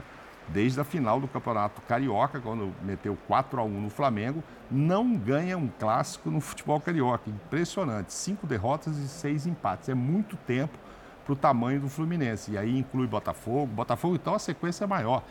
[0.53, 5.57] desde a final do Campeonato Carioca, quando meteu 4 a 1 no Flamengo, não ganha
[5.57, 7.29] um clássico no futebol carioca.
[7.29, 8.13] Impressionante.
[8.13, 9.89] Cinco derrotas e seis empates.
[9.89, 10.79] É muito tempo
[11.25, 12.53] para o tamanho do Fluminense.
[12.53, 13.67] E aí inclui Botafogo.
[13.67, 15.23] Botafogo, então, a sequência é maior.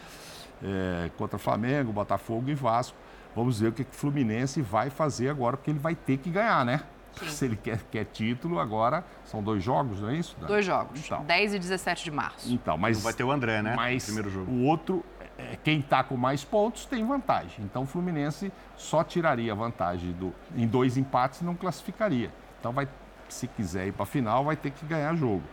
[0.63, 2.97] É, contra Flamengo, Botafogo e Vasco.
[3.35, 6.65] Vamos ver o que o Fluminense vai fazer agora, porque ele vai ter que ganhar,
[6.65, 6.81] né?
[7.17, 7.27] Sim.
[7.27, 10.35] Se ele quer, quer título, agora são dois jogos, não é isso?
[10.39, 11.23] Dois jogos, então.
[11.23, 12.53] 10 e 17 de março.
[12.53, 12.97] Então, mas.
[12.97, 13.75] Não vai ter o André, né?
[13.75, 14.51] Mas primeiro jogo.
[14.51, 15.03] o outro,
[15.37, 17.63] é, quem está com mais pontos tem vantagem.
[17.63, 22.31] Então o Fluminense só tiraria vantagem do, em dois empates e não classificaria.
[22.59, 22.87] Então vai,
[23.27, 25.43] se quiser ir para a final, vai ter que ganhar jogo.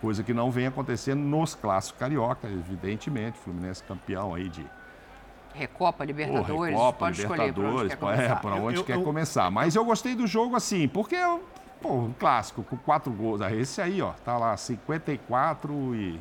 [0.00, 3.38] Coisa que não vem acontecendo nos clássicos carioca, evidentemente.
[3.38, 4.66] Fluminense campeão aí de
[5.54, 9.02] Recopa, Libertadores, Recopa, pode Libertadores, escolher para onde, quer, é, para onde eu, quer eu,
[9.02, 9.50] começar.
[9.50, 11.16] Mas eu gostei do jogo assim, porque
[11.80, 13.40] pô, um clássico com quatro gols.
[13.40, 16.20] Ah, esse aí, ó, tá lá 54 e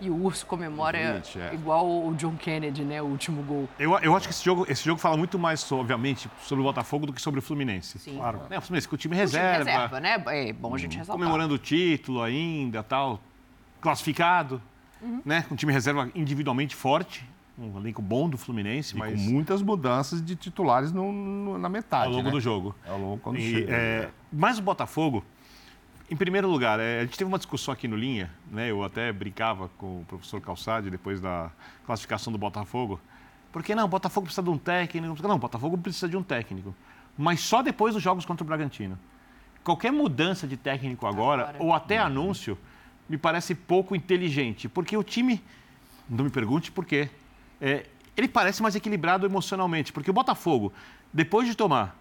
[0.00, 1.54] e o Urso comemora 20, é.
[1.54, 3.02] igual o John Kennedy, né?
[3.02, 3.68] O último gol.
[3.78, 7.04] Eu, eu acho que esse jogo, esse jogo fala muito mais, obviamente, sobre o Botafogo
[7.04, 7.98] do que sobre o Fluminense.
[7.98, 8.16] Sim.
[8.16, 8.40] Claro.
[8.48, 9.48] É, o Fluminense com o time reserva.
[9.48, 10.22] O time reserva, né?
[10.26, 11.20] É bom a gente ressaltar.
[11.20, 13.20] Comemorando o título ainda, tal.
[13.78, 14.62] Classificado,
[15.02, 15.20] uhum.
[15.22, 15.44] né?
[15.46, 17.28] Com o time reserva individualmente forte
[17.60, 19.12] um elenco bom do Fluminense, e mas...
[19.12, 22.30] com muitas mudanças de titulares no, no, na metade, Ao longo né?
[22.30, 22.74] do jogo.
[22.86, 23.72] Ao longo quando e, chega.
[23.72, 24.10] É, né?
[24.32, 25.24] mas o Botafogo,
[26.10, 28.70] em primeiro lugar, é, a gente teve uma discussão aqui no Linha, né?
[28.70, 31.50] Eu até brincava com o professor Calçade depois da
[31.86, 33.00] classificação do Botafogo.
[33.52, 35.22] Porque não, o Botafogo precisa de um técnico.
[35.26, 36.74] Não, o Botafogo precisa de um técnico.
[37.18, 38.98] Mas só depois dos jogos contra o Bragantino.
[39.62, 41.62] Qualquer mudança de técnico agora, agora.
[41.62, 42.56] ou até anúncio,
[43.08, 44.68] me parece pouco inteligente.
[44.68, 45.42] Porque o time.
[46.08, 47.08] Não me pergunte por quê.
[47.60, 50.72] É, ele parece mais equilibrado emocionalmente, porque o Botafogo,
[51.12, 51.98] depois de tomar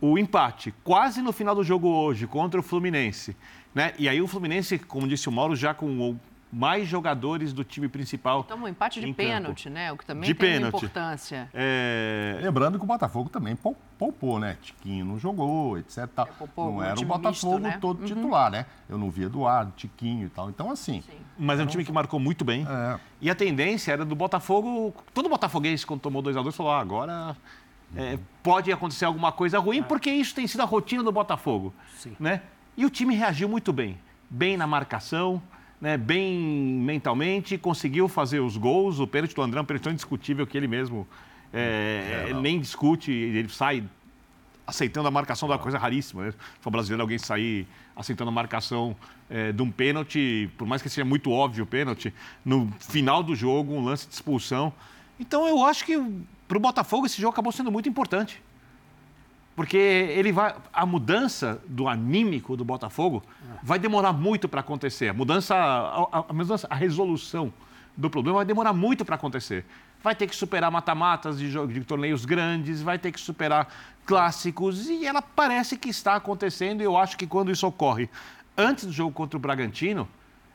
[0.00, 3.36] o empate quase no final do jogo hoje contra o Fluminense,
[3.74, 3.94] né?
[3.98, 6.16] E aí o Fluminense, como disse o Mauro, já com
[6.56, 8.40] mais jogadores do time principal.
[8.40, 9.74] Então, um empate de pênalti, campo.
[9.74, 9.92] né?
[9.92, 10.76] O que também de tem pênalti.
[10.76, 11.50] importância.
[11.52, 12.38] É...
[12.40, 13.54] Lembrando que o Botafogo também
[13.98, 14.56] poupou, né?
[14.62, 15.98] Tiquinho não jogou, etc.
[15.98, 17.78] É, poupou, não era o Botafogo misto, né?
[17.78, 18.06] todo uhum.
[18.06, 18.64] titular, né?
[18.88, 20.48] Eu não vi Eduardo, Tiquinho e tal.
[20.48, 21.02] Então, assim.
[21.02, 21.18] Sim.
[21.38, 22.66] Mas é um time que marcou muito bem.
[22.66, 22.98] É.
[23.20, 24.94] E a tendência era do Botafogo.
[25.12, 27.36] Todo botafoguês, quando tomou 2x2, falou: ah, agora.
[27.94, 29.82] É, pode acontecer alguma coisa ruim, é.
[29.82, 31.72] porque isso tem sido a rotina do Botafogo.
[31.98, 32.16] Sim.
[32.18, 32.40] Né?
[32.76, 33.98] E o time reagiu muito bem.
[34.28, 35.40] Bem na marcação,
[35.80, 38.98] né, bem mentalmente, conseguiu fazer os gols.
[38.98, 41.06] O pênalti do André é um pênalti indiscutível que ele mesmo
[41.52, 43.84] é, é, nem discute, ele sai
[44.66, 46.26] aceitando a marcação da coisa raríssima.
[46.26, 46.34] Né?
[46.60, 48.96] Se brasileiro alguém sair aceitando a marcação
[49.30, 52.12] é, de um pênalti, por mais que seja muito óbvio o pênalti,
[52.44, 54.72] no final do jogo, um lance de expulsão.
[55.20, 55.96] Então eu acho que
[56.48, 58.42] para o Botafogo esse jogo acabou sendo muito importante.
[59.54, 63.22] Porque ele vai, a mudança do anímico do Botafogo
[63.62, 65.08] vai demorar muito para acontecer.
[65.08, 67.52] A mudança, a, a, mudança, a resolução
[67.96, 69.64] do problema vai demorar muito para acontecer.
[70.02, 73.68] Vai ter que superar mata-matas de, de torneios grandes, vai ter que superar
[74.04, 76.80] clássicos e ela parece que está acontecendo.
[76.80, 78.08] E eu acho que quando isso ocorre
[78.56, 80.08] antes do jogo contra o Bragantino,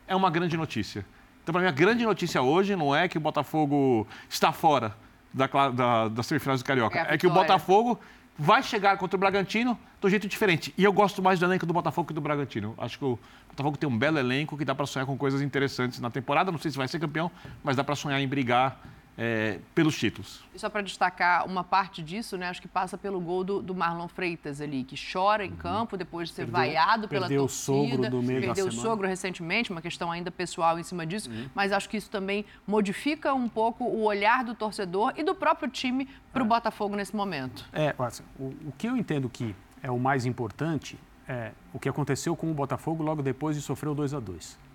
[0.08, 1.06] é uma grande notícia.
[1.44, 4.96] Então, para mim, a grande notícia hoje não é que o Botafogo está fora
[5.34, 8.00] da, da, das semifinais do Carioca, é, é que o Botafogo
[8.42, 10.74] vai chegar contra o Bragantino do jeito diferente.
[10.76, 12.74] E eu gosto mais do elenco do Botafogo que do Bragantino.
[12.76, 16.00] Acho que o Botafogo tem um belo elenco que dá para sonhar com coisas interessantes
[16.00, 16.52] na temporada.
[16.52, 17.30] Não sei se vai ser campeão,
[17.64, 18.82] mas dá para sonhar em brigar
[19.18, 20.44] é, pelos títulos.
[20.54, 23.76] E só para destacar uma parte disso, né, acho que passa pelo gol do, do
[23.76, 25.58] Marlon Freitas ali, que chora em uhum.
[25.58, 27.78] campo depois de ser perdeu, vaiado pela perdeu torcida.
[27.78, 31.06] Perdeu o sogro do meio Perdeu o sogro recentemente, uma questão ainda pessoal em cima
[31.06, 31.50] disso, uhum.
[31.54, 35.70] mas acho que isso também modifica um pouco o olhar do torcedor e do próprio
[35.70, 36.50] time para o é.
[36.50, 37.66] Botafogo nesse momento.
[37.74, 37.94] É,
[38.40, 40.98] o, o que eu entendo que é o mais importante
[41.28, 44.71] é o que aconteceu com o Botafogo logo depois de sofrer o 2 a 2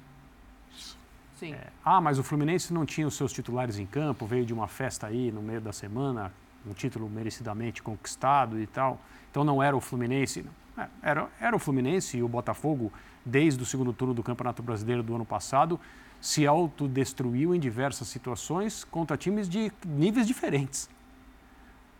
[1.36, 1.52] Sim.
[1.52, 4.66] É, ah, mas o Fluminense não tinha os seus titulares em campo, veio de uma
[4.66, 6.32] festa aí no meio da semana,
[6.66, 8.98] um título merecidamente conquistado e tal.
[9.30, 10.44] Então não era o Fluminense.
[10.76, 12.92] É, era, era o Fluminense e o Botafogo,
[13.24, 15.78] desde o segundo turno do Campeonato Brasileiro do ano passado,
[16.20, 20.88] se autodestruiu em diversas situações contra times de níveis diferentes.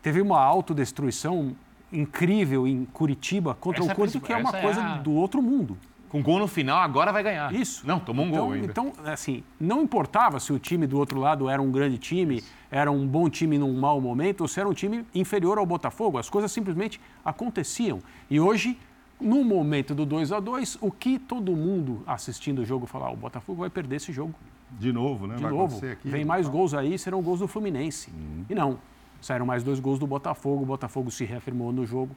[0.03, 1.55] Teve uma autodestruição
[1.93, 4.97] incrível em Curitiba contra essa o Corinthians, que é uma coisa é a...
[4.97, 5.77] do outro mundo.
[6.09, 7.53] Com gol no final, agora vai ganhar.
[7.55, 7.87] Isso.
[7.87, 8.67] Não, tomou um então, gol ainda.
[8.67, 12.91] Então, assim, não importava se o time do outro lado era um grande time, era
[12.91, 16.19] um bom time num mau momento, ou se era um time inferior ao Botafogo.
[16.19, 18.01] As coisas simplesmente aconteciam.
[18.31, 18.79] E hoje,
[19.21, 23.13] no momento do 2 a 2 o que todo mundo assistindo o jogo falar, ah,
[23.13, 24.35] o Botafogo vai perder esse jogo.
[24.71, 25.37] De novo, né?
[25.37, 25.77] De vai novo.
[25.87, 28.11] Aqui, Vem mais gols aí, serão gols do Fluminense.
[28.11, 28.45] Uhum.
[28.49, 28.79] E não.
[29.21, 32.15] Saíram mais dois gols do Botafogo, o Botafogo se reafirmou no jogo,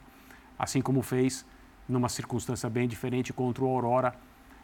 [0.58, 1.46] assim como fez
[1.90, 4.14] numa circunstância bem diferente contra o Aurora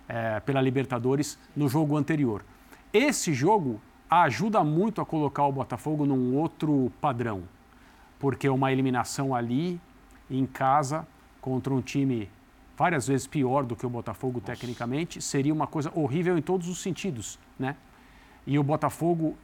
[0.07, 2.45] é, pela Libertadores no jogo anterior.
[2.93, 7.43] Esse jogo ajuda muito a colocar o Botafogo num outro padrão,
[8.19, 9.81] porque uma eliminação ali
[10.29, 11.05] em casa
[11.41, 12.29] contra um time
[12.77, 14.51] várias vezes pior do que o Botafogo Nossa.
[14.51, 17.75] tecnicamente, seria uma coisa horrível em todos os sentidos, né?
[18.45, 19.35] E o Botafogo,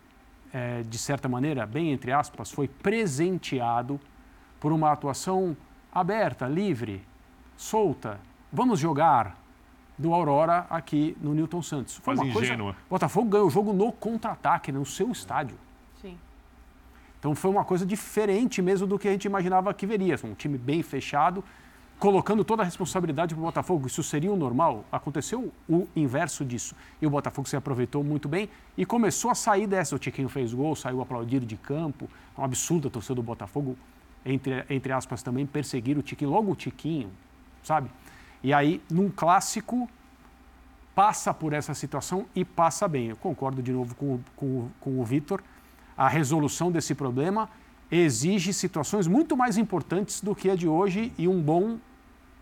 [0.53, 3.99] é, de certa maneira, bem entre aspas, foi presenteado
[4.59, 5.55] por uma atuação
[5.91, 7.03] aberta, livre,
[7.61, 8.19] solta.
[8.51, 9.37] Vamos jogar
[9.97, 11.95] do Aurora aqui no Newton Santos.
[11.97, 12.73] Foi Quase uma ingênua.
[12.73, 12.87] coisa.
[12.89, 15.55] Botafogo ganhou o jogo no contra-ataque, no seu estádio.
[16.01, 16.17] Sim.
[17.19, 20.15] Então foi uma coisa diferente mesmo do que a gente imaginava que veria.
[20.23, 21.43] Um time bem fechado,
[21.99, 23.85] colocando toda a responsabilidade para o Botafogo.
[23.85, 24.83] Isso seria o normal?
[24.91, 26.75] Aconteceu o inverso disso.
[26.99, 29.95] E o Botafogo se aproveitou muito bem e começou a sair dessa.
[29.95, 32.09] O Tiquinho fez gol, saiu aplaudido de campo.
[32.35, 33.77] É um absurdo a torcida do Botafogo,
[34.25, 36.31] entre, entre aspas, também perseguir o Tiquinho.
[36.31, 37.11] Logo o Tiquinho,
[37.63, 37.89] sabe?
[38.43, 39.89] E aí, num clássico,
[40.95, 43.07] passa por essa situação e passa bem.
[43.07, 45.41] Eu concordo de novo com, com, com o Vitor.
[45.95, 47.49] A resolução desse problema
[47.91, 51.77] exige situações muito mais importantes do que a de hoje e um bom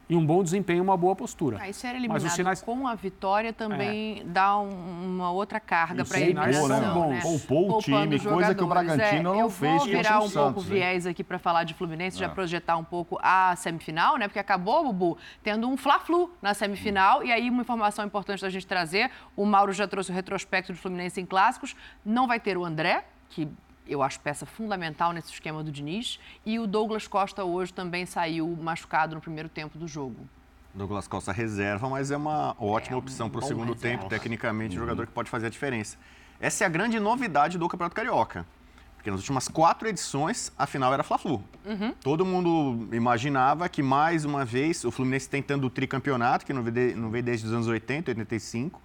[0.10, 1.60] e um bom desempenho, uma boa postura.
[1.62, 2.64] Ah, e ser eliminado sinais...
[2.64, 4.24] com a vitória também é.
[4.24, 6.68] dá um, uma outra carga para a eliminação.
[6.68, 6.92] Né?
[6.92, 7.20] Bom, né?
[7.22, 9.72] Poupou o time, coisa que o Bragantino é, não eu fez.
[9.72, 12.22] Eu vou virar um Santos, pouco viés aqui para falar de Fluminense, é.
[12.22, 14.28] já projetar um pouco a semifinal, né?
[14.28, 17.20] Porque acabou, Bubu, tendo um Fla-Flu na semifinal.
[17.20, 17.26] Hum.
[17.26, 20.80] E aí, uma informação importante da gente trazer: o Mauro já trouxe o retrospecto do
[20.80, 21.76] Fluminense em clássicos.
[22.04, 23.48] Não vai ter o André, que
[23.90, 26.20] eu acho peça fundamental nesse esquema do Diniz.
[26.46, 30.28] E o Douglas Costa hoje também saiu machucado no primeiro tempo do jogo.
[30.74, 33.98] Douglas Costa reserva, mas é uma ótima é, opção para o segundo reserva.
[33.98, 34.10] tempo.
[34.10, 34.82] Tecnicamente, uhum.
[34.82, 35.98] jogador que pode fazer a diferença.
[36.40, 38.46] Essa é a grande novidade do Campeonato Carioca.
[38.96, 41.44] Porque nas últimas quatro edições, a final era Fla-Flu.
[41.66, 41.94] Uhum.
[42.02, 47.24] Todo mundo imaginava que, mais uma vez, o Fluminense tentando o tricampeonato, que não veio
[47.24, 48.82] desde os anos 80, 85,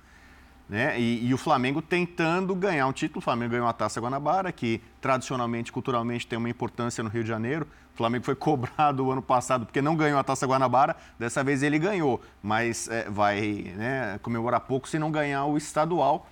[0.69, 0.99] né?
[0.99, 3.19] E, e, o Flamengo tentando ganhar um título.
[3.19, 7.29] O Flamengo ganhou a Taça Guanabara, que tradicionalmente, culturalmente, tem uma importância no Rio de
[7.29, 7.67] Janeiro.
[7.93, 10.97] O Flamengo foi cobrado o ano passado porque não ganhou a Taça Guanabara.
[11.19, 16.27] Dessa vez ele ganhou, mas é, vai né, comemorar pouco se não ganhar o estadual.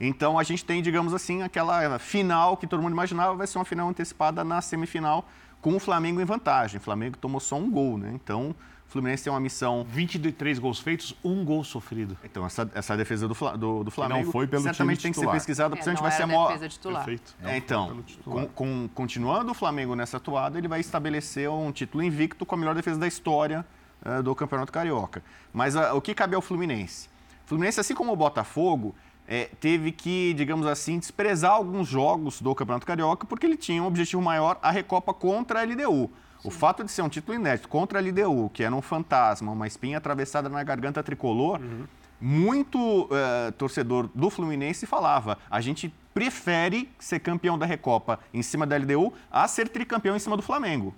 [0.00, 3.64] Então a gente tem, digamos assim, aquela final que todo mundo imaginava vai ser uma
[3.64, 5.26] final antecipada na semifinal
[5.62, 6.78] com o Flamengo em vantagem.
[6.78, 8.12] O Flamengo tomou só um gol, né?
[8.14, 8.54] Então
[8.96, 9.86] Fluminense tem uma missão.
[9.88, 12.16] 23 gols feitos, um gol sofrido.
[12.24, 14.24] Então, essa, essa defesa do, do, do Flamengo.
[14.24, 16.26] não foi pelo certamente tem que ser pesquisada, porque é, a gente vai ser a
[16.26, 16.48] maior.
[16.48, 17.04] Defesa titular.
[17.04, 17.36] Perfeito.
[17.42, 22.46] É, então, com, com, continuando o Flamengo nessa atuada, ele vai estabelecer um título invicto
[22.46, 23.64] com a melhor defesa da história
[24.04, 25.22] uh, do Campeonato Carioca.
[25.52, 27.08] Mas uh, o que cabe ao Fluminense?
[27.44, 28.94] O Fluminense, assim como o Botafogo,
[29.28, 33.86] é, teve que, digamos assim, desprezar alguns jogos do Campeonato Carioca porque ele tinha um
[33.86, 36.10] objetivo maior, a Recopa contra a LDU.
[36.44, 39.66] O fato de ser um título inédito contra a LDU, que era um fantasma, uma
[39.66, 41.84] espinha atravessada na garganta tricolor, uhum.
[42.20, 48.66] muito uh, torcedor do Fluminense falava: a gente prefere ser campeão da Recopa em cima
[48.66, 50.94] da LDU a ser tricampeão em cima do Flamengo.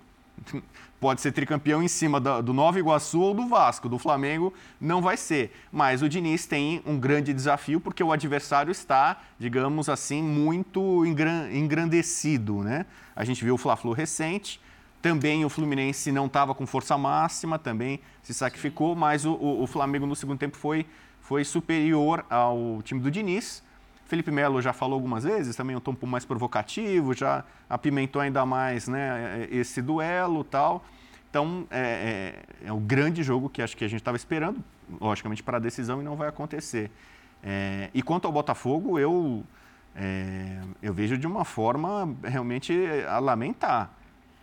[0.99, 3.87] Pode ser tricampeão em cima do Nova Iguaçu ou do Vasco.
[3.87, 5.53] Do Flamengo não vai ser.
[5.71, 12.63] Mas o Diniz tem um grande desafio porque o adversário está, digamos assim, muito engrandecido.
[12.63, 12.85] Né?
[13.15, 14.59] A gente viu o Fla-Flu recente,
[15.01, 19.67] também o Fluminense não estava com força máxima, também se sacrificou, mas o, o, o,
[19.67, 20.85] Flamengo no segundo tempo foi,
[21.21, 23.63] foi superior ao time do Diniz.
[24.05, 28.87] Felipe Melo já falou algumas vezes, também um tom mais provocativo, já apimentou ainda mais
[28.87, 30.83] né, esse duelo tal.
[31.29, 34.63] Então, é, é, é o grande jogo que acho que a gente estava esperando,
[34.99, 36.91] logicamente, para a decisão e não vai acontecer.
[37.43, 39.43] É, e quanto ao Botafogo, eu,
[39.95, 42.73] é, eu vejo de uma forma realmente
[43.07, 43.98] a lamentar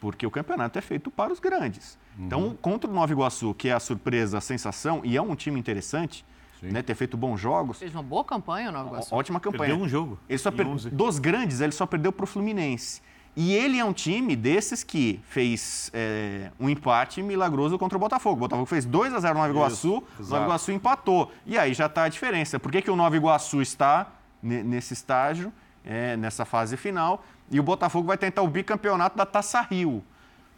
[0.07, 1.99] porque o campeonato é feito para os grandes.
[2.17, 2.27] Uhum.
[2.27, 5.59] Então, contra o Nova Iguaçu, que é a surpresa, a sensação, e é um time
[5.59, 6.25] interessante,
[6.63, 7.81] né, ter feito bons jogos.
[7.81, 9.13] Fez uma boa campanha o Nova Iguaçu.
[9.13, 9.71] Ótima campanha.
[9.71, 10.17] Perdeu um jogo.
[10.29, 10.65] Ele só per...
[10.93, 13.03] Dos grandes, ele só perdeu para o Fluminense.
[13.35, 18.37] E ele é um time desses que fez é, um empate milagroso contra o Botafogo.
[18.37, 21.33] O Botafogo fez 2 a 0 no Nova Iguaçu, o Nova Iguaçu empatou.
[21.45, 22.61] E aí já está a diferença.
[22.61, 25.53] Por que, que o Nova Iguaçu está nesse estágio,
[25.85, 27.25] é, nessa fase final?
[27.51, 30.03] E o Botafogo vai tentar o bicampeonato da Taça Rio.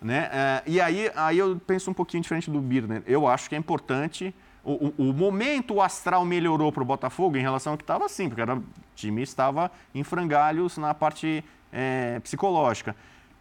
[0.00, 0.30] Né?
[0.32, 3.02] É, e aí, aí eu penso um pouquinho diferente do Birner.
[3.06, 4.34] Eu acho que é importante.
[4.64, 8.04] O, o, o momento o astral melhorou para o Botafogo em relação ao que estava
[8.04, 12.94] assim, porque era, o time estava em frangalhos na parte é, psicológica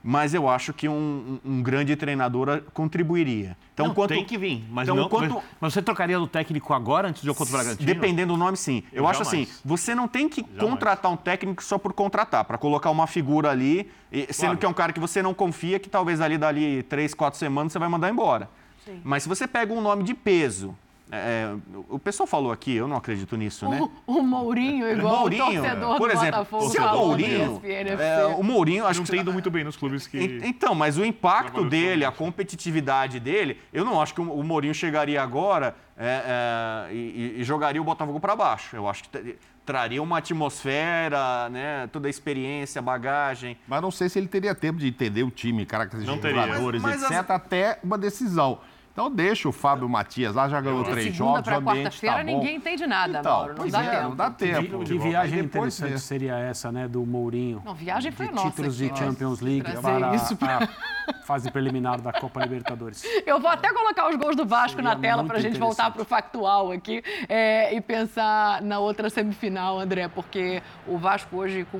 [0.09, 3.57] mas eu acho que um, um grande treinador contribuiria.
[3.73, 4.11] Então, não, quanto...
[4.11, 5.43] tem que vir, mas, então, não, quanto...
[5.59, 7.85] mas você trocaria do técnico agora, antes de eu contra o Bragantino?
[7.85, 8.83] Dependendo do nome, sim.
[8.93, 10.61] Eu, eu acho assim, você não tem que jamais.
[10.61, 13.91] contratar um técnico só por contratar, para colocar uma figura ali,
[14.29, 14.57] sendo claro.
[14.59, 17.73] que é um cara que você não confia, que talvez ali dali três, quatro semanas
[17.73, 18.49] você vai mandar embora.
[18.85, 19.01] Sim.
[19.03, 20.73] Mas se você pega um nome de peso,
[21.11, 21.53] é,
[21.89, 23.79] o pessoal falou aqui, eu não acredito nisso, né?
[24.05, 27.61] O, o Mourinho, igual Mourinho, o torcedor por do exemplo, Botafogo se o Mourinho,
[27.99, 30.17] é, o Mourinho, acho Não que tem ido muito bem nos clubes que.
[30.17, 34.27] En- Então, mas o impacto dele, a com competitividade dele, eu não acho que o
[34.37, 38.75] o Mourinho chegaria agora é, é, e, e jogaria o Botafogo para baixo.
[38.75, 39.21] Eu acho que tra-
[39.65, 43.57] traria uma atmosfera, né, toda a experiência, bagagem.
[43.67, 47.11] Mas não sei se ele teria tempo de entender o time, características jogadores, Mas- mas
[47.11, 48.59] etc., até uma decisão.
[48.97, 52.15] Então deixa o Fábio Matias lá, já ganhou De três jogos, o para ambiente quarta-feira
[52.15, 52.25] tá bom.
[52.39, 53.49] ninguém entende nada, Então, Mauro.
[53.49, 54.03] Não pois dá é, tempo.
[54.09, 54.79] não dá tempo.
[54.79, 57.61] Que, que Aí viagem depois interessante seria essa, né, do Mourinho?
[57.63, 58.97] Não, viagem foi de nossa títulos aqui, de.
[58.97, 60.67] Champions League para isso pra-
[61.09, 63.03] a fase preliminar da Copa Libertadores.
[63.27, 65.91] Eu vou até colocar os gols do Vasco Seria na tela para a gente voltar
[65.91, 71.67] para o factual aqui é, e pensar na outra semifinal, André, porque o Vasco hoje
[71.71, 71.77] com.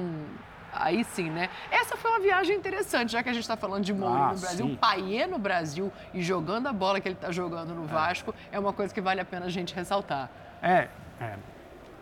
[0.79, 1.49] Aí sim, né?
[1.71, 4.39] Essa foi uma viagem interessante, já que a gente está falando de Mourinho Ah, no
[4.39, 4.65] Brasil.
[4.67, 4.73] sim.
[4.73, 8.59] O Paiê no Brasil e jogando a bola que ele está jogando no Vasco é
[8.59, 10.29] uma coisa que vale a pena a gente ressaltar.
[10.61, 10.87] É,
[11.19, 11.35] é,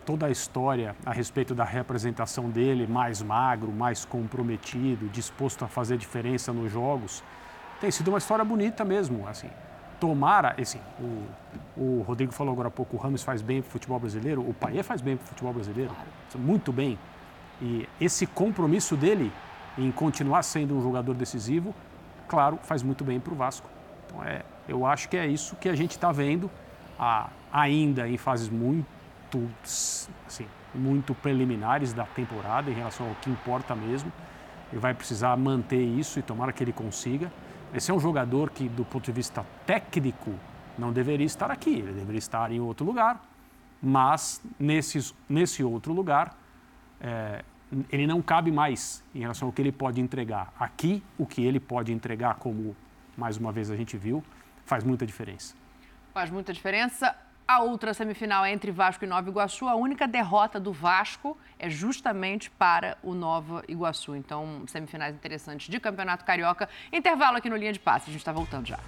[0.04, 5.96] toda a história a respeito da representação dele, mais magro, mais comprometido, disposto a fazer
[5.96, 7.22] diferença nos jogos,
[7.80, 9.26] tem sido uma história bonita mesmo.
[9.28, 9.50] Assim,
[10.00, 11.26] tomara, assim, o,
[11.76, 14.54] o Rodrigo falou agora há pouco, o Ramos faz bem para o futebol brasileiro, o
[14.54, 15.90] Paier faz bem para o futebol brasileiro,
[16.36, 16.98] muito bem.
[17.60, 19.32] E esse compromisso dele
[19.78, 21.74] em continuar sendo um jogador decisivo,
[22.28, 23.68] claro, faz muito bem para o Vasco.
[24.06, 26.50] Então, é, eu acho que é isso que a gente está vendo
[26.98, 28.86] a- ainda em fases muito,
[30.26, 34.12] assim, muito preliminares da temporada em relação ao que importa mesmo.
[34.72, 37.30] Ele vai precisar manter isso e tomara que ele consiga.
[37.74, 40.32] Esse é um jogador que, do ponto de vista técnico,
[40.78, 43.20] não deveria estar aqui, ele deveria estar em outro lugar,
[43.82, 46.36] mas nesses, nesse outro lugar
[47.00, 47.44] é,
[47.90, 50.52] ele não cabe mais em relação ao que ele pode entregar.
[50.58, 52.76] Aqui, o que ele pode entregar, como
[53.16, 54.22] mais uma vez a gente viu,
[54.64, 55.54] faz muita diferença.
[56.12, 57.14] Faz muita diferença.
[57.48, 59.68] A outra semifinal é entre Vasco e Nova Iguaçu.
[59.68, 64.16] A única derrota do Vasco é justamente para o Nova Iguaçu.
[64.16, 66.68] Então, semifinais interessantes de Campeonato Carioca.
[66.92, 68.10] Intervalo aqui no Linha de Passe.
[68.10, 68.78] A gente está voltando já.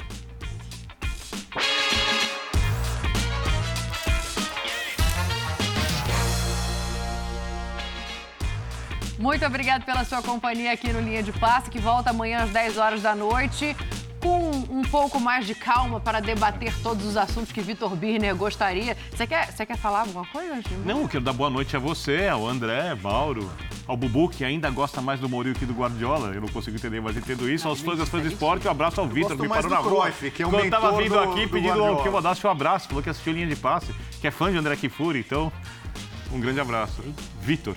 [9.19, 12.77] Muito obrigado pela sua companhia aqui no Linha de Passe, que volta amanhã às 10
[12.79, 13.77] horas da noite,
[14.21, 18.97] com um pouco mais de calma para debater todos os assuntos que Vitor Birner gostaria.
[19.15, 20.71] Você quer, você quer falar alguma coisa, embora?
[20.95, 23.51] Não, eu quero dar boa noite a você, ao André, Mauro,
[23.89, 26.29] ao Bubu, que ainda gosta mais do Mourinho que do Guardiola.
[26.33, 27.67] Eu não consigo entender, mas entendo isso.
[27.67, 30.03] Aos fãs aos fãs do esporte, um abraço ao Vitor, que mais parou na rua.
[30.13, 32.03] Cruyff, que é o Quando eu tava vindo do- aqui do pedindo Guardiola.
[32.03, 34.59] que eu mandasse um abraço, falou que assistiu linha de passe, que é fã de
[34.59, 35.53] André Kifuri, então
[36.33, 37.03] um grande abraço.
[37.41, 37.75] Vitor.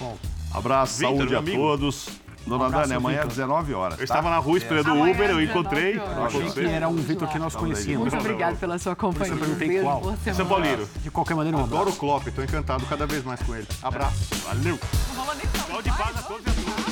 [0.00, 0.18] Qual?
[0.52, 1.56] Abraço, Vitor, saúde a amigo.
[1.58, 2.08] todos.
[2.46, 3.46] Dona abraço, Dani, amanhã às Vitor.
[3.46, 3.92] 19 horas.
[3.92, 4.04] Eu tá?
[4.04, 5.96] estava na rua esperando o Amanhã, Uber, eu 19 encontrei.
[5.98, 8.10] Eu achei que era um Vitor que nós conhecíamos.
[8.10, 9.34] Muito obrigado pela sua companhia.
[9.34, 10.16] Eu perguntei qual.
[10.34, 10.88] São Paulino.
[11.02, 13.66] De qualquer maneira, um Adoro o Klopp, estou encantado cada vez mais com ele.
[13.82, 14.34] Abraço.
[14.46, 14.78] Valeu.
[15.08, 16.89] Não rolou nem tão Saúde e paz a todos e a todas.